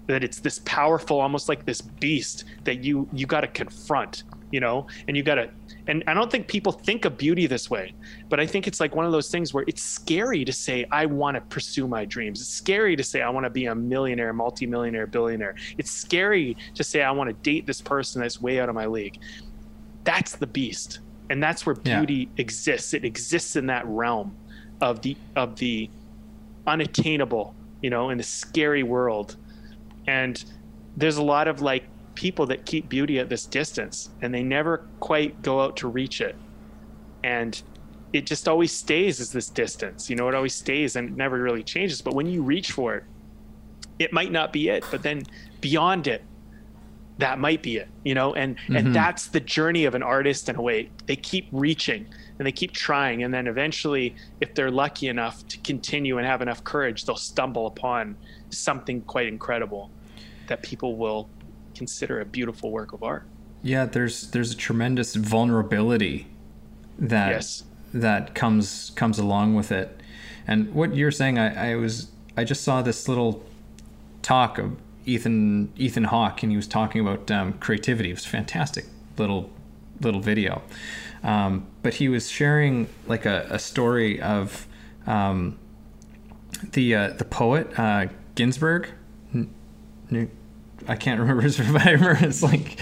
that 0.07 0.23
it's 0.23 0.39
this 0.39 0.59
powerful, 0.65 1.21
almost 1.21 1.47
like 1.47 1.65
this 1.65 1.81
beast 1.81 2.45
that 2.63 2.83
you 2.83 3.07
you 3.13 3.25
got 3.25 3.41
to 3.41 3.47
confront, 3.47 4.23
you 4.51 4.59
know, 4.59 4.87
and 5.07 5.15
you 5.15 5.23
got 5.23 5.35
to 5.35 5.49
and 5.87 6.03
I 6.07 6.13
don't 6.13 6.31
think 6.31 6.47
people 6.47 6.71
think 6.71 7.05
of 7.05 7.17
beauty 7.17 7.47
this 7.47 7.69
way, 7.69 7.93
but 8.29 8.39
I 8.39 8.45
think 8.45 8.67
it's 8.67 8.79
like 8.79 8.95
one 8.95 9.05
of 9.05 9.11
those 9.11 9.29
things 9.29 9.53
where 9.53 9.63
it's 9.67 9.81
scary 9.81 10.45
to 10.45 10.53
say, 10.53 10.85
I 10.91 11.05
want 11.05 11.35
to 11.35 11.41
pursue 11.41 11.87
my 11.87 12.05
dreams. 12.05 12.39
It's 12.39 12.49
scary 12.49 12.95
to 12.95 13.03
say, 13.03 13.21
I 13.21 13.29
want 13.29 13.45
to 13.45 13.49
be 13.49 13.65
a 13.65 13.75
millionaire, 13.75 14.31
multimillionaire, 14.31 15.07
billionaire. 15.07 15.55
It's 15.77 15.91
scary 15.91 16.55
to 16.75 16.83
say, 16.83 17.01
I 17.01 17.11
want 17.11 17.29
to 17.29 17.33
date 17.33 17.65
this 17.65 17.81
person 17.81 18.21
that's 18.21 18.39
way 18.41 18.59
out 18.59 18.69
of 18.69 18.75
my 18.75 18.85
league. 18.85 19.19
That's 20.03 20.35
the 20.35 20.47
beast. 20.47 20.99
And 21.29 21.41
that's 21.41 21.65
where 21.65 21.75
beauty 21.75 22.29
yeah. 22.35 22.41
exists. 22.41 22.93
It 22.93 23.03
exists 23.03 23.55
in 23.55 23.65
that 23.67 23.85
realm 23.87 24.35
of 24.81 25.01
the, 25.01 25.17
of 25.35 25.55
the 25.55 25.89
unattainable, 26.67 27.55
you 27.81 27.89
know, 27.89 28.11
in 28.11 28.17
the 28.17 28.23
scary 28.23 28.83
world. 28.83 29.35
And 30.07 30.43
there's 30.95 31.17
a 31.17 31.23
lot 31.23 31.47
of 31.47 31.61
like 31.61 31.85
people 32.15 32.45
that 32.47 32.65
keep 32.65 32.89
beauty 32.89 33.19
at 33.19 33.29
this 33.29 33.45
distance 33.45 34.09
and 34.21 34.33
they 34.33 34.43
never 34.43 34.85
quite 34.99 35.41
go 35.41 35.61
out 35.61 35.77
to 35.77 35.87
reach 35.87 36.21
it. 36.21 36.35
And 37.23 37.61
it 38.13 38.25
just 38.25 38.47
always 38.47 38.71
stays 38.71 39.19
as 39.19 39.31
this 39.31 39.49
distance. 39.49 40.09
You 40.09 40.15
know, 40.15 40.27
it 40.27 40.35
always 40.35 40.53
stays 40.53 40.95
and 40.95 41.09
it 41.09 41.15
never 41.15 41.41
really 41.41 41.63
changes. 41.63 42.01
But 42.01 42.13
when 42.13 42.27
you 42.27 42.43
reach 42.43 42.71
for 42.71 42.95
it, 42.95 43.03
it 43.99 44.11
might 44.11 44.31
not 44.31 44.51
be 44.51 44.69
it, 44.69 44.83
but 44.91 45.03
then 45.03 45.23
beyond 45.61 46.07
it, 46.07 46.23
that 47.17 47.37
might 47.39 47.61
be 47.61 47.77
it, 47.77 47.87
you 48.03 48.15
know, 48.15 48.33
and 48.33 48.57
mm-hmm. 48.57 48.75
and 48.75 48.95
that's 48.95 49.27
the 49.27 49.39
journey 49.39 49.85
of 49.85 49.93
an 49.93 50.01
artist 50.01 50.49
in 50.49 50.55
a 50.55 50.61
way. 50.61 50.89
They 51.05 51.15
keep 51.15 51.47
reaching 51.51 52.07
and 52.39 52.47
they 52.47 52.51
keep 52.51 52.71
trying, 52.71 53.23
and 53.23 53.31
then 53.31 53.45
eventually, 53.45 54.15
if 54.39 54.55
they're 54.55 54.71
lucky 54.71 55.07
enough 55.07 55.47
to 55.49 55.59
continue 55.59 56.17
and 56.17 56.25
have 56.25 56.41
enough 56.41 56.63
courage, 56.63 57.05
they'll 57.05 57.15
stumble 57.15 57.67
upon 57.67 58.17
something 58.49 59.01
quite 59.01 59.27
incredible 59.27 59.91
that 60.47 60.63
people 60.63 60.95
will 60.95 61.29
consider 61.81 62.21
a 62.21 62.25
beautiful 62.25 62.69
work 62.69 62.93
of 62.93 63.01
art. 63.01 63.23
Yeah, 63.63 63.85
there's 63.85 64.29
there's 64.29 64.51
a 64.51 64.55
tremendous 64.55 65.15
vulnerability 65.15 66.27
that 66.99 67.31
yes. 67.31 67.63
that 67.91 68.35
comes 68.35 68.91
comes 68.95 69.17
along 69.17 69.55
with 69.55 69.71
it. 69.71 69.99
And 70.45 70.71
what 70.75 70.95
you're 70.95 71.09
saying, 71.11 71.39
I, 71.39 71.71
I 71.71 71.75
was 71.75 72.11
I 72.37 72.43
just 72.43 72.63
saw 72.63 72.83
this 72.83 73.07
little 73.07 73.43
talk 74.21 74.59
of 74.59 74.77
Ethan 75.05 75.73
Ethan 75.75 76.03
Hawke, 76.03 76.43
and 76.43 76.51
he 76.51 76.55
was 76.55 76.67
talking 76.67 77.01
about 77.01 77.31
um, 77.31 77.53
creativity. 77.53 78.11
It 78.11 78.13
was 78.13 78.25
a 78.27 78.29
fantastic 78.29 78.85
little 79.17 79.49
little 80.01 80.21
video. 80.21 80.61
Um, 81.23 81.65
but 81.81 81.95
he 81.95 82.09
was 82.09 82.29
sharing 82.29 82.89
like 83.07 83.25
a, 83.25 83.47
a 83.49 83.57
story 83.57 84.21
of 84.21 84.67
um, 85.07 85.57
the 86.73 86.93
uh, 86.93 87.07
the 87.13 87.25
poet 87.25 87.67
uh, 87.79 88.05
Ginsberg. 88.35 88.89
I 90.87 90.95
can't 90.95 91.19
remember 91.19 91.41
his 91.41 91.59
remember 91.59 92.17
it's 92.21 92.43
like 92.43 92.79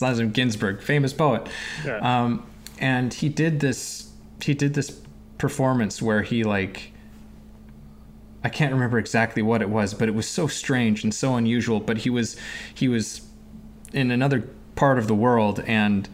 last 0.00 0.18
name 0.18 0.32
famous 0.80 1.12
poet. 1.12 1.48
Yeah. 1.84 1.98
Um, 1.98 2.46
and 2.78 3.12
he 3.12 3.28
did 3.28 3.60
this 3.60 4.10
he 4.42 4.54
did 4.54 4.74
this 4.74 5.00
performance 5.38 6.00
where 6.00 6.22
he 6.22 6.44
like 6.44 6.92
I 8.44 8.48
can't 8.48 8.72
remember 8.72 8.98
exactly 8.98 9.42
what 9.42 9.60
it 9.60 9.68
was, 9.68 9.92
but 9.92 10.08
it 10.08 10.14
was 10.14 10.28
so 10.28 10.46
strange 10.46 11.02
and 11.02 11.12
so 11.12 11.34
unusual. 11.34 11.80
But 11.80 11.98
he 11.98 12.10
was 12.10 12.36
he 12.72 12.88
was 12.88 13.26
in 13.92 14.12
another 14.12 14.48
part 14.76 14.98
of 14.98 15.08
the 15.08 15.14
world, 15.14 15.64
and 15.66 16.08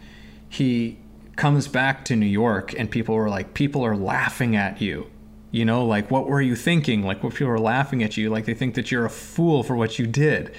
he 0.49 0.97
comes 1.35 1.67
back 1.67 2.05
to 2.05 2.15
New 2.15 2.25
York, 2.25 2.73
and 2.77 2.89
people 2.89 3.13
were 3.13 3.29
like, 3.29 3.53
people 3.53 3.85
are 3.85 3.95
laughing 3.95 4.55
at 4.55 4.81
you. 4.81 5.07
You 5.51 5.65
know, 5.65 5.85
like 5.85 6.09
what 6.09 6.27
were 6.27 6.41
you 6.41 6.55
thinking? 6.55 7.03
Like 7.03 7.23
what 7.23 7.35
people 7.35 7.51
are 7.53 7.59
laughing 7.59 8.01
at 8.01 8.17
you, 8.17 8.31
like 8.31 8.45
they 8.45 8.55
think 8.55 8.73
that 8.73 8.89
you're 8.89 9.05
a 9.05 9.11
fool 9.11 9.61
for 9.61 9.75
what 9.75 9.99
you 9.99 10.07
did. 10.07 10.55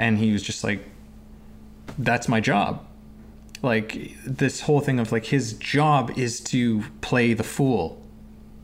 And 0.00 0.18
he 0.18 0.32
was 0.32 0.42
just 0.42 0.64
like, 0.64 0.82
that's 1.98 2.26
my 2.26 2.40
job. 2.40 2.84
Like 3.62 4.16
this 4.24 4.62
whole 4.62 4.80
thing 4.80 4.98
of 4.98 5.12
like 5.12 5.26
his 5.26 5.52
job 5.52 6.10
is 6.16 6.40
to 6.44 6.84
play 7.02 7.34
the 7.34 7.44
fool 7.44 8.02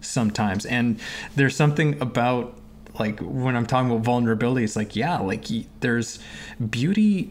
sometimes. 0.00 0.64
And 0.64 0.98
there's 1.36 1.54
something 1.54 2.00
about 2.00 2.58
like 2.98 3.20
when 3.20 3.54
i'm 3.54 3.66
talking 3.66 3.90
about 3.90 4.02
vulnerability 4.02 4.64
it's 4.64 4.74
like 4.74 4.96
yeah 4.96 5.18
like 5.18 5.44
there's 5.80 6.18
beauty 6.70 7.30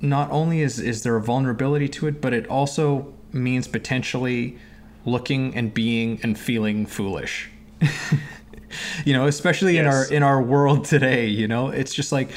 not 0.00 0.30
only 0.30 0.60
is 0.60 0.78
is 0.78 1.02
there 1.02 1.16
a 1.16 1.20
vulnerability 1.20 1.88
to 1.88 2.06
it 2.06 2.20
but 2.20 2.32
it 2.32 2.46
also 2.46 3.12
means 3.32 3.66
potentially 3.66 4.56
looking 5.04 5.52
and 5.56 5.74
being 5.74 6.20
and 6.22 6.38
feeling 6.38 6.86
foolish 6.86 7.50
you 9.04 9.12
know 9.12 9.26
especially 9.26 9.74
yes. 9.74 9.80
in 9.80 9.86
our 9.86 10.12
in 10.18 10.22
our 10.22 10.42
world 10.42 10.84
today 10.84 11.26
you 11.26 11.48
know 11.48 11.68
it's 11.68 11.94
just 11.94 12.12
like 12.12 12.30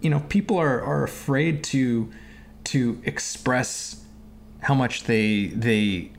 you 0.00 0.10
know 0.10 0.20
people 0.28 0.58
are 0.58 0.82
are 0.82 1.02
afraid 1.02 1.64
to 1.64 2.10
to 2.64 3.00
express 3.04 4.04
how 4.60 4.74
much 4.74 5.04
they 5.04 5.46
they 5.48 6.10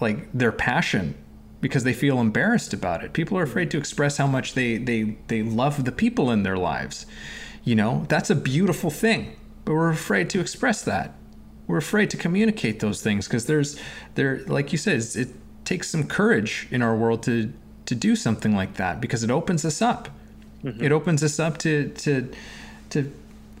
like 0.00 0.30
their 0.32 0.52
passion 0.52 1.14
because 1.60 1.84
they 1.84 1.92
feel 1.92 2.20
embarrassed 2.20 2.72
about 2.72 3.02
it. 3.02 3.12
People 3.12 3.38
are 3.38 3.42
mm-hmm. 3.42 3.50
afraid 3.50 3.70
to 3.70 3.78
express 3.78 4.16
how 4.16 4.26
much 4.26 4.54
they 4.54 4.76
they 4.78 5.16
they 5.28 5.42
love 5.42 5.84
the 5.84 5.92
people 5.92 6.30
in 6.30 6.42
their 6.42 6.56
lives. 6.56 7.06
You 7.64 7.74
know, 7.74 8.06
that's 8.08 8.30
a 8.30 8.34
beautiful 8.34 8.90
thing, 8.90 9.36
but 9.64 9.74
we're 9.74 9.90
afraid 9.90 10.30
to 10.30 10.40
express 10.40 10.82
that. 10.82 11.14
We're 11.66 11.78
afraid 11.78 12.10
to 12.10 12.16
communicate 12.16 12.80
those 12.80 13.02
things 13.02 13.26
because 13.26 13.46
there's 13.46 13.80
there 14.14 14.42
like 14.46 14.72
you 14.72 14.78
said 14.78 15.02
it 15.16 15.28
takes 15.64 15.90
some 15.90 16.06
courage 16.06 16.68
in 16.70 16.82
our 16.82 16.94
world 16.94 17.22
to 17.24 17.52
to 17.86 17.94
do 17.94 18.14
something 18.16 18.54
like 18.54 18.74
that 18.74 19.00
because 19.00 19.22
it 19.22 19.30
opens 19.30 19.64
us 19.64 19.80
up. 19.80 20.08
Mm-hmm. 20.62 20.84
It 20.84 20.92
opens 20.92 21.22
us 21.22 21.38
up 21.38 21.58
to 21.58 21.88
to 21.88 22.30
to 22.90 23.12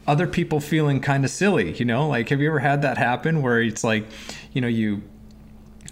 other 0.06 0.26
people 0.26 0.60
feeling 0.60 1.00
kind 1.00 1.24
of 1.24 1.30
silly, 1.30 1.72
you 1.72 1.84
know? 1.84 2.08
Like 2.08 2.28
have 2.28 2.40
you 2.40 2.48
ever 2.48 2.60
had 2.60 2.82
that 2.82 2.98
happen 2.98 3.42
where 3.42 3.60
it's 3.60 3.82
like, 3.82 4.06
you 4.52 4.60
know, 4.60 4.68
you 4.68 5.02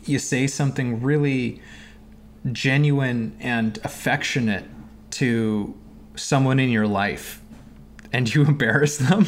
you 0.04 0.18
say 0.18 0.46
something 0.46 1.02
really 1.02 1.60
genuine 2.52 3.36
and 3.40 3.78
affectionate 3.84 4.64
to 5.10 5.74
someone 6.16 6.60
in 6.60 6.70
your 6.70 6.86
life 6.86 7.40
and 8.14 8.32
you 8.32 8.44
embarrass 8.46 8.96
them 8.96 9.26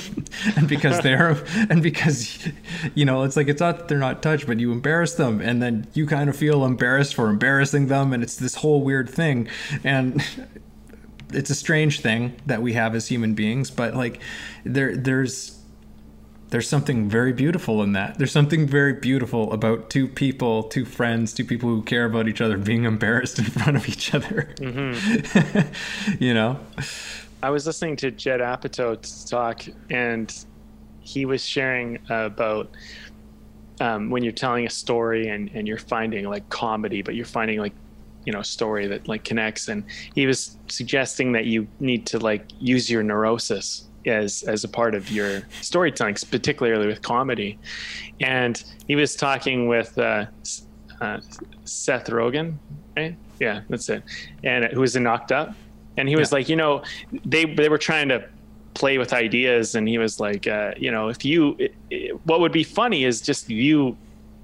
and 0.57 0.68
because 0.68 1.01
they're 1.01 1.37
and 1.68 1.82
because 1.82 2.49
you 2.95 3.05
know 3.05 3.24
it's 3.24 3.37
like 3.37 3.49
it's 3.49 3.61
not 3.61 3.78
that 3.78 3.89
they're 3.89 3.99
not 3.99 4.22
touched 4.22 4.47
but 4.47 4.59
you 4.61 4.72
embarrass 4.72 5.14
them 5.14 5.41
and 5.41 5.61
then 5.61 5.87
you 5.93 6.07
kind 6.07 6.30
of 6.30 6.37
feel 6.37 6.64
embarrassed 6.64 7.14
for 7.14 7.28
embarrassing 7.28 7.89
them 7.89 8.12
and 8.12 8.22
it's 8.22 8.37
this 8.37 8.55
whole 8.55 8.82
weird 8.82 9.11
thing 9.11 9.49
and 9.84 10.24
it's 11.32 11.51
a 11.51 11.55
strange 11.55 12.01
thing 12.01 12.34
that 12.47 12.62
we 12.62 12.72
have 12.72 12.95
as 12.95 13.09
human 13.09 13.34
beings 13.34 13.70
but 13.70 13.95
like 13.95 14.22
there 14.64 14.97
there's 14.97 15.53
there's 16.51 16.68
something 16.68 17.09
very 17.09 17.32
beautiful 17.32 17.82
in 17.82 17.93
that. 17.95 18.18
There's 18.18 18.30
something 18.30 18.68
very 18.68 18.93
beautiful 18.93 19.53
about 19.53 19.91
two 19.91 20.07
people, 20.07 20.62
two 20.62 20.84
friends, 20.84 21.32
two 21.32 21.45
people 21.45 21.68
who 21.68 21.82
care 21.82 22.05
about 22.05 22.28
each 22.28 22.41
other 22.41 22.57
being 22.57 22.84
embarrassed 22.95 23.41
in 23.41 23.47
front 23.47 23.76
of 23.76 23.89
each 23.89 24.14
other. 24.14 24.55
Mm-hmm. 24.59 26.22
you 26.22 26.32
know? 26.32 26.61
I 27.47 27.51
was 27.51 27.64
listening 27.64 27.94
to 27.99 28.11
Judd 28.11 28.40
Apatow's 28.40 29.24
talk, 29.24 29.62
and 29.88 30.34
he 30.99 31.26
was 31.26 31.47
sharing 31.47 32.01
about 32.09 32.68
um, 33.80 34.11
when 34.11 34.24
you're 34.24 34.32
telling 34.32 34.66
a 34.66 34.70
story 34.70 35.28
and, 35.28 35.49
and 35.55 35.68
you're 35.68 35.78
finding 35.78 36.28
like 36.28 36.49
comedy, 36.49 37.03
but 37.03 37.14
you're 37.14 37.24
finding 37.24 37.61
like 37.61 37.72
you 38.24 38.32
know 38.32 38.42
story 38.42 38.88
that 38.88 39.07
like 39.07 39.22
connects 39.22 39.68
and 39.68 39.84
he 40.16 40.26
was 40.26 40.59
suggesting 40.66 41.30
that 41.30 41.44
you 41.44 41.68
need 41.78 42.05
to 42.07 42.18
like 42.18 42.47
use 42.59 42.90
your 42.90 43.05
neurosis 43.05 43.86
as 44.07 44.42
as 44.42 44.64
a 44.64 44.68
part 44.68 44.97
of 44.97 45.09
your 45.12 45.42
storytelling, 45.61 46.16
particularly 46.28 46.88
with 46.88 47.01
comedy. 47.01 47.61
And 48.18 48.61
he 48.88 48.97
was 48.97 49.14
talking 49.14 49.68
with 49.68 49.97
uh, 49.97 50.26
uh, 51.01 51.20
Seth 51.62 52.09
Rogen, 52.09 52.57
right? 52.97 53.16
Yeah, 53.38 53.61
that's 53.68 53.88
it. 53.88 54.03
And 54.42 54.64
who 54.64 54.80
was 54.80 54.97
in 54.97 55.05
Knocked 55.05 55.30
Up, 55.30 55.55
and 55.97 56.09
he 56.09 56.16
was 56.16 56.30
yeah. 56.30 56.38
like, 56.38 56.49
you 56.49 56.57
know, 56.57 56.82
they 57.24 57.44
they 57.44 57.68
were 57.68 57.78
trying 57.78 58.09
to 58.09 58.28
play 58.74 58.99
with 58.99 59.12
ideas, 59.12 59.74
and 59.74 59.88
he 59.88 59.99
was 59.99 60.20
like, 60.20 60.47
uh, 60.47 60.72
you 60.76 60.90
know, 60.90 61.09
if 61.09 61.24
you, 61.24 61.57
it, 61.59 61.74
it, 61.90 62.26
what 62.26 62.40
would 62.40 62.53
be 62.53 62.64
funny 62.64 63.05
is 63.05 63.20
just 63.20 63.49
you 63.49 63.97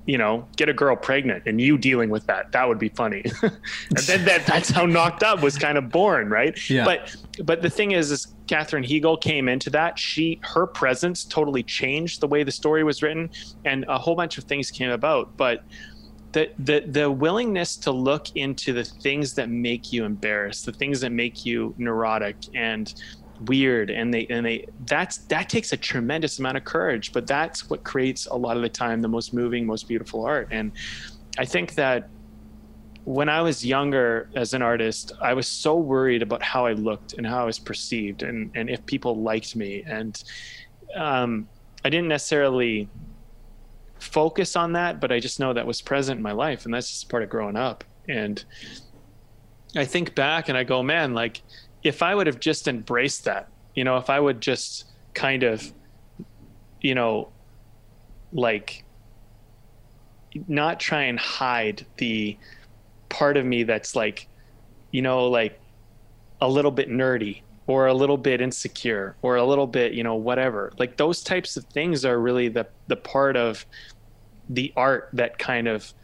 you 0.04 0.18
know, 0.18 0.46
get 0.56 0.68
a 0.68 0.72
girl 0.72 0.96
pregnant 0.96 1.44
and 1.46 1.60
you 1.60 1.78
dealing 1.78 2.10
with 2.10 2.26
that. 2.26 2.50
That 2.52 2.66
would 2.66 2.78
be 2.78 2.88
funny. 2.88 3.24
and 3.42 3.98
then 4.06 4.24
that 4.24 4.46
that's 4.46 4.68
how 4.68 4.84
knocked 4.84 5.22
up 5.22 5.42
was 5.42 5.56
kind 5.56 5.78
of 5.78 5.90
born, 5.90 6.28
right? 6.28 6.58
Yeah. 6.68 6.84
But 6.84 7.16
but 7.44 7.62
the 7.62 7.70
thing 7.70 7.92
is 7.92 8.10
is 8.10 8.26
Katherine 8.48 8.82
Heigl 8.82 9.20
came 9.20 9.48
into 9.48 9.70
that. 9.70 9.98
She 9.98 10.40
her 10.42 10.66
presence 10.66 11.24
totally 11.24 11.62
changed 11.62 12.20
the 12.20 12.26
way 12.26 12.42
the 12.42 12.50
story 12.50 12.82
was 12.82 13.02
written 13.02 13.30
and 13.64 13.84
a 13.88 13.98
whole 13.98 14.16
bunch 14.16 14.38
of 14.38 14.44
things 14.44 14.70
came 14.70 14.90
about. 14.90 15.36
But 15.36 15.62
the 16.32 16.50
the 16.58 16.80
the 16.86 17.10
willingness 17.10 17.76
to 17.76 17.90
look 17.90 18.34
into 18.36 18.72
the 18.72 18.84
things 18.84 19.34
that 19.34 19.48
make 19.48 19.92
you 19.92 20.04
embarrassed, 20.04 20.66
the 20.66 20.72
things 20.72 21.00
that 21.00 21.12
make 21.12 21.44
you 21.44 21.74
neurotic 21.78 22.36
and 22.54 22.94
weird 23.46 23.90
and 23.90 24.12
they 24.12 24.26
and 24.28 24.46
they 24.46 24.66
that's 24.86 25.18
that 25.18 25.48
takes 25.48 25.72
a 25.72 25.76
tremendous 25.76 26.38
amount 26.38 26.56
of 26.56 26.64
courage 26.64 27.12
but 27.12 27.26
that's 27.26 27.68
what 27.68 27.82
creates 27.82 28.26
a 28.26 28.34
lot 28.34 28.56
of 28.56 28.62
the 28.62 28.68
time 28.68 29.00
the 29.00 29.08
most 29.08 29.34
moving 29.34 29.66
most 29.66 29.88
beautiful 29.88 30.24
art. 30.24 30.48
And 30.50 30.72
i 31.38 31.44
think 31.44 31.74
that 31.74 32.08
when 33.04 33.28
i 33.28 33.40
was 33.40 33.64
younger 33.64 34.28
as 34.34 34.54
an 34.54 34.62
artist 34.62 35.12
i 35.20 35.34
was 35.34 35.48
so 35.48 35.76
worried 35.76 36.22
about 36.22 36.42
how 36.42 36.66
i 36.66 36.72
looked 36.72 37.14
and 37.14 37.26
how 37.26 37.42
i 37.42 37.44
was 37.44 37.58
perceived 37.58 38.22
and 38.22 38.50
and 38.54 38.70
if 38.70 38.84
people 38.86 39.20
liked 39.20 39.56
me. 39.56 39.82
And 39.86 40.22
um, 40.94 41.48
i 41.84 41.90
didn't 41.90 42.08
necessarily 42.08 42.88
focus 44.02 44.56
on 44.56 44.72
that 44.72 45.00
but 45.00 45.12
i 45.12 45.20
just 45.20 45.38
know 45.38 45.52
that 45.52 45.66
was 45.66 45.80
present 45.80 46.18
in 46.18 46.22
my 46.22 46.32
life 46.32 46.64
and 46.64 46.74
that's 46.74 46.88
just 46.88 47.08
part 47.08 47.22
of 47.22 47.28
growing 47.28 47.56
up. 47.56 47.84
And 48.08 48.44
i 49.76 49.84
think 49.84 50.14
back 50.14 50.48
and 50.48 50.58
i 50.58 50.64
go 50.64 50.82
man 50.82 51.14
like 51.14 51.40
if 51.82 52.02
I 52.02 52.14
would 52.14 52.26
have 52.26 52.40
just 52.40 52.68
embraced 52.68 53.24
that, 53.24 53.48
you 53.74 53.84
know, 53.84 53.96
if 53.96 54.08
I 54.08 54.20
would 54.20 54.40
just 54.40 54.84
kind 55.14 55.42
of, 55.42 55.72
you 56.80 56.94
know, 56.94 57.28
like 58.32 58.84
not 60.48 60.80
try 60.80 61.02
and 61.02 61.18
hide 61.18 61.84
the 61.96 62.36
part 63.08 63.36
of 63.36 63.44
me 63.44 63.64
that's 63.64 63.94
like, 63.96 64.28
you 64.90 65.02
know, 65.02 65.28
like 65.28 65.58
a 66.40 66.48
little 66.48 66.70
bit 66.70 66.88
nerdy 66.88 67.42
or 67.72 67.86
a 67.86 67.94
little 67.94 68.18
bit 68.18 68.42
insecure 68.42 69.16
or 69.22 69.36
a 69.36 69.44
little 69.44 69.66
bit, 69.66 69.94
you 69.94 70.04
know, 70.04 70.14
whatever. 70.14 70.70
Like 70.78 70.98
those 70.98 71.22
types 71.22 71.56
of 71.56 71.64
things 71.64 72.04
are 72.04 72.20
really 72.20 72.48
the 72.48 72.66
the 72.86 72.96
part 72.96 73.34
of 73.34 73.64
the 74.50 74.70
art 74.76 75.08
that 75.14 75.38
kind 75.38 75.66
of 75.66 75.94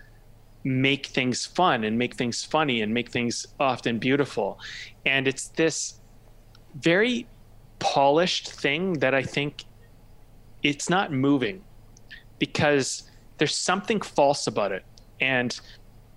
make 0.64 1.04
things 1.18 1.44
fun 1.44 1.84
and 1.84 1.98
make 1.98 2.14
things 2.14 2.42
funny 2.42 2.80
and 2.80 2.94
make 2.94 3.10
things 3.10 3.46
often 3.60 3.98
beautiful. 3.98 4.58
And 5.04 5.28
it's 5.28 5.48
this 5.48 6.00
very 6.74 7.26
polished 7.80 8.50
thing 8.50 8.94
that 9.00 9.14
I 9.14 9.22
think 9.22 9.64
it's 10.62 10.88
not 10.88 11.12
moving 11.12 11.62
because 12.38 13.10
there's 13.36 13.54
something 13.54 14.00
false 14.00 14.46
about 14.46 14.72
it. 14.72 14.84
And 15.20 15.60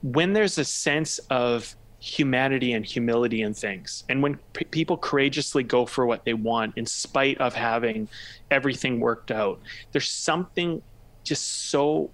when 0.01 0.31
there's 0.31 0.57
a 0.57 0.65
sense 0.65 1.19
of 1.29 1.75
humanity 2.01 2.73
and 2.73 2.83
humility 2.83 3.43
in 3.43 3.53
things, 3.53 4.03
and 4.09 4.21
when 4.23 4.35
p- 4.53 4.65
people 4.65 4.97
courageously 4.97 5.63
go 5.63 5.85
for 5.85 6.05
what 6.05 6.25
they 6.25 6.33
want 6.33 6.75
in 6.75 6.85
spite 6.85 7.37
of 7.39 7.53
having 7.53 8.09
everything 8.49 8.99
worked 8.99 9.31
out, 9.31 9.59
there's 9.91 10.09
something 10.09 10.81
just 11.23 11.69
so 11.69 12.09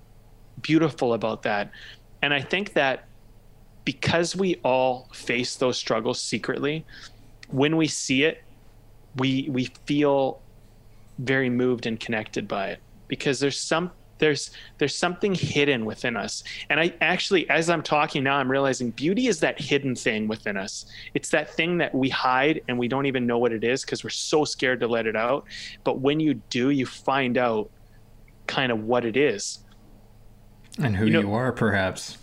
beautiful 0.61 1.13
about 1.13 1.43
that. 1.43 1.71
And 2.21 2.33
I 2.33 2.41
think 2.41 2.73
that 2.73 3.05
because 3.85 4.35
we 4.35 4.55
all 4.65 5.07
face 5.13 5.55
those 5.55 5.77
struggles 5.77 6.19
secretly, 6.19 6.85
when 7.49 7.77
we 7.77 7.87
see 7.87 8.23
it, 8.23 8.43
we 9.15 9.47
we 9.49 9.65
feel 9.85 10.41
very 11.19 11.49
moved 11.49 11.85
and 11.85 11.97
connected 11.97 12.45
by 12.47 12.67
it. 12.67 12.79
Because 13.07 13.39
there's 13.39 13.57
some 13.57 13.91
there's 14.19 14.51
there's 14.77 14.95
something 14.95 15.33
hidden 15.33 15.85
within 15.85 16.17
us. 16.17 16.43
And 16.69 16.79
i 16.79 16.93
actually 17.01 17.49
as 17.49 17.69
i'm 17.69 17.83
talking 17.83 18.23
now 18.23 18.37
i'm 18.37 18.49
realizing 18.49 18.91
beauty 18.91 19.27
is 19.27 19.39
that 19.41 19.59
hidden 19.59 19.95
thing 19.95 20.27
within 20.27 20.57
us. 20.57 20.85
It's 21.13 21.29
that 21.29 21.53
thing 21.53 21.77
that 21.77 21.93
we 21.93 22.09
hide 22.09 22.61
and 22.67 22.77
we 22.77 22.87
don't 22.87 23.05
even 23.05 23.25
know 23.25 23.37
what 23.37 23.51
it 23.51 23.63
is 23.63 23.83
because 23.83 24.03
we're 24.03 24.09
so 24.09 24.45
scared 24.45 24.79
to 24.81 24.87
let 24.87 25.07
it 25.07 25.15
out. 25.15 25.45
But 25.83 25.99
when 25.99 26.19
you 26.19 26.35
do 26.49 26.69
you 26.69 26.85
find 26.85 27.37
out 27.37 27.69
kind 28.47 28.71
of 28.71 28.83
what 28.83 29.05
it 29.05 29.17
is. 29.17 29.59
And 30.79 30.95
who 30.95 31.05
you, 31.05 31.13
know, 31.13 31.19
you 31.21 31.33
are 31.33 31.51
perhaps. 31.51 32.17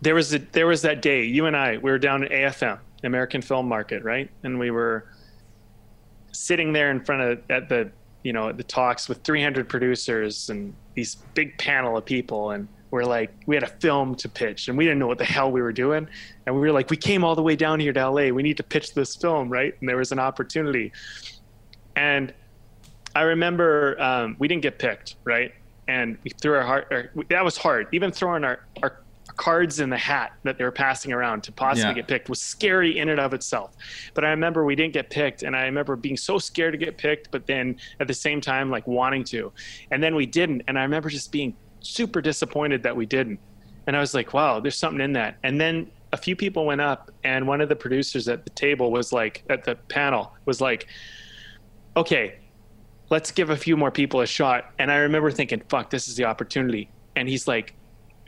There 0.00 0.14
was 0.14 0.34
a, 0.34 0.38
there 0.38 0.66
was 0.66 0.82
that 0.82 1.02
day 1.02 1.24
you 1.24 1.46
and 1.46 1.56
i 1.56 1.76
we 1.76 1.90
were 1.90 1.98
down 1.98 2.22
at 2.22 2.30
afm 2.30 2.78
american 3.04 3.42
film 3.42 3.68
market 3.68 4.02
right? 4.04 4.30
And 4.42 4.58
we 4.58 4.70
were 4.70 5.12
sitting 6.32 6.72
there 6.72 6.90
in 6.90 7.04
front 7.04 7.22
of 7.22 7.40
at 7.50 7.68
the 7.68 7.90
you 8.22 8.32
know 8.32 8.52
the 8.52 8.62
talks 8.62 9.08
with 9.08 9.22
300 9.22 9.68
producers 9.68 10.50
and 10.50 10.74
these 10.98 11.14
big 11.34 11.56
panel 11.58 11.96
of 11.96 12.04
people 12.04 12.50
and 12.50 12.66
we're 12.90 13.04
like 13.04 13.30
we 13.46 13.54
had 13.54 13.62
a 13.62 13.68
film 13.68 14.16
to 14.16 14.28
pitch 14.28 14.66
and 14.66 14.76
we 14.76 14.84
didn't 14.84 14.98
know 14.98 15.06
what 15.06 15.18
the 15.18 15.24
hell 15.24 15.48
we 15.52 15.62
were 15.62 15.72
doing. 15.72 16.08
And 16.44 16.56
we 16.56 16.60
were 16.62 16.72
like 16.72 16.90
we 16.90 16.96
came 16.96 17.22
all 17.22 17.36
the 17.36 17.42
way 17.42 17.54
down 17.54 17.78
here 17.78 17.92
to 17.92 18.10
LA 18.10 18.30
we 18.30 18.42
need 18.42 18.56
to 18.56 18.64
pitch 18.64 18.94
this 18.94 19.14
film 19.14 19.48
right? 19.48 19.74
And 19.78 19.88
there 19.88 19.96
was 19.96 20.10
an 20.10 20.18
opportunity. 20.18 20.90
And 21.94 22.34
I 23.14 23.22
remember 23.22 24.00
um, 24.02 24.34
we 24.40 24.48
didn't 24.48 24.62
get 24.62 24.80
picked 24.80 25.14
right? 25.22 25.54
And 25.86 26.18
we 26.24 26.30
threw 26.30 26.56
our 26.56 26.66
heart 26.66 27.12
that 27.28 27.44
was 27.44 27.56
hard. 27.56 27.86
Even 27.92 28.10
throwing 28.10 28.42
our, 28.42 28.66
our 28.82 29.02
cards 29.38 29.80
in 29.80 29.88
the 29.88 29.96
hat 29.96 30.32
that 30.42 30.58
they 30.58 30.64
were 30.64 30.70
passing 30.70 31.12
around 31.12 31.42
to 31.44 31.52
possibly 31.52 31.90
yeah. 31.90 31.94
get 31.94 32.08
picked 32.08 32.28
was 32.28 32.40
scary 32.40 32.98
in 32.98 33.08
and 33.08 33.18
of 33.18 33.32
itself. 33.32 33.76
But 34.12 34.24
I 34.24 34.30
remember 34.30 34.64
we 34.64 34.74
didn't 34.74 34.92
get 34.92 35.08
picked, 35.08 35.44
and 35.44 35.56
I 35.56 35.62
remember 35.62 35.96
being 35.96 36.16
so 36.16 36.38
scared 36.38 36.72
to 36.72 36.78
get 36.78 36.98
picked, 36.98 37.30
but 37.30 37.46
then 37.46 37.76
at 38.00 38.08
the 38.08 38.14
same 38.14 38.40
time 38.42 38.68
like 38.70 38.86
wanting 38.86 39.24
to, 39.24 39.50
and 39.90 40.02
then 40.02 40.14
we 40.14 40.26
didn't, 40.26 40.62
and 40.68 40.78
I 40.78 40.82
remember 40.82 41.08
just 41.08 41.32
being 41.32 41.56
super 41.80 42.20
disappointed 42.20 42.82
that 42.82 42.94
we 42.94 43.06
didn't. 43.06 43.38
And 43.86 43.96
I 43.96 44.00
was 44.00 44.12
like, 44.12 44.34
wow, 44.34 44.60
there's 44.60 44.76
something 44.76 45.00
in 45.00 45.14
that. 45.14 45.38
And 45.44 45.58
then 45.58 45.90
a 46.12 46.16
few 46.16 46.36
people 46.36 46.66
went 46.66 46.80
up, 46.80 47.10
and 47.24 47.46
one 47.46 47.60
of 47.60 47.68
the 47.68 47.76
producers 47.76 48.28
at 48.28 48.44
the 48.44 48.50
table 48.50 48.90
was 48.90 49.12
like, 49.12 49.44
at 49.48 49.64
the 49.64 49.76
panel 49.88 50.34
was 50.44 50.60
like, 50.60 50.88
okay, 51.96 52.40
let's 53.08 53.30
give 53.30 53.50
a 53.50 53.56
few 53.56 53.76
more 53.76 53.92
people 53.92 54.20
a 54.20 54.26
shot. 54.26 54.72
And 54.78 54.90
I 54.90 54.96
remember 54.96 55.30
thinking, 55.30 55.62
fuck, 55.68 55.90
this 55.90 56.08
is 56.08 56.16
the 56.16 56.24
opportunity. 56.24 56.90
And 57.16 57.28
he's 57.28 57.46
like, 57.48 57.74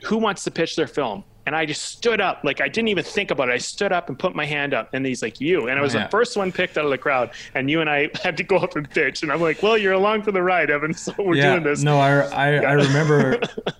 who 0.03 0.17
wants 0.17 0.43
to 0.43 0.51
pitch 0.51 0.75
their 0.75 0.87
film? 0.87 1.23
And 1.47 1.55
I 1.55 1.65
just 1.65 1.83
stood 1.83 2.21
up, 2.21 2.43
like 2.43 2.61
I 2.61 2.67
didn't 2.67 2.89
even 2.89 3.03
think 3.03 3.31
about 3.31 3.49
it. 3.49 3.53
I 3.53 3.57
stood 3.57 3.91
up 3.91 4.09
and 4.09 4.17
put 4.17 4.35
my 4.35 4.45
hand 4.45 4.75
up, 4.75 4.93
and 4.93 5.03
he's 5.03 5.23
like, 5.23 5.41
"You." 5.41 5.69
And 5.69 5.79
I 5.79 5.81
was 5.81 5.95
yeah. 5.95 6.03
the 6.03 6.09
first 6.09 6.37
one 6.37 6.51
picked 6.51 6.77
out 6.77 6.85
of 6.85 6.91
the 6.91 6.99
crowd, 6.99 7.31
and 7.55 7.69
you 7.69 7.81
and 7.81 7.89
I 7.89 8.09
had 8.23 8.37
to 8.37 8.43
go 8.43 8.57
up 8.57 8.75
and 8.75 8.87
pitch. 8.87 9.23
And 9.23 9.31
I'm 9.31 9.41
like, 9.41 9.63
"Well, 9.63 9.75
you're 9.75 9.93
along 9.93 10.21
for 10.21 10.31
the 10.31 10.43
ride, 10.43 10.69
Evan. 10.69 10.93
So 11.01 11.15
we're 11.17 11.35
yeah, 11.35 11.53
doing 11.53 11.63
this." 11.63 11.81
No, 11.81 11.99
I 11.99 12.11
I, 12.19 12.53
yeah. 12.53 12.61
I 12.69 12.73
remember 12.73 13.39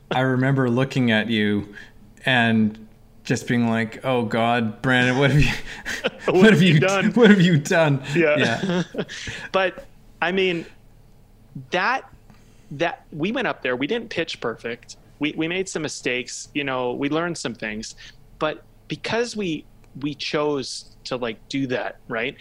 I 0.09 0.22
remember 0.22 0.72
looking 0.72 1.11
at 1.11 1.28
you, 1.30 1.76
and 2.26 2.88
just 3.26 3.47
being 3.47 3.69
like, 3.69 4.03
"Oh 4.03 4.24
God, 4.24 4.82
Brandon, 4.82 5.19
what 5.19 5.30
have 5.30 5.41
you, 5.41 5.51
what, 6.26 6.36
what 6.36 6.53
have 6.53 6.63
you 6.63 6.80
done? 6.80 7.11
What 7.11 7.30
have 7.30 7.41
you 7.41 7.57
done?" 7.57 8.03
Yeah. 8.15 8.38
yeah. 8.38 9.03
but 9.51 9.86
I 10.19 10.32
mean, 10.32 10.65
that 11.69 12.09
that 12.72 13.05
we 13.11 13.32
went 13.32 13.47
up 13.47 13.61
there. 13.61 13.76
We 13.76 13.86
didn't 13.86 14.09
pitch 14.09 14.41
perfect 14.41 14.95
we, 15.22 15.34
we 15.38 15.47
made 15.47 15.69
some 15.69 15.84
mistakes 15.84 16.49
you 16.53 16.65
know 16.65 16.93
we 16.93 17.07
learned 17.07 17.38
some 17.38 17.53
things 17.53 17.95
but 18.39 18.63
because 18.89 19.38
we 19.38 19.65
we 20.01 20.13
chose 20.15 20.97
to 21.05 21.15
like 21.15 21.38
do 21.47 21.67
that 21.67 21.99
right 22.09 22.36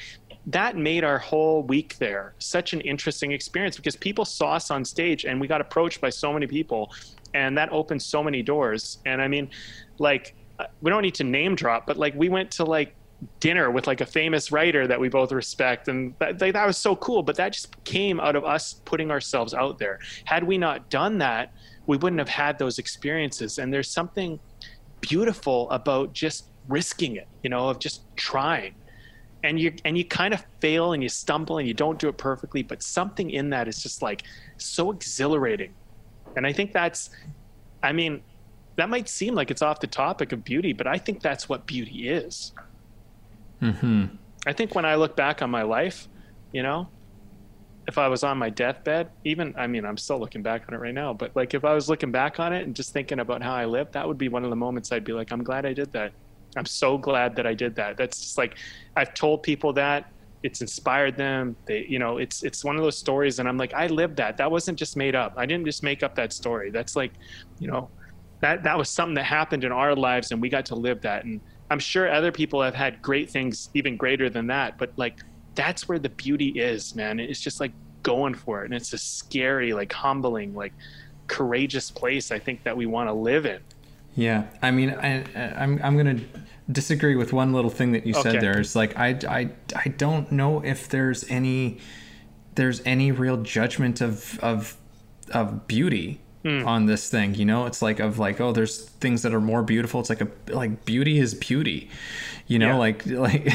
that 0.46 0.76
made 0.76 1.04
our 1.04 1.18
whole 1.18 1.62
week 1.62 1.96
there 1.98 2.34
such 2.38 2.72
an 2.72 2.80
interesting 2.80 3.32
experience 3.32 3.76
because 3.76 3.94
people 3.94 4.24
saw 4.24 4.54
us 4.54 4.70
on 4.70 4.84
stage 4.84 5.26
and 5.26 5.38
we 5.38 5.46
got 5.46 5.60
approached 5.60 6.00
by 6.00 6.08
so 6.08 6.32
many 6.32 6.46
people 6.46 6.90
and 7.34 7.56
that 7.56 7.70
opened 7.70 8.02
so 8.02 8.24
many 8.24 8.42
doors. 8.42 8.98
And 9.04 9.20
i 9.20 9.28
mean 9.28 9.50
like 9.98 10.34
uh, 10.58 10.64
we 10.80 10.90
don't 10.90 11.02
need 11.02 11.14
to 11.16 11.24
name 11.24 11.54
drop 11.54 11.86
but 11.86 11.98
like 11.98 12.14
we 12.14 12.28
went 12.30 12.50
to 12.52 12.64
like 12.64 12.96
dinner 13.38 13.70
with 13.70 13.86
like 13.86 14.00
a 14.00 14.06
famous 14.06 14.50
writer 14.50 14.86
that 14.86 14.98
we 14.98 15.10
both 15.10 15.30
respect 15.30 15.88
and 15.88 16.14
that, 16.18 16.40
like, 16.40 16.54
that 16.54 16.66
was 16.66 16.78
so 16.78 16.96
cool 16.96 17.22
but 17.22 17.36
that 17.36 17.52
just 17.52 17.84
came 17.84 18.18
out 18.18 18.34
of 18.34 18.44
us 18.44 18.80
putting 18.86 19.10
ourselves 19.10 19.52
out 19.52 19.78
there. 19.78 19.98
Had 20.24 20.42
we 20.44 20.56
not 20.56 20.88
done 20.88 21.18
that 21.18 21.52
we 21.90 21.96
wouldn't 21.96 22.20
have 22.20 22.28
had 22.28 22.56
those 22.60 22.78
experiences. 22.78 23.58
And 23.58 23.74
there's 23.74 23.90
something 23.90 24.38
beautiful 25.00 25.68
about 25.70 26.12
just 26.12 26.52
risking 26.68 27.16
it, 27.16 27.26
you 27.42 27.50
know, 27.50 27.68
of 27.68 27.80
just 27.80 28.04
trying. 28.16 28.76
And 29.42 29.58
you 29.58 29.72
and 29.84 29.98
you 29.98 30.04
kind 30.04 30.32
of 30.32 30.44
fail 30.60 30.92
and 30.92 31.02
you 31.02 31.08
stumble 31.08 31.58
and 31.58 31.66
you 31.66 31.74
don't 31.74 31.98
do 31.98 32.08
it 32.08 32.16
perfectly, 32.16 32.62
but 32.62 32.80
something 32.84 33.30
in 33.30 33.50
that 33.50 33.66
is 33.66 33.82
just 33.82 34.02
like 34.02 34.22
so 34.56 34.92
exhilarating. 34.92 35.74
And 36.36 36.46
I 36.46 36.52
think 36.52 36.72
that's 36.72 37.10
I 37.82 37.92
mean, 37.92 38.22
that 38.76 38.88
might 38.88 39.08
seem 39.08 39.34
like 39.34 39.50
it's 39.50 39.62
off 39.62 39.80
the 39.80 39.88
topic 39.88 40.30
of 40.30 40.44
beauty, 40.44 40.72
but 40.72 40.86
I 40.86 40.98
think 40.98 41.22
that's 41.22 41.48
what 41.48 41.66
beauty 41.66 42.08
is. 42.08 42.52
hmm 43.60 44.04
I 44.46 44.52
think 44.52 44.74
when 44.76 44.84
I 44.84 44.94
look 44.94 45.16
back 45.16 45.42
on 45.42 45.50
my 45.50 45.62
life, 45.62 46.08
you 46.52 46.62
know, 46.62 46.92
if 47.90 47.98
I 47.98 48.06
was 48.06 48.22
on 48.22 48.38
my 48.38 48.50
deathbed, 48.50 49.10
even 49.24 49.52
I 49.58 49.66
mean, 49.66 49.84
I'm 49.84 49.96
still 49.96 50.20
looking 50.20 50.42
back 50.42 50.62
on 50.68 50.74
it 50.74 50.78
right 50.78 50.94
now, 50.94 51.12
but 51.12 51.34
like 51.34 51.54
if 51.54 51.64
I 51.64 51.74
was 51.74 51.88
looking 51.88 52.12
back 52.12 52.38
on 52.38 52.52
it 52.52 52.64
and 52.64 52.74
just 52.74 52.92
thinking 52.92 53.18
about 53.18 53.42
how 53.42 53.52
I 53.52 53.64
lived, 53.64 53.94
that 53.94 54.06
would 54.06 54.16
be 54.16 54.28
one 54.28 54.44
of 54.44 54.50
the 54.50 54.56
moments 54.56 54.92
I'd 54.92 55.02
be 55.02 55.12
like, 55.12 55.32
I'm 55.32 55.42
glad 55.42 55.66
I 55.66 55.72
did 55.72 55.90
that. 55.92 56.12
I'm 56.56 56.66
so 56.66 56.96
glad 56.96 57.34
that 57.34 57.48
I 57.48 57.54
did 57.54 57.74
that. 57.74 57.96
That's 57.96 58.20
just 58.20 58.38
like 58.38 58.58
I've 58.94 59.12
told 59.12 59.42
people 59.42 59.72
that 59.72 60.12
it's 60.44 60.60
inspired 60.60 61.16
them. 61.16 61.56
They, 61.66 61.84
you 61.88 61.98
know, 61.98 62.18
it's 62.18 62.44
it's 62.44 62.64
one 62.64 62.76
of 62.76 62.82
those 62.82 62.96
stories, 62.96 63.40
and 63.40 63.48
I'm 63.48 63.58
like, 63.58 63.74
I 63.74 63.88
lived 63.88 64.16
that. 64.18 64.36
That 64.36 64.50
wasn't 64.52 64.78
just 64.78 64.96
made 64.96 65.16
up. 65.16 65.34
I 65.36 65.44
didn't 65.44 65.66
just 65.66 65.82
make 65.82 66.04
up 66.04 66.14
that 66.14 66.32
story. 66.32 66.70
That's 66.70 66.94
like, 66.94 67.12
you 67.58 67.66
know, 67.66 67.90
that 68.40 68.62
that 68.62 68.78
was 68.78 68.88
something 68.88 69.14
that 69.14 69.24
happened 69.24 69.64
in 69.64 69.72
our 69.72 69.96
lives, 69.96 70.30
and 70.30 70.40
we 70.40 70.48
got 70.48 70.64
to 70.66 70.76
live 70.76 71.00
that. 71.02 71.24
And 71.24 71.40
I'm 71.70 71.80
sure 71.80 72.08
other 72.08 72.30
people 72.30 72.62
have 72.62 72.74
had 72.74 73.02
great 73.02 73.30
things, 73.30 73.68
even 73.74 73.96
greater 73.96 74.30
than 74.30 74.46
that. 74.46 74.78
But 74.78 74.92
like, 74.96 75.18
that's 75.54 75.88
where 75.88 75.98
the 75.98 76.08
beauty 76.08 76.48
is, 76.48 76.94
man. 76.94 77.20
It's 77.20 77.40
just 77.40 77.60
like 77.60 77.72
going 78.02 78.34
for 78.34 78.62
it, 78.62 78.66
and 78.66 78.74
it's 78.74 78.92
a 78.92 78.98
scary, 78.98 79.72
like 79.72 79.92
humbling, 79.92 80.54
like 80.54 80.72
courageous 81.26 81.90
place. 81.90 82.30
I 82.30 82.38
think 82.38 82.62
that 82.64 82.76
we 82.76 82.86
want 82.86 83.08
to 83.08 83.12
live 83.12 83.46
in. 83.46 83.60
Yeah, 84.14 84.46
I 84.62 84.70
mean, 84.70 84.90
I, 84.90 85.24
I'm 85.34 85.80
I'm 85.82 85.96
gonna 85.96 86.20
disagree 86.70 87.16
with 87.16 87.32
one 87.32 87.52
little 87.52 87.70
thing 87.70 87.92
that 87.92 88.06
you 88.06 88.14
said 88.14 88.36
okay. 88.36 88.38
there. 88.38 88.58
It's 88.58 88.76
like 88.76 88.96
I, 88.98 89.18
I 89.28 89.50
I 89.76 89.88
don't 89.88 90.30
know 90.32 90.62
if 90.64 90.88
there's 90.88 91.28
any 91.30 91.78
there's 92.54 92.82
any 92.84 93.12
real 93.12 93.38
judgment 93.38 94.00
of 94.00 94.38
of 94.40 94.76
of 95.32 95.66
beauty 95.66 96.20
mm. 96.44 96.66
on 96.66 96.86
this 96.86 97.10
thing. 97.10 97.34
You 97.34 97.44
know, 97.44 97.66
it's 97.66 97.82
like 97.82 98.00
of 98.00 98.18
like 98.18 98.40
oh, 98.40 98.52
there's 98.52 98.88
things 98.88 99.22
that 99.22 99.34
are 99.34 99.40
more 99.40 99.62
beautiful. 99.62 100.00
It's 100.00 100.10
like 100.10 100.20
a 100.20 100.28
like 100.48 100.84
beauty 100.84 101.18
is 101.18 101.34
beauty 101.34 101.90
you 102.50 102.58
know 102.58 102.72
yeah. 102.72 102.76
like 102.76 103.06
like 103.06 103.52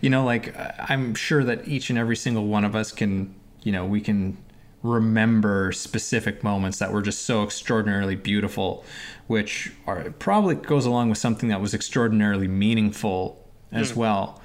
you 0.00 0.10
know 0.10 0.24
like 0.24 0.56
i'm 0.90 1.14
sure 1.14 1.44
that 1.44 1.68
each 1.68 1.90
and 1.90 1.98
every 1.98 2.16
single 2.16 2.46
one 2.46 2.64
of 2.64 2.74
us 2.74 2.90
can 2.90 3.32
you 3.62 3.70
know 3.70 3.84
we 3.84 4.00
can 4.00 4.36
remember 4.82 5.70
specific 5.70 6.42
moments 6.42 6.78
that 6.78 6.90
were 6.90 7.02
just 7.02 7.26
so 7.26 7.44
extraordinarily 7.44 8.16
beautiful 8.16 8.82
which 9.26 9.70
are 9.86 10.10
probably 10.18 10.54
goes 10.54 10.86
along 10.86 11.10
with 11.10 11.18
something 11.18 11.50
that 11.50 11.60
was 11.60 11.74
extraordinarily 11.74 12.48
meaningful 12.48 13.46
as 13.70 13.92
mm. 13.92 13.96
well 13.96 14.40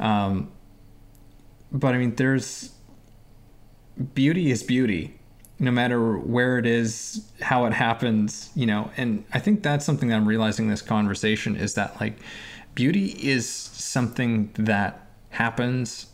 um, 0.00 0.50
but 1.70 1.94
i 1.94 1.98
mean 1.98 2.12
there's 2.16 2.72
beauty 4.14 4.50
is 4.50 4.64
beauty 4.64 5.15
no 5.58 5.70
matter 5.70 6.18
where 6.18 6.58
it 6.58 6.66
is 6.66 7.26
how 7.40 7.64
it 7.64 7.72
happens 7.72 8.50
you 8.54 8.66
know 8.66 8.90
and 8.96 9.24
i 9.32 9.38
think 9.38 9.62
that's 9.62 9.84
something 9.84 10.08
that 10.08 10.16
i'm 10.16 10.28
realizing 10.28 10.68
this 10.68 10.82
conversation 10.82 11.56
is 11.56 11.74
that 11.74 11.98
like 12.00 12.18
beauty 12.76 13.06
is 13.22 13.48
something 13.48 14.50
that 14.54 15.08
happens 15.30 16.06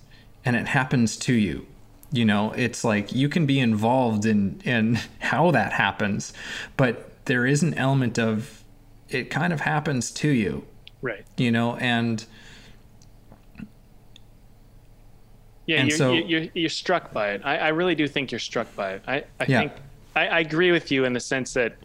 and 0.45 0.57
it 0.57 0.67
happens 0.67 1.17
to 1.19 1.35
you. 1.35 1.67
You 2.11 2.25
know 2.25 2.53
it's 2.53 2.85
like 2.85 3.13
you 3.13 3.29
can 3.29 3.45
be 3.47 3.59
involved 3.59 4.25
in 4.25 4.61
in 4.65 4.99
how 5.21 5.51
that 5.51 5.73
happens 5.73 6.33
but 6.77 7.25
there 7.27 7.47
is 7.47 7.63
an 7.63 7.75
element 7.75 8.19
of 8.19 8.65
it 9.09 9.31
kind 9.31 9.53
of 9.53 9.61
happens 9.61 10.11
to 10.11 10.29
you. 10.29 10.65
Right. 11.03 11.25
You 11.37 11.51
know 11.51 11.77
and 11.77 12.25
yeah 15.73 15.81
and 15.81 15.89
you're, 15.89 15.99
so, 15.99 16.13
you're, 16.13 16.47
you're 16.55 16.69
struck 16.69 17.13
by 17.13 17.31
it. 17.31 17.43
I, 17.45 17.59
I 17.59 17.69
really 17.69 17.95
do 17.95 18.07
think 18.07 18.31
you're 18.31 18.39
struck 18.39 18.75
by 18.75 18.93
it. 18.93 19.03
I, 19.07 19.17
I 19.41 19.47
yeah. 19.47 19.61
think 19.61 19.73
I, 20.15 20.27
I 20.27 20.41
agree 20.41 20.73
with 20.73 20.91
you 20.91 21.05
in 21.05 21.13
the 21.13 21.21
sense 21.21 21.55
that 21.55 21.77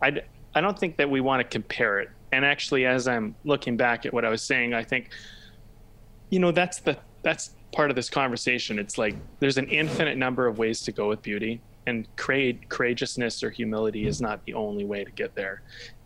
I, 0.00 0.22
I 0.54 0.60
don't 0.60 0.78
think 0.78 0.96
that 0.96 1.10
we 1.10 1.20
want 1.20 1.40
to 1.40 1.44
compare 1.44 2.00
it. 2.00 2.10
And 2.32 2.46
actually 2.46 2.86
as 2.86 3.06
i'm 3.06 3.34
looking 3.44 3.76
back 3.76 4.06
at 4.06 4.14
what 4.14 4.24
i 4.24 4.30
was 4.30 4.42
saying 4.42 4.72
i 4.72 4.82
think 4.82 5.10
you 6.30 6.38
know 6.38 6.50
that's 6.50 6.80
the 6.80 6.96
that's 7.22 7.50
part 7.72 7.90
of 7.90 7.96
this 7.96 8.10
conversation. 8.10 8.78
It's 8.78 8.98
like 8.98 9.16
there's 9.40 9.58
an 9.58 9.68
infinite 9.68 10.16
number 10.16 10.46
of 10.46 10.58
ways 10.58 10.80
to 10.82 10.92
go 10.92 11.08
with 11.08 11.22
beauty 11.22 11.60
and 11.86 12.06
courageousness 12.16 13.42
or 13.42 13.50
humility 13.50 14.06
is 14.06 14.20
not 14.20 14.44
the 14.44 14.54
only 14.54 14.84
way 14.84 15.02
to 15.02 15.10
get 15.10 15.34
there 15.34 15.62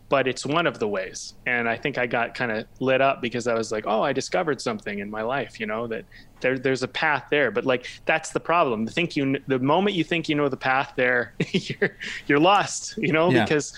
but 0.09 0.27
it's 0.27 0.45
one 0.45 0.65
of 0.67 0.79
the 0.79 0.87
ways. 0.87 1.33
And 1.45 1.67
I 1.67 1.75
think 1.75 1.97
I 1.97 2.07
got 2.07 2.33
kind 2.33 2.51
of 2.51 2.65
lit 2.79 3.01
up 3.01 3.21
because 3.21 3.45
I 3.45 3.53
was 3.55 3.71
like, 3.71 3.83
oh, 3.87 4.01
I 4.01 4.13
discovered 4.13 4.61
something 4.61 4.99
in 4.99 5.09
my 5.09 5.21
life, 5.21 5.59
you 5.59 5.65
know, 5.65 5.85
that 5.87 6.05
there, 6.39 6.57
there's 6.57 6.81
a 6.83 6.87
path 6.87 7.25
there. 7.29 7.51
But 7.51 7.65
like, 7.65 7.87
that's 8.05 8.29
the 8.31 8.39
problem. 8.39 8.85
The 8.85 8.91
think 8.91 9.17
you, 9.17 9.39
the 9.47 9.59
moment 9.59 9.95
you 9.97 10.05
think 10.05 10.29
you 10.29 10.35
know 10.35 10.47
the 10.47 10.55
path 10.57 10.93
there, 10.95 11.33
you're, 11.51 11.97
you're 12.25 12.39
lost, 12.39 12.97
you 12.97 13.11
know, 13.11 13.29
Yeah. 13.31 13.43
because 13.43 13.73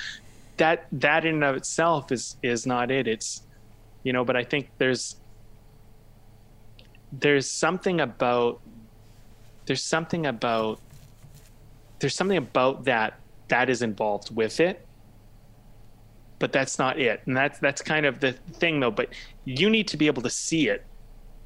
that, 0.57 0.85
that 0.91 1.25
in 1.25 1.35
and 1.35 1.43
of 1.43 1.55
itself 1.55 2.11
is, 2.11 2.37
is 2.43 2.67
not 2.67 2.91
it. 2.91 3.07
It's, 3.07 3.41
you 4.03 4.13
know, 4.13 4.23
but 4.23 4.35
I 4.35 4.43
think 4.43 4.69
there's, 4.77 5.15
there's 7.11 7.49
something 7.49 7.99
about, 8.01 8.61
there's 9.65 9.83
something 9.83 10.27
about, 10.27 10.79
there's 11.99 12.15
something 12.15 12.37
about 12.37 12.85
that 12.85 13.19
that 13.47 13.67
is 13.69 13.81
involved 13.81 14.33
with 14.35 14.59
it 14.59 14.85
but 16.39 16.51
that's 16.51 16.79
not 16.79 16.99
it. 16.99 17.21
And 17.25 17.35
that's 17.35 17.59
that's 17.59 17.81
kind 17.81 18.05
of 18.05 18.19
the 18.19 18.31
thing 18.53 18.79
though. 18.79 18.91
But 18.91 19.09
you 19.45 19.69
need 19.69 19.87
to 19.89 19.97
be 19.97 20.07
able 20.07 20.21
to 20.23 20.29
see 20.29 20.69
it. 20.69 20.85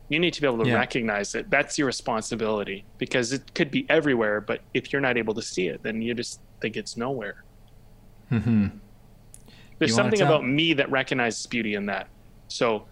You 0.09 0.19
need 0.19 0.33
to 0.33 0.41
be 0.41 0.47
able 0.47 0.63
to 0.63 0.69
Yeah. 0.69 0.75
recognize 0.75 1.33
it. 1.33 1.49
That's 1.49 1.77
your 1.77 1.87
responsibility 1.87 2.85
because 2.99 3.33
it 3.33 3.53
could 3.55 3.71
be 3.71 3.85
everywhere 3.89 4.39
but 4.41 4.61
if 4.73 4.93
you're 4.93 5.01
not 5.01 5.17
able 5.17 5.33
to 5.33 5.41
see 5.41 5.67
it 5.67 5.81
then 5.83 6.01
you 6.01 6.13
just 6.13 6.39
think 6.61 6.77
it's 6.77 6.95
nowhere. 6.97 7.43
Hmm 8.29 8.67
there's 9.79 9.89
You 9.91 9.95
something 9.95 10.21
about 10.21 10.45
me 10.47 10.73
that 10.73 10.89
recognizes 10.91 11.45
beauty 11.47 11.73
in 11.73 11.87
that. 11.87 12.07
So 12.47 12.85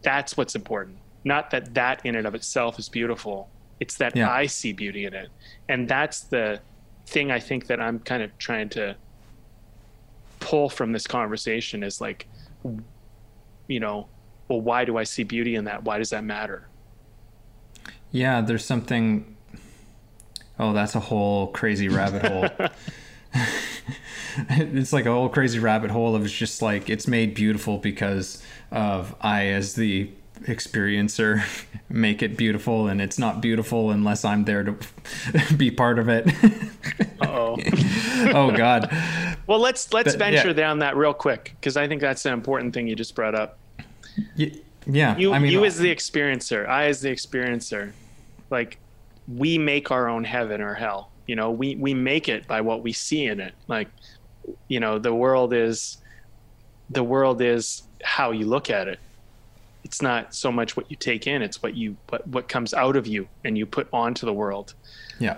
that's 0.00 0.36
what's 0.36 0.56
important. 0.56 0.96
Not 1.24 1.50
that 1.50 1.74
that 1.74 2.04
in 2.04 2.16
and 2.16 2.26
of 2.26 2.34
itself 2.34 2.78
is 2.78 2.88
beautiful. 2.88 3.48
It's 3.78 3.96
that 3.98 4.16
Yeah. 4.16 4.30
i 4.32 4.46
see 4.46 4.72
beauty 4.72 5.04
in 5.04 5.14
it. 5.14 5.28
And 5.68 5.86
that's 5.88 6.20
the 6.22 6.60
thing 7.06 7.30
i 7.32 7.38
think 7.38 7.66
that 7.66 7.80
i'm 7.80 7.98
kind 7.98 8.22
of 8.22 8.30
trying 8.38 8.68
to 8.70 8.96
pull 10.42 10.68
from 10.68 10.92
this 10.92 11.06
conversation 11.06 11.82
is 11.82 12.00
like 12.00 12.28
you 13.68 13.80
know 13.80 14.06
well 14.48 14.60
why 14.60 14.84
do 14.84 14.98
i 14.98 15.04
see 15.04 15.22
beauty 15.22 15.54
in 15.54 15.64
that 15.64 15.82
why 15.84 15.96
does 15.98 16.10
that 16.10 16.24
matter 16.24 16.68
Yeah, 18.12 18.42
there's 18.42 18.64
something. 18.64 19.36
Oh, 20.58 20.74
that's 20.74 20.94
a 20.94 21.00
whole 21.00 21.46
crazy 21.48 21.88
rabbit 21.88 22.26
hole. 22.26 22.68
it's 24.50 24.92
like 24.92 25.06
a 25.06 25.10
whole 25.10 25.30
crazy 25.30 25.58
rabbit 25.58 25.90
hole 25.90 26.14
of 26.14 26.24
it's 26.24 26.32
just 26.32 26.60
like 26.60 26.90
it's 26.90 27.08
made 27.08 27.34
beautiful 27.34 27.78
because 27.78 28.42
of 28.70 29.14
I, 29.20 29.46
as 29.46 29.74
the 29.74 30.10
experiencer, 30.42 31.42
make 31.88 32.22
it 32.22 32.36
beautiful, 32.36 32.86
and 32.88 33.00
it's 33.00 33.18
not 33.18 33.40
beautiful 33.40 33.90
unless 33.90 34.24
I'm 34.26 34.44
there 34.44 34.62
to 34.62 34.76
be 35.56 35.70
part 35.70 35.98
of 35.98 36.08
it. 36.10 36.30
oh 37.22 37.56
oh 38.34 38.50
God. 38.54 38.90
Well 39.52 39.60
let's 39.60 39.92
let's 39.92 40.16
But, 40.16 40.32
yeah. 40.32 40.42
venture 40.42 40.54
down 40.54 40.78
that 40.78 40.96
real 40.96 41.12
quick 41.12 41.54
because 41.60 41.76
i 41.76 41.86
think 41.86 42.00
that's 42.00 42.24
an 42.24 42.32
important 42.32 42.72
thing 42.72 42.88
you 42.88 42.96
just 42.96 43.14
brought 43.14 43.34
up 43.34 43.58
Y- 44.38 44.52
Yeah. 44.86 45.14
you 45.18 45.34
I 45.34 45.38
mean, 45.38 45.52
you 45.52 45.60
uh, 45.62 45.66
as 45.66 45.76
the 45.76 45.94
experiencer 45.94 46.66
i 46.66 46.86
as 46.86 47.02
the 47.02 47.10
experiencer 47.10 47.92
like 48.48 48.78
we 49.28 49.58
make 49.58 49.90
our 49.90 50.08
own 50.08 50.24
heaven 50.24 50.62
or 50.62 50.72
hell 50.72 51.10
you 51.26 51.36
know 51.36 51.50
we 51.50 51.76
we 51.76 51.92
make 51.92 52.30
it 52.30 52.46
by 52.46 52.62
what 52.62 52.82
we 52.82 52.92
see 52.94 53.26
in 53.26 53.40
it 53.40 53.52
like 53.68 53.88
you 54.68 54.80
know 54.80 54.98
the 54.98 55.14
world 55.14 55.52
is 55.52 55.98
the 56.88 57.04
world 57.04 57.42
is 57.42 57.82
how 58.02 58.30
you 58.30 58.46
look 58.46 58.70
at 58.70 58.88
it 58.88 58.98
it's 59.84 60.00
not 60.00 60.34
so 60.34 60.50
much 60.50 60.78
what 60.78 60.90
you 60.90 60.96
take 60.96 61.26
in 61.26 61.42
it's 61.42 61.62
what 61.62 61.74
you 61.76 61.94
what 62.08 62.26
what 62.28 62.48
comes 62.48 62.72
out 62.72 62.96
of 62.96 63.06
you 63.06 63.28
and 63.44 63.58
you 63.58 63.66
put 63.66 63.86
onto 63.92 64.24
the 64.24 64.32
world 64.32 64.72
yeah. 65.20 65.36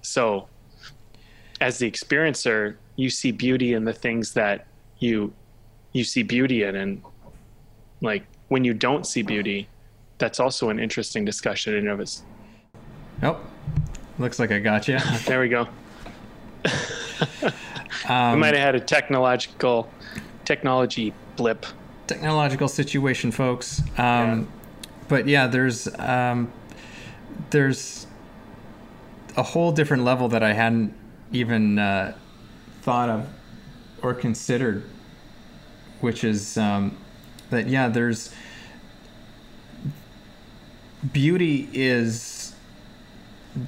so 0.00 0.48
as 1.62 1.78
the 1.78 1.90
experiencer 1.90 2.76
you 2.96 3.08
see 3.08 3.30
beauty 3.30 3.72
in 3.72 3.84
the 3.84 3.92
things 3.92 4.34
that 4.34 4.66
you 4.98 5.32
you 5.92 6.04
see 6.04 6.22
beauty 6.22 6.64
in 6.64 6.76
and 6.76 7.02
like 8.00 8.24
when 8.48 8.64
you 8.64 8.74
don't 8.74 9.06
see 9.06 9.22
beauty 9.22 9.68
that's 10.18 10.40
also 10.40 10.68
an 10.68 10.78
interesting 10.78 11.24
discussion 11.24 11.72
in 11.74 11.80
and 11.80 11.88
of 11.88 12.00
its 12.00 12.22
Oh, 13.24 13.38
looks 14.18 14.40
like 14.40 14.50
I 14.50 14.58
got 14.58 14.88
you. 14.88 14.98
there 15.26 15.40
we 15.40 15.48
go 15.48 15.68
Um, 18.08 18.34
we 18.34 18.40
might 18.40 18.54
have 18.54 18.66
had 18.66 18.74
a 18.74 18.80
technological 18.80 19.88
technology 20.44 21.14
blip 21.36 21.64
technological 22.06 22.68
situation, 22.68 23.30
folks. 23.30 23.82
Um, 23.98 24.48
But 25.08 25.28
yeah, 25.28 25.46
there's 25.46 25.88
um, 25.98 26.50
there's 27.50 28.06
a 29.36 29.42
whole 29.42 29.72
different 29.72 30.04
level 30.04 30.28
that 30.28 30.42
I 30.42 30.52
hadn't 30.52 30.94
even 31.32 31.78
uh, 31.78 32.14
thought 32.82 33.08
of 33.08 33.28
or 34.02 34.14
considered, 34.14 34.84
which 36.00 36.24
is 36.24 36.56
um, 36.58 36.96
that 37.50 37.66
yeah, 37.68 37.88
there's 37.88 38.34
beauty 41.12 41.68
is 41.72 42.54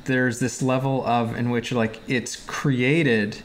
there's 0.05 0.39
this 0.39 0.63
level 0.63 1.05
of 1.07 1.37
in 1.37 1.51
which 1.51 1.73
like 1.73 2.01
it's 2.09 2.37
created 2.47 3.43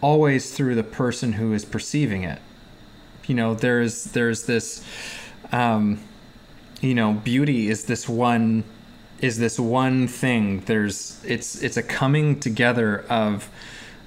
always 0.00 0.54
through 0.54 0.74
the 0.74 0.84
person 0.84 1.34
who 1.34 1.52
is 1.52 1.64
perceiving 1.64 2.24
it. 2.24 2.40
You 3.26 3.34
know 3.34 3.54
there's 3.54 4.04
there's 4.04 4.46
this 4.46 4.84
um 5.52 6.00
you 6.80 6.94
know 6.94 7.12
beauty 7.12 7.68
is 7.68 7.84
this 7.84 8.08
one 8.08 8.64
is 9.22 9.38
this 9.38 9.58
one 9.58 10.08
thing. 10.08 10.60
There's 10.66 11.22
it's 11.24 11.62
it's 11.62 11.76
a 11.78 11.82
coming 11.82 12.38
together 12.40 13.04
of 13.08 13.48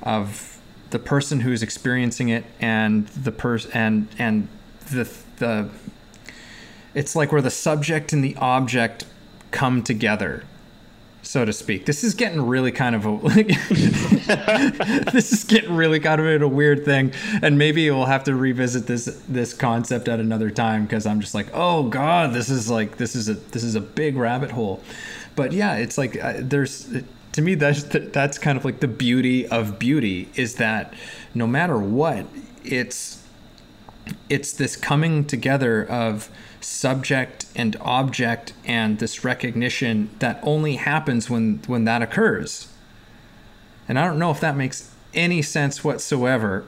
of 0.04 0.60
the 0.92 1.00
person 1.00 1.40
who's 1.40 1.64
experiencing 1.64 2.30
it 2.30 2.44
and 2.60 3.08
the 3.08 3.32
person 3.32 3.72
and 3.74 4.08
and 4.20 4.48
the 4.92 5.10
the 5.38 5.70
it's 6.94 7.16
like 7.16 7.32
where 7.32 7.42
the 7.42 7.50
subject 7.50 8.14
and 8.14 8.24
the 8.24 8.36
object 8.36 9.06
come 9.52 9.82
together 9.82 10.44
so 11.26 11.44
to 11.44 11.52
speak. 11.52 11.86
This 11.86 12.04
is 12.04 12.14
getting 12.14 12.46
really 12.46 12.72
kind 12.72 12.96
of 12.96 13.06
a 13.06 13.12
like, 13.12 13.48
this 15.12 15.32
is 15.32 15.44
getting 15.44 15.76
really 15.76 16.00
kind 16.00 16.22
of 16.22 16.42
a 16.42 16.48
weird 16.48 16.86
thing, 16.86 17.14
and 17.42 17.58
maybe 17.58 17.90
we'll 17.90 18.06
have 18.06 18.24
to 18.26 18.36
revisit 18.36 18.88
this 18.88 19.06
this 19.28 19.54
concept 19.54 20.08
at 20.08 20.20
another 20.20 20.50
time 20.50 20.84
because 20.84 21.06
I'm 21.06 21.20
just 21.20 21.34
like, 21.34 21.48
oh 21.54 21.84
god, 21.84 22.34
this 22.34 22.50
is 22.50 22.70
like 22.70 22.98
this 22.98 23.16
is 23.16 23.28
a 23.28 23.34
this 23.34 23.64
is 23.64 23.76
a 23.76 23.82
big 23.82 24.16
rabbit 24.16 24.52
hole. 24.52 24.82
But 25.36 25.52
yeah, 25.52 25.76
it's 25.76 25.98
like 25.98 26.22
uh, 26.24 26.36
there's 26.38 26.90
to 27.34 27.42
me 27.42 27.56
that's 27.56 27.84
that's 27.84 28.38
kind 28.38 28.58
of 28.58 28.64
like 28.64 28.80
the 28.80 28.88
beauty 28.88 29.48
of 29.48 29.80
beauty 29.80 30.30
is 30.36 30.56
that 30.56 30.94
no 31.34 31.48
matter 31.48 31.78
what, 31.78 32.26
it's 32.64 33.25
it's 34.30 34.52
this 34.54 34.76
coming 34.76 35.26
together 35.26 35.86
of 35.86 36.30
subject 36.62 37.46
and 37.56 37.76
object 37.82 38.54
and 38.66 39.00
this 39.00 39.24
recognition 39.24 40.10
that 40.20 40.40
only 40.44 40.76
happens 40.78 41.30
when 41.30 41.62
when 41.68 41.86
that 41.86 42.02
occurs. 42.02 42.68
And 43.88 44.00
i 44.00 44.06
don't 44.06 44.18
know 44.18 44.32
if 44.32 44.40
that 44.40 44.56
makes 44.56 44.92
any 45.14 45.42
sense 45.42 45.84
whatsoever 45.84 46.66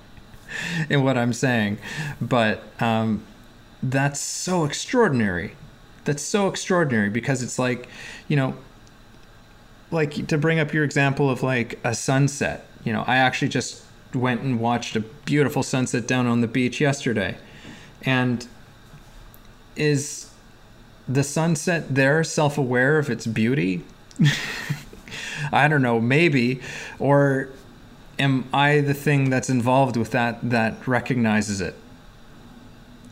in 0.90 1.02
what 1.02 1.16
i'm 1.16 1.32
saying 1.32 1.78
but 2.20 2.62
um, 2.80 3.24
that's 3.84 4.20
so 4.20 4.64
extraordinary. 4.64 5.52
That's 6.04 6.22
so 6.22 6.48
extraordinary 6.48 7.10
because 7.10 7.42
it's 7.42 7.58
like 7.58 7.88
you 8.28 8.36
know 8.36 8.56
like 9.90 10.26
to 10.26 10.38
bring 10.38 10.58
up 10.58 10.72
your 10.72 10.84
example 10.84 11.30
of 11.30 11.42
like 11.42 11.78
a 11.84 11.94
sunset 11.94 12.66
you 12.82 12.92
know 12.92 13.04
i 13.06 13.16
actually 13.16 13.48
just 13.48 13.83
went 14.14 14.42
and 14.42 14.60
watched 14.60 14.96
a 14.96 15.00
beautiful 15.00 15.62
sunset 15.62 16.06
down 16.06 16.26
on 16.26 16.40
the 16.40 16.46
beach 16.46 16.80
yesterday. 16.80 17.36
And 18.02 18.46
is 19.76 20.30
the 21.08 21.22
sunset 21.22 21.94
there 21.94 22.24
self-aware 22.24 22.98
of 22.98 23.10
its 23.10 23.26
beauty? 23.26 23.84
I 25.52 25.68
don't 25.68 25.82
know 25.82 26.00
maybe. 26.00 26.60
Or 26.98 27.50
am 28.18 28.48
i 28.52 28.80
the 28.80 28.94
thing 28.94 29.28
that's 29.28 29.50
involved 29.50 29.96
with 29.96 30.12
that 30.12 30.38
that 30.48 30.86
recognizes 30.86 31.60
it 31.60 31.74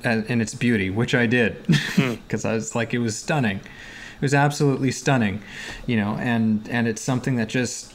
and 0.05 0.25
in 0.27 0.41
its 0.41 0.55
beauty 0.55 0.91
which 0.91 1.15
i 1.15 1.27
did. 1.27 1.57
Hmm. 1.69 2.15
Because 2.27 2.45
i 2.45 2.55
was 2.55 2.75
like 2.75 2.95
it 2.95 2.99
was 2.99 3.17
stunning. 3.17 3.59
It 3.59 4.23
was 4.23 4.35
absolutely 4.35 4.93
stunning 4.93 5.43
you 5.87 5.97
know 5.97 6.17
and 6.17 6.69
and 6.69 6.87
it's 6.87 7.03
something 7.03 7.37
that 7.37 7.49
just 7.49 7.95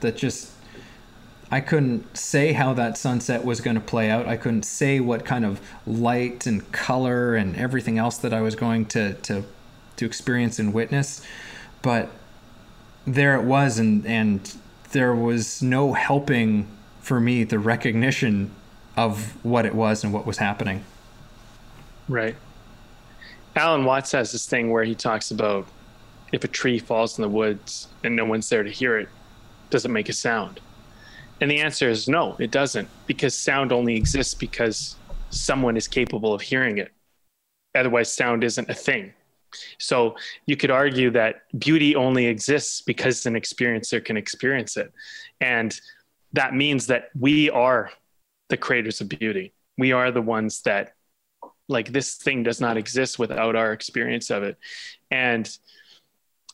that 0.00 0.16
just 0.16 0.52
I 1.50 1.60
couldn't 1.60 2.16
say 2.16 2.52
how 2.52 2.74
that 2.74 2.98
sunset 2.98 3.44
was 3.44 3.60
going 3.60 3.76
to 3.76 3.80
play 3.80 4.10
out. 4.10 4.26
I 4.26 4.36
couldn't 4.36 4.64
say 4.64 5.00
what 5.00 5.24
kind 5.24 5.44
of 5.44 5.60
light 5.86 6.46
and 6.46 6.70
color 6.72 7.34
and 7.34 7.56
everything 7.56 7.98
else 7.98 8.18
that 8.18 8.34
I 8.34 8.40
was 8.42 8.54
going 8.54 8.86
to 8.86 9.14
to 9.14 9.44
to 9.96 10.04
experience 10.04 10.58
and 10.58 10.74
witness. 10.74 11.22
But 11.80 12.10
there 13.06 13.34
it 13.36 13.44
was 13.44 13.78
and 13.78 14.04
and 14.06 14.54
there 14.92 15.14
was 15.14 15.62
no 15.62 15.94
helping 15.94 16.66
for 17.00 17.20
me 17.20 17.44
the 17.44 17.58
recognition 17.58 18.50
of 18.96 19.42
what 19.44 19.64
it 19.64 19.74
was 19.74 20.04
and 20.04 20.12
what 20.12 20.26
was 20.26 20.38
happening. 20.38 20.84
Right. 22.08 22.36
Alan 23.56 23.84
Watts 23.84 24.12
has 24.12 24.32
this 24.32 24.46
thing 24.46 24.70
where 24.70 24.84
he 24.84 24.94
talks 24.94 25.30
about 25.30 25.66
if 26.32 26.44
a 26.44 26.48
tree 26.48 26.78
falls 26.78 27.18
in 27.18 27.22
the 27.22 27.28
woods 27.28 27.88
and 28.04 28.14
no 28.14 28.24
one's 28.24 28.48
there 28.48 28.62
to 28.62 28.70
hear 28.70 28.98
it, 28.98 29.08
does 29.70 29.84
it 29.84 29.88
make 29.88 30.08
a 30.08 30.12
sound? 30.12 30.60
And 31.40 31.50
the 31.50 31.60
answer 31.60 31.88
is 31.88 32.08
no, 32.08 32.36
it 32.38 32.50
doesn't, 32.50 32.88
because 33.06 33.34
sound 33.34 33.72
only 33.72 33.96
exists 33.96 34.34
because 34.34 34.96
someone 35.30 35.76
is 35.76 35.86
capable 35.86 36.34
of 36.34 36.40
hearing 36.40 36.78
it. 36.78 36.92
Otherwise, 37.74 38.12
sound 38.12 38.42
isn't 38.44 38.68
a 38.68 38.74
thing. 38.74 39.12
So 39.78 40.16
you 40.46 40.56
could 40.56 40.70
argue 40.70 41.10
that 41.12 41.42
beauty 41.58 41.94
only 41.96 42.26
exists 42.26 42.82
because 42.82 43.24
an 43.24 43.34
experiencer 43.34 44.04
can 44.04 44.16
experience 44.16 44.76
it. 44.76 44.92
And 45.40 45.78
that 46.32 46.54
means 46.54 46.86
that 46.88 47.10
we 47.18 47.50
are 47.50 47.90
the 48.48 48.56
creators 48.56 49.00
of 49.00 49.08
beauty. 49.08 49.52
We 49.78 49.92
are 49.92 50.10
the 50.10 50.22
ones 50.22 50.62
that, 50.62 50.94
like, 51.68 51.92
this 51.92 52.16
thing 52.16 52.42
does 52.42 52.60
not 52.60 52.76
exist 52.76 53.18
without 53.18 53.54
our 53.56 53.72
experience 53.72 54.30
of 54.30 54.42
it. 54.42 54.58
And 55.10 55.48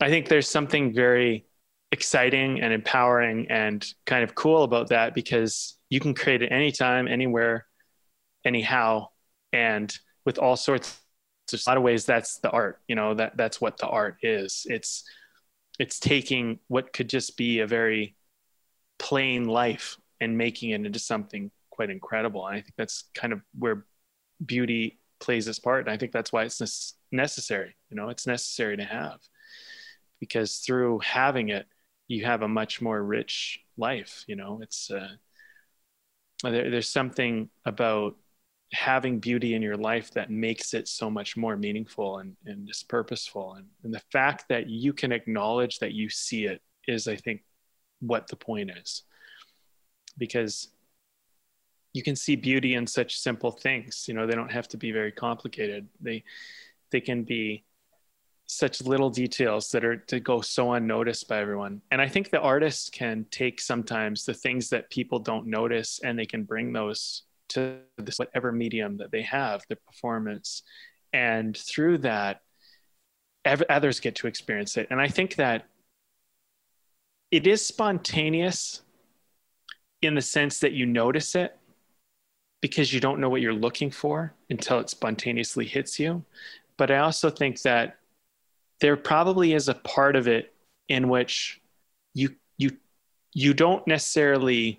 I 0.00 0.08
think 0.08 0.28
there's 0.28 0.48
something 0.48 0.92
very 0.92 1.46
exciting 1.94 2.60
and 2.60 2.72
empowering 2.72 3.46
and 3.50 3.86
kind 4.04 4.24
of 4.24 4.34
cool 4.34 4.64
about 4.64 4.88
that 4.88 5.14
because 5.14 5.78
you 5.90 6.00
can 6.00 6.12
create 6.12 6.42
it 6.42 6.50
anytime, 6.50 7.06
anywhere, 7.06 7.66
anyhow, 8.44 9.06
and 9.52 9.96
with 10.26 10.38
all 10.38 10.56
sorts. 10.56 11.00
There's 11.48 11.66
a 11.66 11.70
lot 11.70 11.76
of 11.76 11.84
ways 11.84 12.04
that's 12.04 12.38
the 12.40 12.50
art. 12.50 12.80
You 12.88 12.96
know 12.96 13.14
that 13.14 13.36
that's 13.36 13.60
what 13.60 13.78
the 13.78 13.86
art 13.86 14.16
is. 14.22 14.66
It's 14.68 15.04
it's 15.78 16.00
taking 16.00 16.58
what 16.66 16.92
could 16.92 17.08
just 17.08 17.36
be 17.36 17.60
a 17.60 17.66
very 17.66 18.16
plain 18.98 19.44
life 19.44 19.96
and 20.20 20.36
making 20.36 20.70
it 20.70 20.84
into 20.84 20.98
something 20.98 21.52
quite 21.70 21.90
incredible. 21.90 22.44
And 22.46 22.56
I 22.56 22.60
think 22.60 22.74
that's 22.76 23.04
kind 23.14 23.32
of 23.32 23.40
where 23.56 23.84
beauty 24.44 24.98
plays 25.20 25.46
its 25.46 25.60
part. 25.60 25.84
And 25.84 25.90
I 25.90 25.96
think 25.96 26.10
that's 26.10 26.32
why 26.32 26.42
it's 26.42 26.94
necessary. 27.12 27.76
You 27.90 27.96
know, 27.96 28.08
it's 28.08 28.26
necessary 28.26 28.76
to 28.78 28.84
have 28.84 29.20
because 30.18 30.56
through 30.56 31.00
having 31.00 31.50
it, 31.50 31.66
you 32.08 32.24
have 32.24 32.42
a 32.42 32.48
much 32.48 32.80
more 32.80 33.02
rich 33.02 33.60
life. 33.76 34.24
You 34.26 34.36
know, 34.36 34.60
it's 34.62 34.90
uh, 34.90 35.08
there, 36.42 36.70
there's 36.70 36.88
something 36.88 37.48
about 37.64 38.16
having 38.72 39.20
beauty 39.20 39.54
in 39.54 39.62
your 39.62 39.76
life 39.76 40.10
that 40.12 40.30
makes 40.30 40.74
it 40.74 40.88
so 40.88 41.08
much 41.08 41.36
more 41.36 41.56
meaningful 41.56 42.18
and, 42.18 42.36
and 42.44 42.66
just 42.66 42.88
purposeful. 42.88 43.54
And, 43.54 43.66
and 43.84 43.94
the 43.94 44.02
fact 44.12 44.46
that 44.48 44.68
you 44.68 44.92
can 44.92 45.12
acknowledge 45.12 45.78
that 45.78 45.92
you 45.92 46.08
see 46.10 46.46
it 46.46 46.60
is, 46.88 47.06
I 47.06 47.16
think, 47.16 47.42
what 48.00 48.26
the 48.26 48.36
point 48.36 48.70
is. 48.76 49.02
Because 50.18 50.68
you 51.92 52.02
can 52.02 52.16
see 52.16 52.36
beauty 52.36 52.74
in 52.74 52.86
such 52.86 53.18
simple 53.18 53.52
things. 53.52 54.04
You 54.08 54.14
know, 54.14 54.26
they 54.26 54.34
don't 54.34 54.52
have 54.52 54.68
to 54.68 54.76
be 54.76 54.92
very 54.92 55.12
complicated. 55.12 55.88
They 56.00 56.24
they 56.90 57.00
can 57.00 57.24
be 57.24 57.64
such 58.56 58.82
little 58.82 59.10
details 59.10 59.70
that 59.70 59.84
are 59.84 59.96
to 59.96 60.20
go 60.20 60.40
so 60.40 60.72
unnoticed 60.72 61.28
by 61.28 61.40
everyone. 61.40 61.82
And 61.90 62.00
I 62.00 62.08
think 62.08 62.30
the 62.30 62.40
artist 62.40 62.92
can 62.92 63.26
take 63.30 63.60
sometimes 63.60 64.24
the 64.24 64.34
things 64.34 64.70
that 64.70 64.90
people 64.90 65.18
don't 65.18 65.46
notice 65.46 66.00
and 66.04 66.18
they 66.18 66.26
can 66.26 66.44
bring 66.44 66.72
those 66.72 67.22
to 67.50 67.78
this 67.98 68.18
whatever 68.18 68.52
medium 68.52 68.96
that 68.98 69.10
they 69.10 69.22
have, 69.22 69.62
the 69.68 69.76
performance. 69.76 70.62
And 71.12 71.56
through 71.56 71.98
that, 71.98 72.40
others 73.44 74.00
get 74.00 74.14
to 74.16 74.26
experience 74.26 74.76
it. 74.76 74.88
And 74.90 75.00
I 75.00 75.08
think 75.08 75.36
that 75.36 75.66
it 77.30 77.46
is 77.46 77.66
spontaneous 77.66 78.82
in 80.00 80.14
the 80.14 80.22
sense 80.22 80.60
that 80.60 80.72
you 80.72 80.86
notice 80.86 81.34
it 81.34 81.56
because 82.60 82.92
you 82.92 83.00
don't 83.00 83.20
know 83.20 83.28
what 83.28 83.42
you're 83.42 83.52
looking 83.52 83.90
for 83.90 84.32
until 84.48 84.78
it 84.78 84.88
spontaneously 84.88 85.66
hits 85.66 85.98
you. 85.98 86.24
But 86.76 86.90
I 86.90 86.98
also 86.98 87.28
think 87.28 87.60
that 87.62 87.98
there 88.84 88.96
probably 88.96 89.54
is 89.54 89.68
a 89.68 89.74
part 89.74 90.14
of 90.14 90.28
it 90.28 90.52
in 90.88 91.08
which 91.08 91.60
you 92.12 92.34
you 92.58 92.70
you 93.32 93.54
don't 93.54 93.86
necessarily 93.86 94.78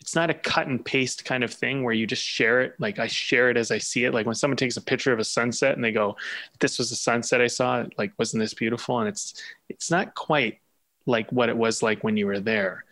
it's 0.00 0.16
not 0.16 0.30
a 0.30 0.34
cut 0.34 0.66
and 0.66 0.84
paste 0.84 1.24
kind 1.24 1.44
of 1.44 1.52
thing 1.52 1.84
where 1.84 1.94
you 1.94 2.06
just 2.06 2.24
share 2.24 2.62
it 2.62 2.74
like 2.78 2.98
i 2.98 3.06
share 3.06 3.50
it 3.50 3.56
as 3.58 3.70
i 3.70 3.76
see 3.76 4.04
it 4.04 4.14
like 4.14 4.24
when 4.24 4.34
someone 4.34 4.56
takes 4.56 4.78
a 4.78 4.80
picture 4.80 5.12
of 5.12 5.18
a 5.18 5.24
sunset 5.24 5.74
and 5.74 5.84
they 5.84 5.92
go 5.92 6.16
this 6.60 6.78
was 6.78 6.88
the 6.88 6.96
sunset 6.96 7.42
i 7.42 7.46
saw 7.46 7.84
like 7.98 8.12
wasn't 8.18 8.40
this 8.40 8.54
beautiful 8.54 8.98
and 9.00 9.08
it's 9.08 9.34
it's 9.68 9.90
not 9.90 10.14
quite 10.14 10.58
like 11.06 11.30
what 11.30 11.48
it 11.48 11.56
was 11.56 11.82
like 11.82 12.02
when 12.04 12.16
you 12.16 12.26
were 12.26 12.40
there. 12.40 12.84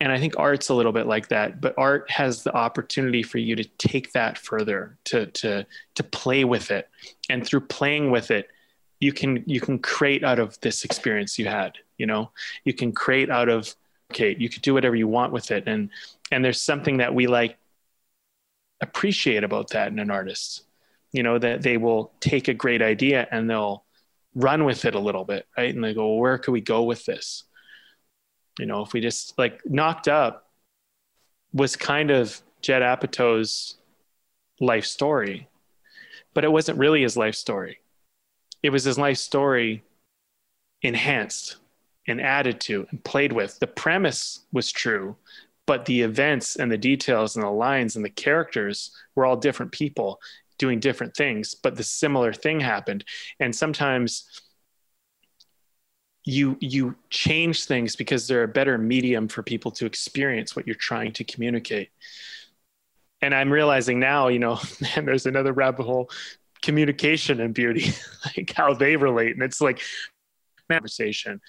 And 0.00 0.10
I 0.10 0.18
think 0.18 0.38
art's 0.38 0.70
a 0.70 0.74
little 0.74 0.92
bit 0.92 1.06
like 1.06 1.28
that, 1.28 1.60
but 1.60 1.74
art 1.76 2.10
has 2.10 2.42
the 2.42 2.54
opportunity 2.54 3.22
for 3.22 3.38
you 3.38 3.54
to 3.56 3.64
take 3.76 4.12
that 4.12 4.38
further, 4.38 4.96
to 5.06 5.26
to 5.26 5.66
to 5.96 6.02
play 6.02 6.44
with 6.44 6.70
it. 6.70 6.88
And 7.28 7.46
through 7.46 7.62
playing 7.62 8.10
with 8.10 8.30
it, 8.30 8.48
you 9.00 9.12
can 9.12 9.42
you 9.46 9.60
can 9.60 9.78
create 9.78 10.22
out 10.22 10.38
of 10.38 10.60
this 10.60 10.84
experience 10.84 11.38
you 11.38 11.46
had, 11.46 11.72
you 11.96 12.06
know. 12.06 12.30
You 12.64 12.74
can 12.74 12.92
create 12.92 13.30
out 13.30 13.48
of 13.48 13.74
okay, 14.12 14.36
you 14.38 14.48
could 14.48 14.62
do 14.62 14.74
whatever 14.74 14.94
you 14.94 15.08
want 15.08 15.32
with 15.32 15.50
it. 15.50 15.64
And 15.66 15.90
and 16.30 16.44
there's 16.44 16.60
something 16.60 16.98
that 16.98 17.14
we 17.14 17.26
like 17.26 17.56
appreciate 18.80 19.42
about 19.42 19.70
that 19.70 19.90
in 19.90 19.98
an 19.98 20.10
artist. 20.10 20.64
You 21.12 21.22
know, 21.22 21.38
that 21.38 21.62
they 21.62 21.76
will 21.76 22.12
take 22.20 22.46
a 22.46 22.54
great 22.54 22.82
idea 22.82 23.26
and 23.32 23.50
they'll 23.50 23.84
run 24.34 24.64
with 24.64 24.84
it 24.84 24.94
a 24.94 25.00
little 25.00 25.24
bit, 25.24 25.46
right? 25.56 25.74
And 25.74 25.82
they 25.82 25.92
go, 25.92 26.06
well, 26.06 26.18
where 26.18 26.38
could 26.38 26.52
we 26.52 26.60
go 26.60 26.84
with 26.84 27.04
this? 27.04 27.44
You 28.60 28.66
know, 28.66 28.82
if 28.82 28.92
we 28.92 29.00
just 29.00 29.36
like 29.38 29.60
knocked 29.64 30.06
up 30.06 30.50
was 31.52 31.74
kind 31.74 32.10
of 32.10 32.40
Judd 32.60 32.82
Apatow's 32.82 33.78
life 34.60 34.84
story, 34.84 35.48
but 36.34 36.44
it 36.44 36.52
wasn't 36.52 36.78
really 36.78 37.02
his 37.02 37.16
life 37.16 37.34
story. 37.34 37.80
It 38.62 38.70
was 38.70 38.84
his 38.84 38.98
life 38.98 39.18
story 39.18 39.82
enhanced 40.82 41.56
and 42.06 42.20
added 42.20 42.60
to 42.60 42.86
and 42.90 43.02
played 43.04 43.32
with. 43.32 43.58
The 43.58 43.66
premise 43.66 44.40
was 44.52 44.72
true, 44.72 45.16
but 45.66 45.84
the 45.86 46.02
events 46.02 46.56
and 46.56 46.70
the 46.70 46.78
details 46.78 47.36
and 47.36 47.44
the 47.44 47.50
lines 47.50 47.96
and 47.96 48.04
the 48.04 48.10
characters 48.10 48.90
were 49.14 49.24
all 49.24 49.36
different 49.36 49.72
people 49.72 50.20
doing 50.58 50.78
different 50.80 51.16
things, 51.16 51.54
but 51.54 51.76
the 51.76 51.82
similar 51.82 52.32
thing 52.32 52.60
happened. 52.60 53.04
And 53.38 53.54
sometimes 53.54 54.42
you 56.24 56.58
you 56.60 56.94
change 57.08 57.64
things 57.64 57.96
because 57.96 58.28
they're 58.28 58.42
a 58.42 58.48
better 58.48 58.76
medium 58.76 59.26
for 59.26 59.42
people 59.42 59.70
to 59.70 59.86
experience 59.86 60.54
what 60.54 60.66
you're 60.66 60.74
trying 60.74 61.12
to 61.14 61.24
communicate. 61.24 61.88
And 63.22 63.34
I'm 63.34 63.50
realizing 63.50 63.98
now, 64.00 64.28
you 64.28 64.38
know, 64.38 64.58
man, 64.80 65.06
there's 65.06 65.26
another 65.26 65.52
rabbit 65.52 65.84
hole 65.84 66.10
communication 66.62 67.40
and 67.40 67.54
beauty, 67.54 67.92
like 68.36 68.52
how 68.54 68.74
they 68.74 68.96
relate. 68.96 69.34
And 69.34 69.42
it's 69.42 69.60
like 69.60 69.80
conversation 70.70 71.40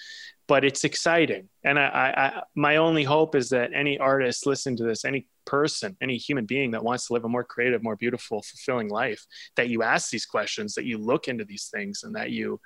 but 0.52 0.64
it's 0.64 0.84
exciting. 0.84 1.48
And 1.64 1.78
I, 1.78 1.82
I, 1.84 2.42
my 2.54 2.76
only 2.76 3.04
hope 3.04 3.34
is 3.34 3.48
that 3.50 3.70
any 3.72 3.98
artist 3.98 4.46
listen 4.46 4.76
to 4.76 4.84
this, 4.84 5.04
any 5.04 5.26
person, 5.46 5.96
any 6.02 6.16
human 6.16 6.46
being 6.46 6.72
that 6.72 6.84
wants 6.84 7.06
to 7.06 7.14
live 7.14 7.24
a 7.24 7.28
more 7.28 7.42
creative, 7.42 7.82
more 7.82 7.96
beautiful, 7.96 8.42
fulfilling 8.42 8.90
life, 8.90 9.24
that 9.56 9.68
you 9.68 9.82
ask 9.82 10.10
these 10.10 10.26
questions, 10.26 10.74
that 10.74 10.84
you 10.84 10.98
look 10.98 11.28
into 11.28 11.44
these 11.44 11.70
things, 11.72 12.02
and 12.02 12.14
that 12.16 12.32
you 12.32 12.60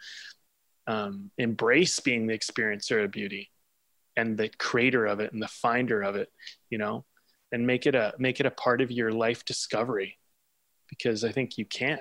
um, 0.87 1.31
embrace 1.39 2.01
being 2.01 2.27
the 2.27 2.37
experiencer 2.37 3.05
of 3.05 3.11
beauty 3.11 3.51
and 4.17 4.37
the 4.37 4.49
creator 4.59 5.07
of 5.07 5.21
it 5.21 5.33
and 5.33 5.43
the 5.43 5.47
finder 5.47 6.03
of 6.03 6.17
it, 6.17 6.29
you 6.71 6.79
know, 6.79 7.05
and 7.53 7.67
make 7.67 7.87
it 7.87 7.95
a 7.95 8.15
make 8.19 8.41
it 8.41 8.47
a 8.47 8.51
part 8.51 8.81
of 8.81 8.91
your 8.91 9.13
life 9.13 9.45
discovery, 9.45 10.19
because 10.89 11.23
I 11.23 11.31
think 11.31 11.59
you 11.59 11.67
can. 11.67 12.01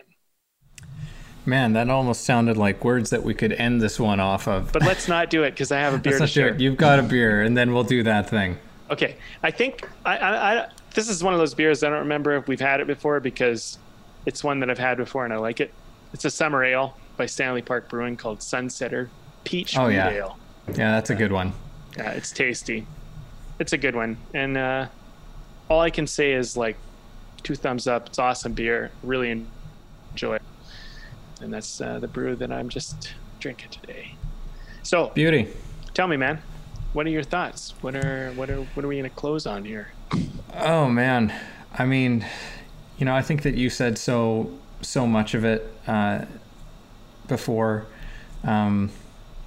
Man, 1.46 1.74
that 1.74 1.90
almost 1.90 2.24
sounded 2.24 2.58
like 2.58 2.84
words 2.84 3.12
that 3.12 3.24
we 3.24 3.36
could 3.36 3.54
end 3.54 3.80
this 3.80 4.00
one 4.00 4.20
off 4.20 4.48
of. 4.48 4.72
But 4.72 4.82
let's 4.82 5.08
not 5.08 5.30
do 5.30 5.44
it 5.44 5.52
because 5.52 5.72
I 5.72 5.80
have 5.80 5.94
a 5.94 5.98
beer 6.00 6.18
to 6.18 6.26
share. 6.26 6.56
You've 6.56 6.78
got 6.78 6.98
a 6.98 7.04
beer, 7.04 7.44
and 7.44 7.56
then 7.56 7.74
we'll 7.74 7.84
do 7.84 8.02
that 8.04 8.30
thing. 8.30 8.58
Okay, 8.90 9.16
I 9.44 9.52
think 9.52 9.88
I, 10.06 10.18
I, 10.18 10.62
I, 10.62 10.68
this 10.94 11.08
is 11.08 11.24
one 11.24 11.34
of 11.34 11.40
those 11.40 11.54
beers 11.54 11.84
I 11.84 11.90
don't 11.90 12.00
remember 12.00 12.36
if 12.36 12.48
we've 12.48 12.60
had 12.60 12.80
it 12.80 12.88
before 12.88 13.20
because 13.20 13.78
it's 14.26 14.44
one 14.44 14.60
that 14.60 14.70
I've 14.70 14.80
had 14.80 14.98
before 14.98 15.24
and 15.26 15.34
I 15.34 15.38
like 15.38 15.60
it. 15.60 15.72
It's 16.14 16.26
a 16.26 16.30
summer 16.30 16.64
ale 16.64 16.98
by 17.18 17.26
Stanley 17.26 17.62
Park 17.62 17.90
Brewing 17.90 18.16
called 18.16 18.40
Sunsetter 18.40 19.10
Peach 19.44 19.78
oh, 19.78 19.88
yeah. 19.88 20.10
Ale. 20.10 20.38
Yeah, 20.70 20.92
that's 20.92 21.10
a 21.10 21.16
good 21.16 21.32
one. 21.32 21.54
Yeah, 21.98 22.12
it's 22.12 22.32
tasty. 22.32 22.88
It's 23.60 23.74
a 23.74 23.78
good 23.78 23.96
one, 23.96 24.18
and 24.34 24.58
uh, 24.58 24.88
all 25.70 25.80
I 25.80 25.90
can 25.90 26.08
say 26.08 26.34
is 26.34 26.58
like 26.58 26.76
two 27.44 27.56
thumbs 27.56 27.88
up. 27.88 28.08
It's 28.08 28.20
awesome 28.20 28.54
beer. 28.54 28.92
Really 29.04 29.46
enjoy 30.12 30.36
it 30.36 30.42
and 31.42 31.54
that's 31.54 31.82
uh, 31.82 32.00
the 32.00 32.08
brew 32.08 32.36
that 32.36 32.52
I'm 32.52 32.70
just 32.70 33.14
drinking 33.40 33.70
today. 33.70 34.16
So 34.84 35.12
beauty. 35.14 35.50
Tell 35.94 36.08
me, 36.08 36.18
man, 36.18 36.42
what 36.94 37.06
are 37.06 37.10
your 37.10 37.24
thoughts? 37.24 37.74
What 37.82 37.96
are 37.96 38.32
what 38.34 38.50
are 38.50 38.62
what 38.62 38.86
are 38.86 38.88
we 38.88 38.98
gonna 38.98 39.10
close 39.10 39.46
on 39.46 39.66
here? 39.66 39.90
Oh 40.54 40.88
man, 40.90 41.34
I 41.74 41.86
mean, 41.86 42.26
you 42.98 43.06
know, 43.06 43.16
I 43.16 43.22
think 43.22 43.44
that 43.44 43.56
you 43.56 43.70
said 43.70 43.98
so 43.98 44.52
so 44.82 45.08
much 45.08 45.34
of 45.34 45.44
it 45.44 45.72
uh, 45.88 46.26
before, 47.28 47.86
um, 48.44 48.92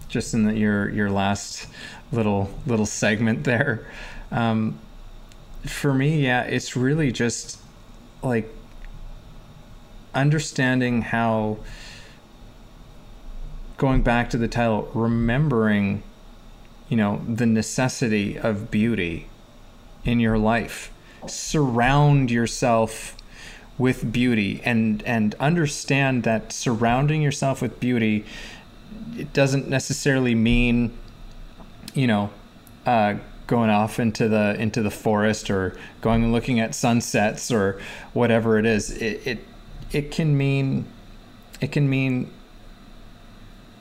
just 0.08 0.34
in 0.34 0.44
the, 0.44 0.54
your 0.56 0.90
your 0.90 1.10
last 1.10 1.66
little 2.12 2.50
little 2.66 2.86
segment 2.86 3.44
there. 3.44 3.86
Um, 4.30 4.78
for 5.66 5.92
me, 5.94 6.22
yeah, 6.22 6.42
it's 6.42 6.76
really 6.76 7.12
just 7.12 7.58
like 8.22 8.52
understanding 10.20 11.02
how 11.02 11.58
going 13.76 14.02
back 14.02 14.28
to 14.30 14.36
the 14.36 14.48
title 14.48 14.90
remembering 14.92 16.02
you 16.88 16.96
know 16.96 17.22
the 17.28 17.46
necessity 17.46 18.38
of 18.38 18.70
beauty 18.70 19.28
in 20.04 20.20
your 20.20 20.38
life. 20.38 20.90
Surround 21.26 22.30
yourself 22.30 23.16
with 23.76 24.10
beauty 24.12 24.60
and 24.64 25.02
and 25.04 25.34
understand 25.36 26.24
that 26.24 26.52
surrounding 26.52 27.22
yourself 27.22 27.62
with 27.62 27.78
beauty 27.78 28.24
it 29.16 29.32
doesn't 29.32 29.68
necessarily 29.68 30.34
mean 30.34 30.96
you 31.94 32.06
know 32.06 32.30
uh, 32.86 33.14
going 33.46 33.70
off 33.70 34.00
into 34.00 34.28
the 34.28 34.56
into 34.58 34.82
the 34.82 34.90
forest 34.90 35.50
or 35.50 35.76
going 36.00 36.24
and 36.24 36.32
looking 36.32 36.58
at 36.58 36.74
sunsets 36.74 37.52
or 37.52 37.80
whatever 38.12 38.58
it 38.58 38.66
is 38.66 38.90
it 38.90 39.26
it, 39.26 39.44
it 39.92 40.10
can 40.10 40.36
mean 40.36 40.86
it 41.60 41.72
can 41.72 41.88
mean 41.88 42.30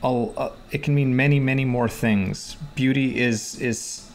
a, 0.03 0.51
it 0.72 0.84
can 0.84 0.95
mean 0.95 1.16
many 1.16 1.39
many 1.39 1.66
more 1.66 1.89
things. 1.89 2.55
Beauty 2.76 3.20
is 3.20 3.60
is 3.60 4.10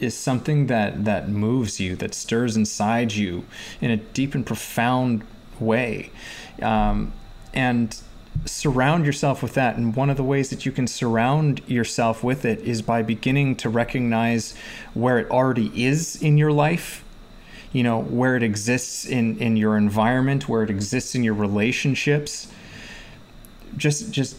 is 0.00 0.16
something 0.16 0.66
that 0.66 1.04
that 1.04 1.28
moves 1.28 1.80
you 1.80 1.96
that 1.96 2.14
stirs 2.14 2.56
inside 2.56 3.12
you 3.12 3.44
in 3.80 3.90
a 3.90 3.96
deep 3.96 4.34
and 4.34 4.46
profound 4.46 5.24
way. 5.60 6.10
Um, 6.62 7.12
and 7.52 8.00
surround 8.44 9.06
yourself 9.06 9.42
with 9.42 9.54
that. 9.54 9.76
And 9.76 9.94
one 9.94 10.10
of 10.10 10.16
the 10.16 10.24
ways 10.24 10.50
that 10.50 10.66
you 10.66 10.72
can 10.72 10.86
surround 10.86 11.62
yourself 11.68 12.24
with 12.24 12.44
it 12.44 12.60
is 12.60 12.82
by 12.82 13.02
beginning 13.02 13.56
to 13.56 13.68
recognize 13.68 14.54
where 14.92 15.18
it 15.18 15.30
already 15.30 15.84
is 15.84 16.20
in 16.20 16.36
your 16.36 16.52
life 16.52 17.03
you 17.74 17.82
know 17.82 18.00
where 18.00 18.36
it 18.36 18.42
exists 18.42 19.04
in 19.04 19.36
in 19.38 19.58
your 19.58 19.76
environment 19.76 20.48
where 20.48 20.62
it 20.62 20.70
exists 20.70 21.14
in 21.14 21.22
your 21.22 21.34
relationships 21.34 22.48
just 23.76 24.10
just 24.10 24.36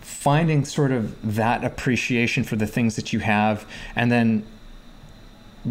finding 0.00 0.64
sort 0.64 0.92
of 0.92 1.34
that 1.34 1.64
appreciation 1.64 2.44
for 2.44 2.56
the 2.56 2.66
things 2.66 2.96
that 2.96 3.12
you 3.12 3.18
have 3.18 3.66
and 3.96 4.10
then 4.12 4.46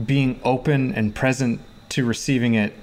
being 0.05 0.39
open 0.43 0.93
and 0.93 1.15
present 1.15 1.59
to 1.89 2.05
receiving 2.05 2.55
it 2.55 2.73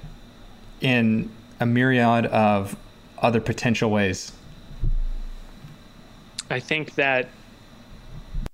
in 0.81 1.29
a 1.59 1.65
myriad 1.65 2.25
of 2.27 2.75
other 3.19 3.41
potential 3.41 3.89
ways. 3.89 4.31
I 6.49 6.59
think 6.59 6.95
that 6.95 7.29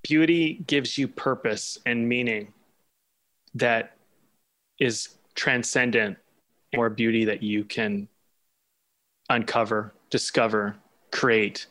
beauty 0.01 0.63
gives 0.67 0.97
you 0.97 1.07
purpose 1.07 1.77
and 1.85 2.07
meaning 2.09 2.51
that 3.53 3.95
is 4.79 5.09
transcendent 5.35 6.17
more 6.75 6.89
beauty 6.89 7.25
that 7.25 7.43
you 7.43 7.63
can 7.63 8.07
uncover, 9.29 9.93
discover, 10.09 10.75
create 11.11 11.67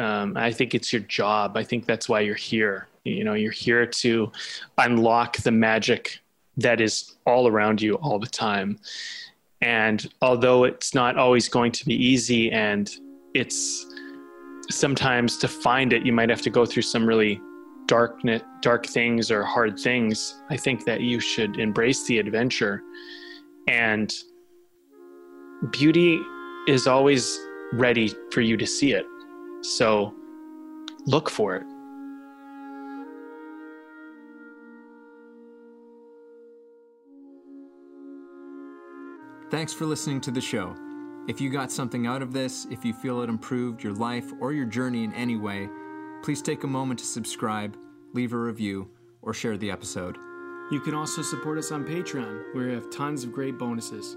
um, 0.00 0.36
I 0.36 0.50
think 0.50 0.74
it's 0.74 0.92
your 0.92 1.02
job. 1.02 1.56
I 1.56 1.62
think 1.62 1.84
that's 1.84 2.08
why 2.08 2.20
you're 2.20 2.34
here. 2.34 2.88
You 3.04 3.22
know, 3.22 3.34
you're 3.34 3.52
here 3.52 3.84
to 3.86 4.32
unlock 4.78 5.36
the 5.38 5.50
magic 5.50 6.20
that 6.56 6.80
is 6.80 7.16
all 7.26 7.46
around 7.46 7.82
you 7.82 7.94
all 7.96 8.18
the 8.18 8.26
time. 8.26 8.78
And 9.60 10.10
although 10.22 10.64
it's 10.64 10.94
not 10.94 11.18
always 11.18 11.48
going 11.48 11.72
to 11.72 11.84
be 11.84 11.94
easy 11.94 12.50
and 12.50 12.90
it's 13.34 13.86
sometimes 14.70 15.36
to 15.38 15.48
find 15.48 15.92
it, 15.92 16.06
you 16.06 16.12
might 16.12 16.30
have 16.30 16.42
to 16.42 16.50
go 16.50 16.64
through 16.64 16.82
some 16.82 17.04
really 17.04 17.38
dark, 17.90 18.20
dark 18.62 18.86
things 18.86 19.32
or 19.32 19.42
hard 19.42 19.76
things. 19.76 20.40
I 20.48 20.56
think 20.56 20.84
that 20.84 21.00
you 21.00 21.18
should 21.18 21.58
embrace 21.58 22.06
the 22.06 22.20
adventure. 22.20 22.82
And 23.66 24.14
beauty 25.72 26.20
is 26.68 26.86
always 26.86 27.36
ready 27.72 28.14
for 28.30 28.42
you 28.42 28.56
to 28.58 28.64
see 28.64 28.92
it. 28.92 29.04
So 29.62 30.14
look 31.06 31.28
for 31.28 31.56
it. 31.56 31.64
Thanks 39.50 39.72
for 39.72 39.84
listening 39.84 40.20
to 40.20 40.30
the 40.30 40.40
show. 40.40 40.76
If 41.26 41.40
you 41.40 41.50
got 41.50 41.72
something 41.72 42.06
out 42.06 42.22
of 42.22 42.32
this, 42.32 42.68
if 42.70 42.84
you 42.84 42.94
feel 42.94 43.20
it 43.22 43.28
improved 43.28 43.82
your 43.82 43.94
life 43.94 44.32
or 44.40 44.52
your 44.52 44.66
journey 44.66 45.02
in 45.02 45.12
any 45.12 45.36
way, 45.36 45.68
please 46.22 46.42
take 46.42 46.64
a 46.64 46.68
moment 46.68 47.00
to 47.00 47.06
subscribe, 47.06 47.76
leave 48.12 48.32
a 48.32 48.38
review, 48.38 48.90
or 49.22 49.34
share 49.34 49.56
the 49.56 49.70
episode. 49.70 50.16
You 50.70 50.80
can 50.80 50.94
also 50.94 51.22
support 51.22 51.58
us 51.58 51.72
on 51.72 51.84
Patreon, 51.84 52.54
where 52.54 52.68
we 52.68 52.74
have 52.74 52.90
tons 52.90 53.24
of 53.24 53.32
great 53.32 53.58
bonuses. 53.58 54.16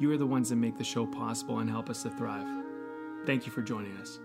You 0.00 0.10
are 0.12 0.16
the 0.16 0.26
ones 0.26 0.48
that 0.48 0.56
make 0.56 0.76
the 0.76 0.84
show 0.84 1.06
possible 1.06 1.60
and 1.60 1.70
help 1.70 1.88
us 1.88 2.02
to 2.02 2.10
thrive. 2.10 2.46
Thank 3.26 3.46
you 3.46 3.52
for 3.52 3.62
joining 3.62 3.96
us. 3.98 4.18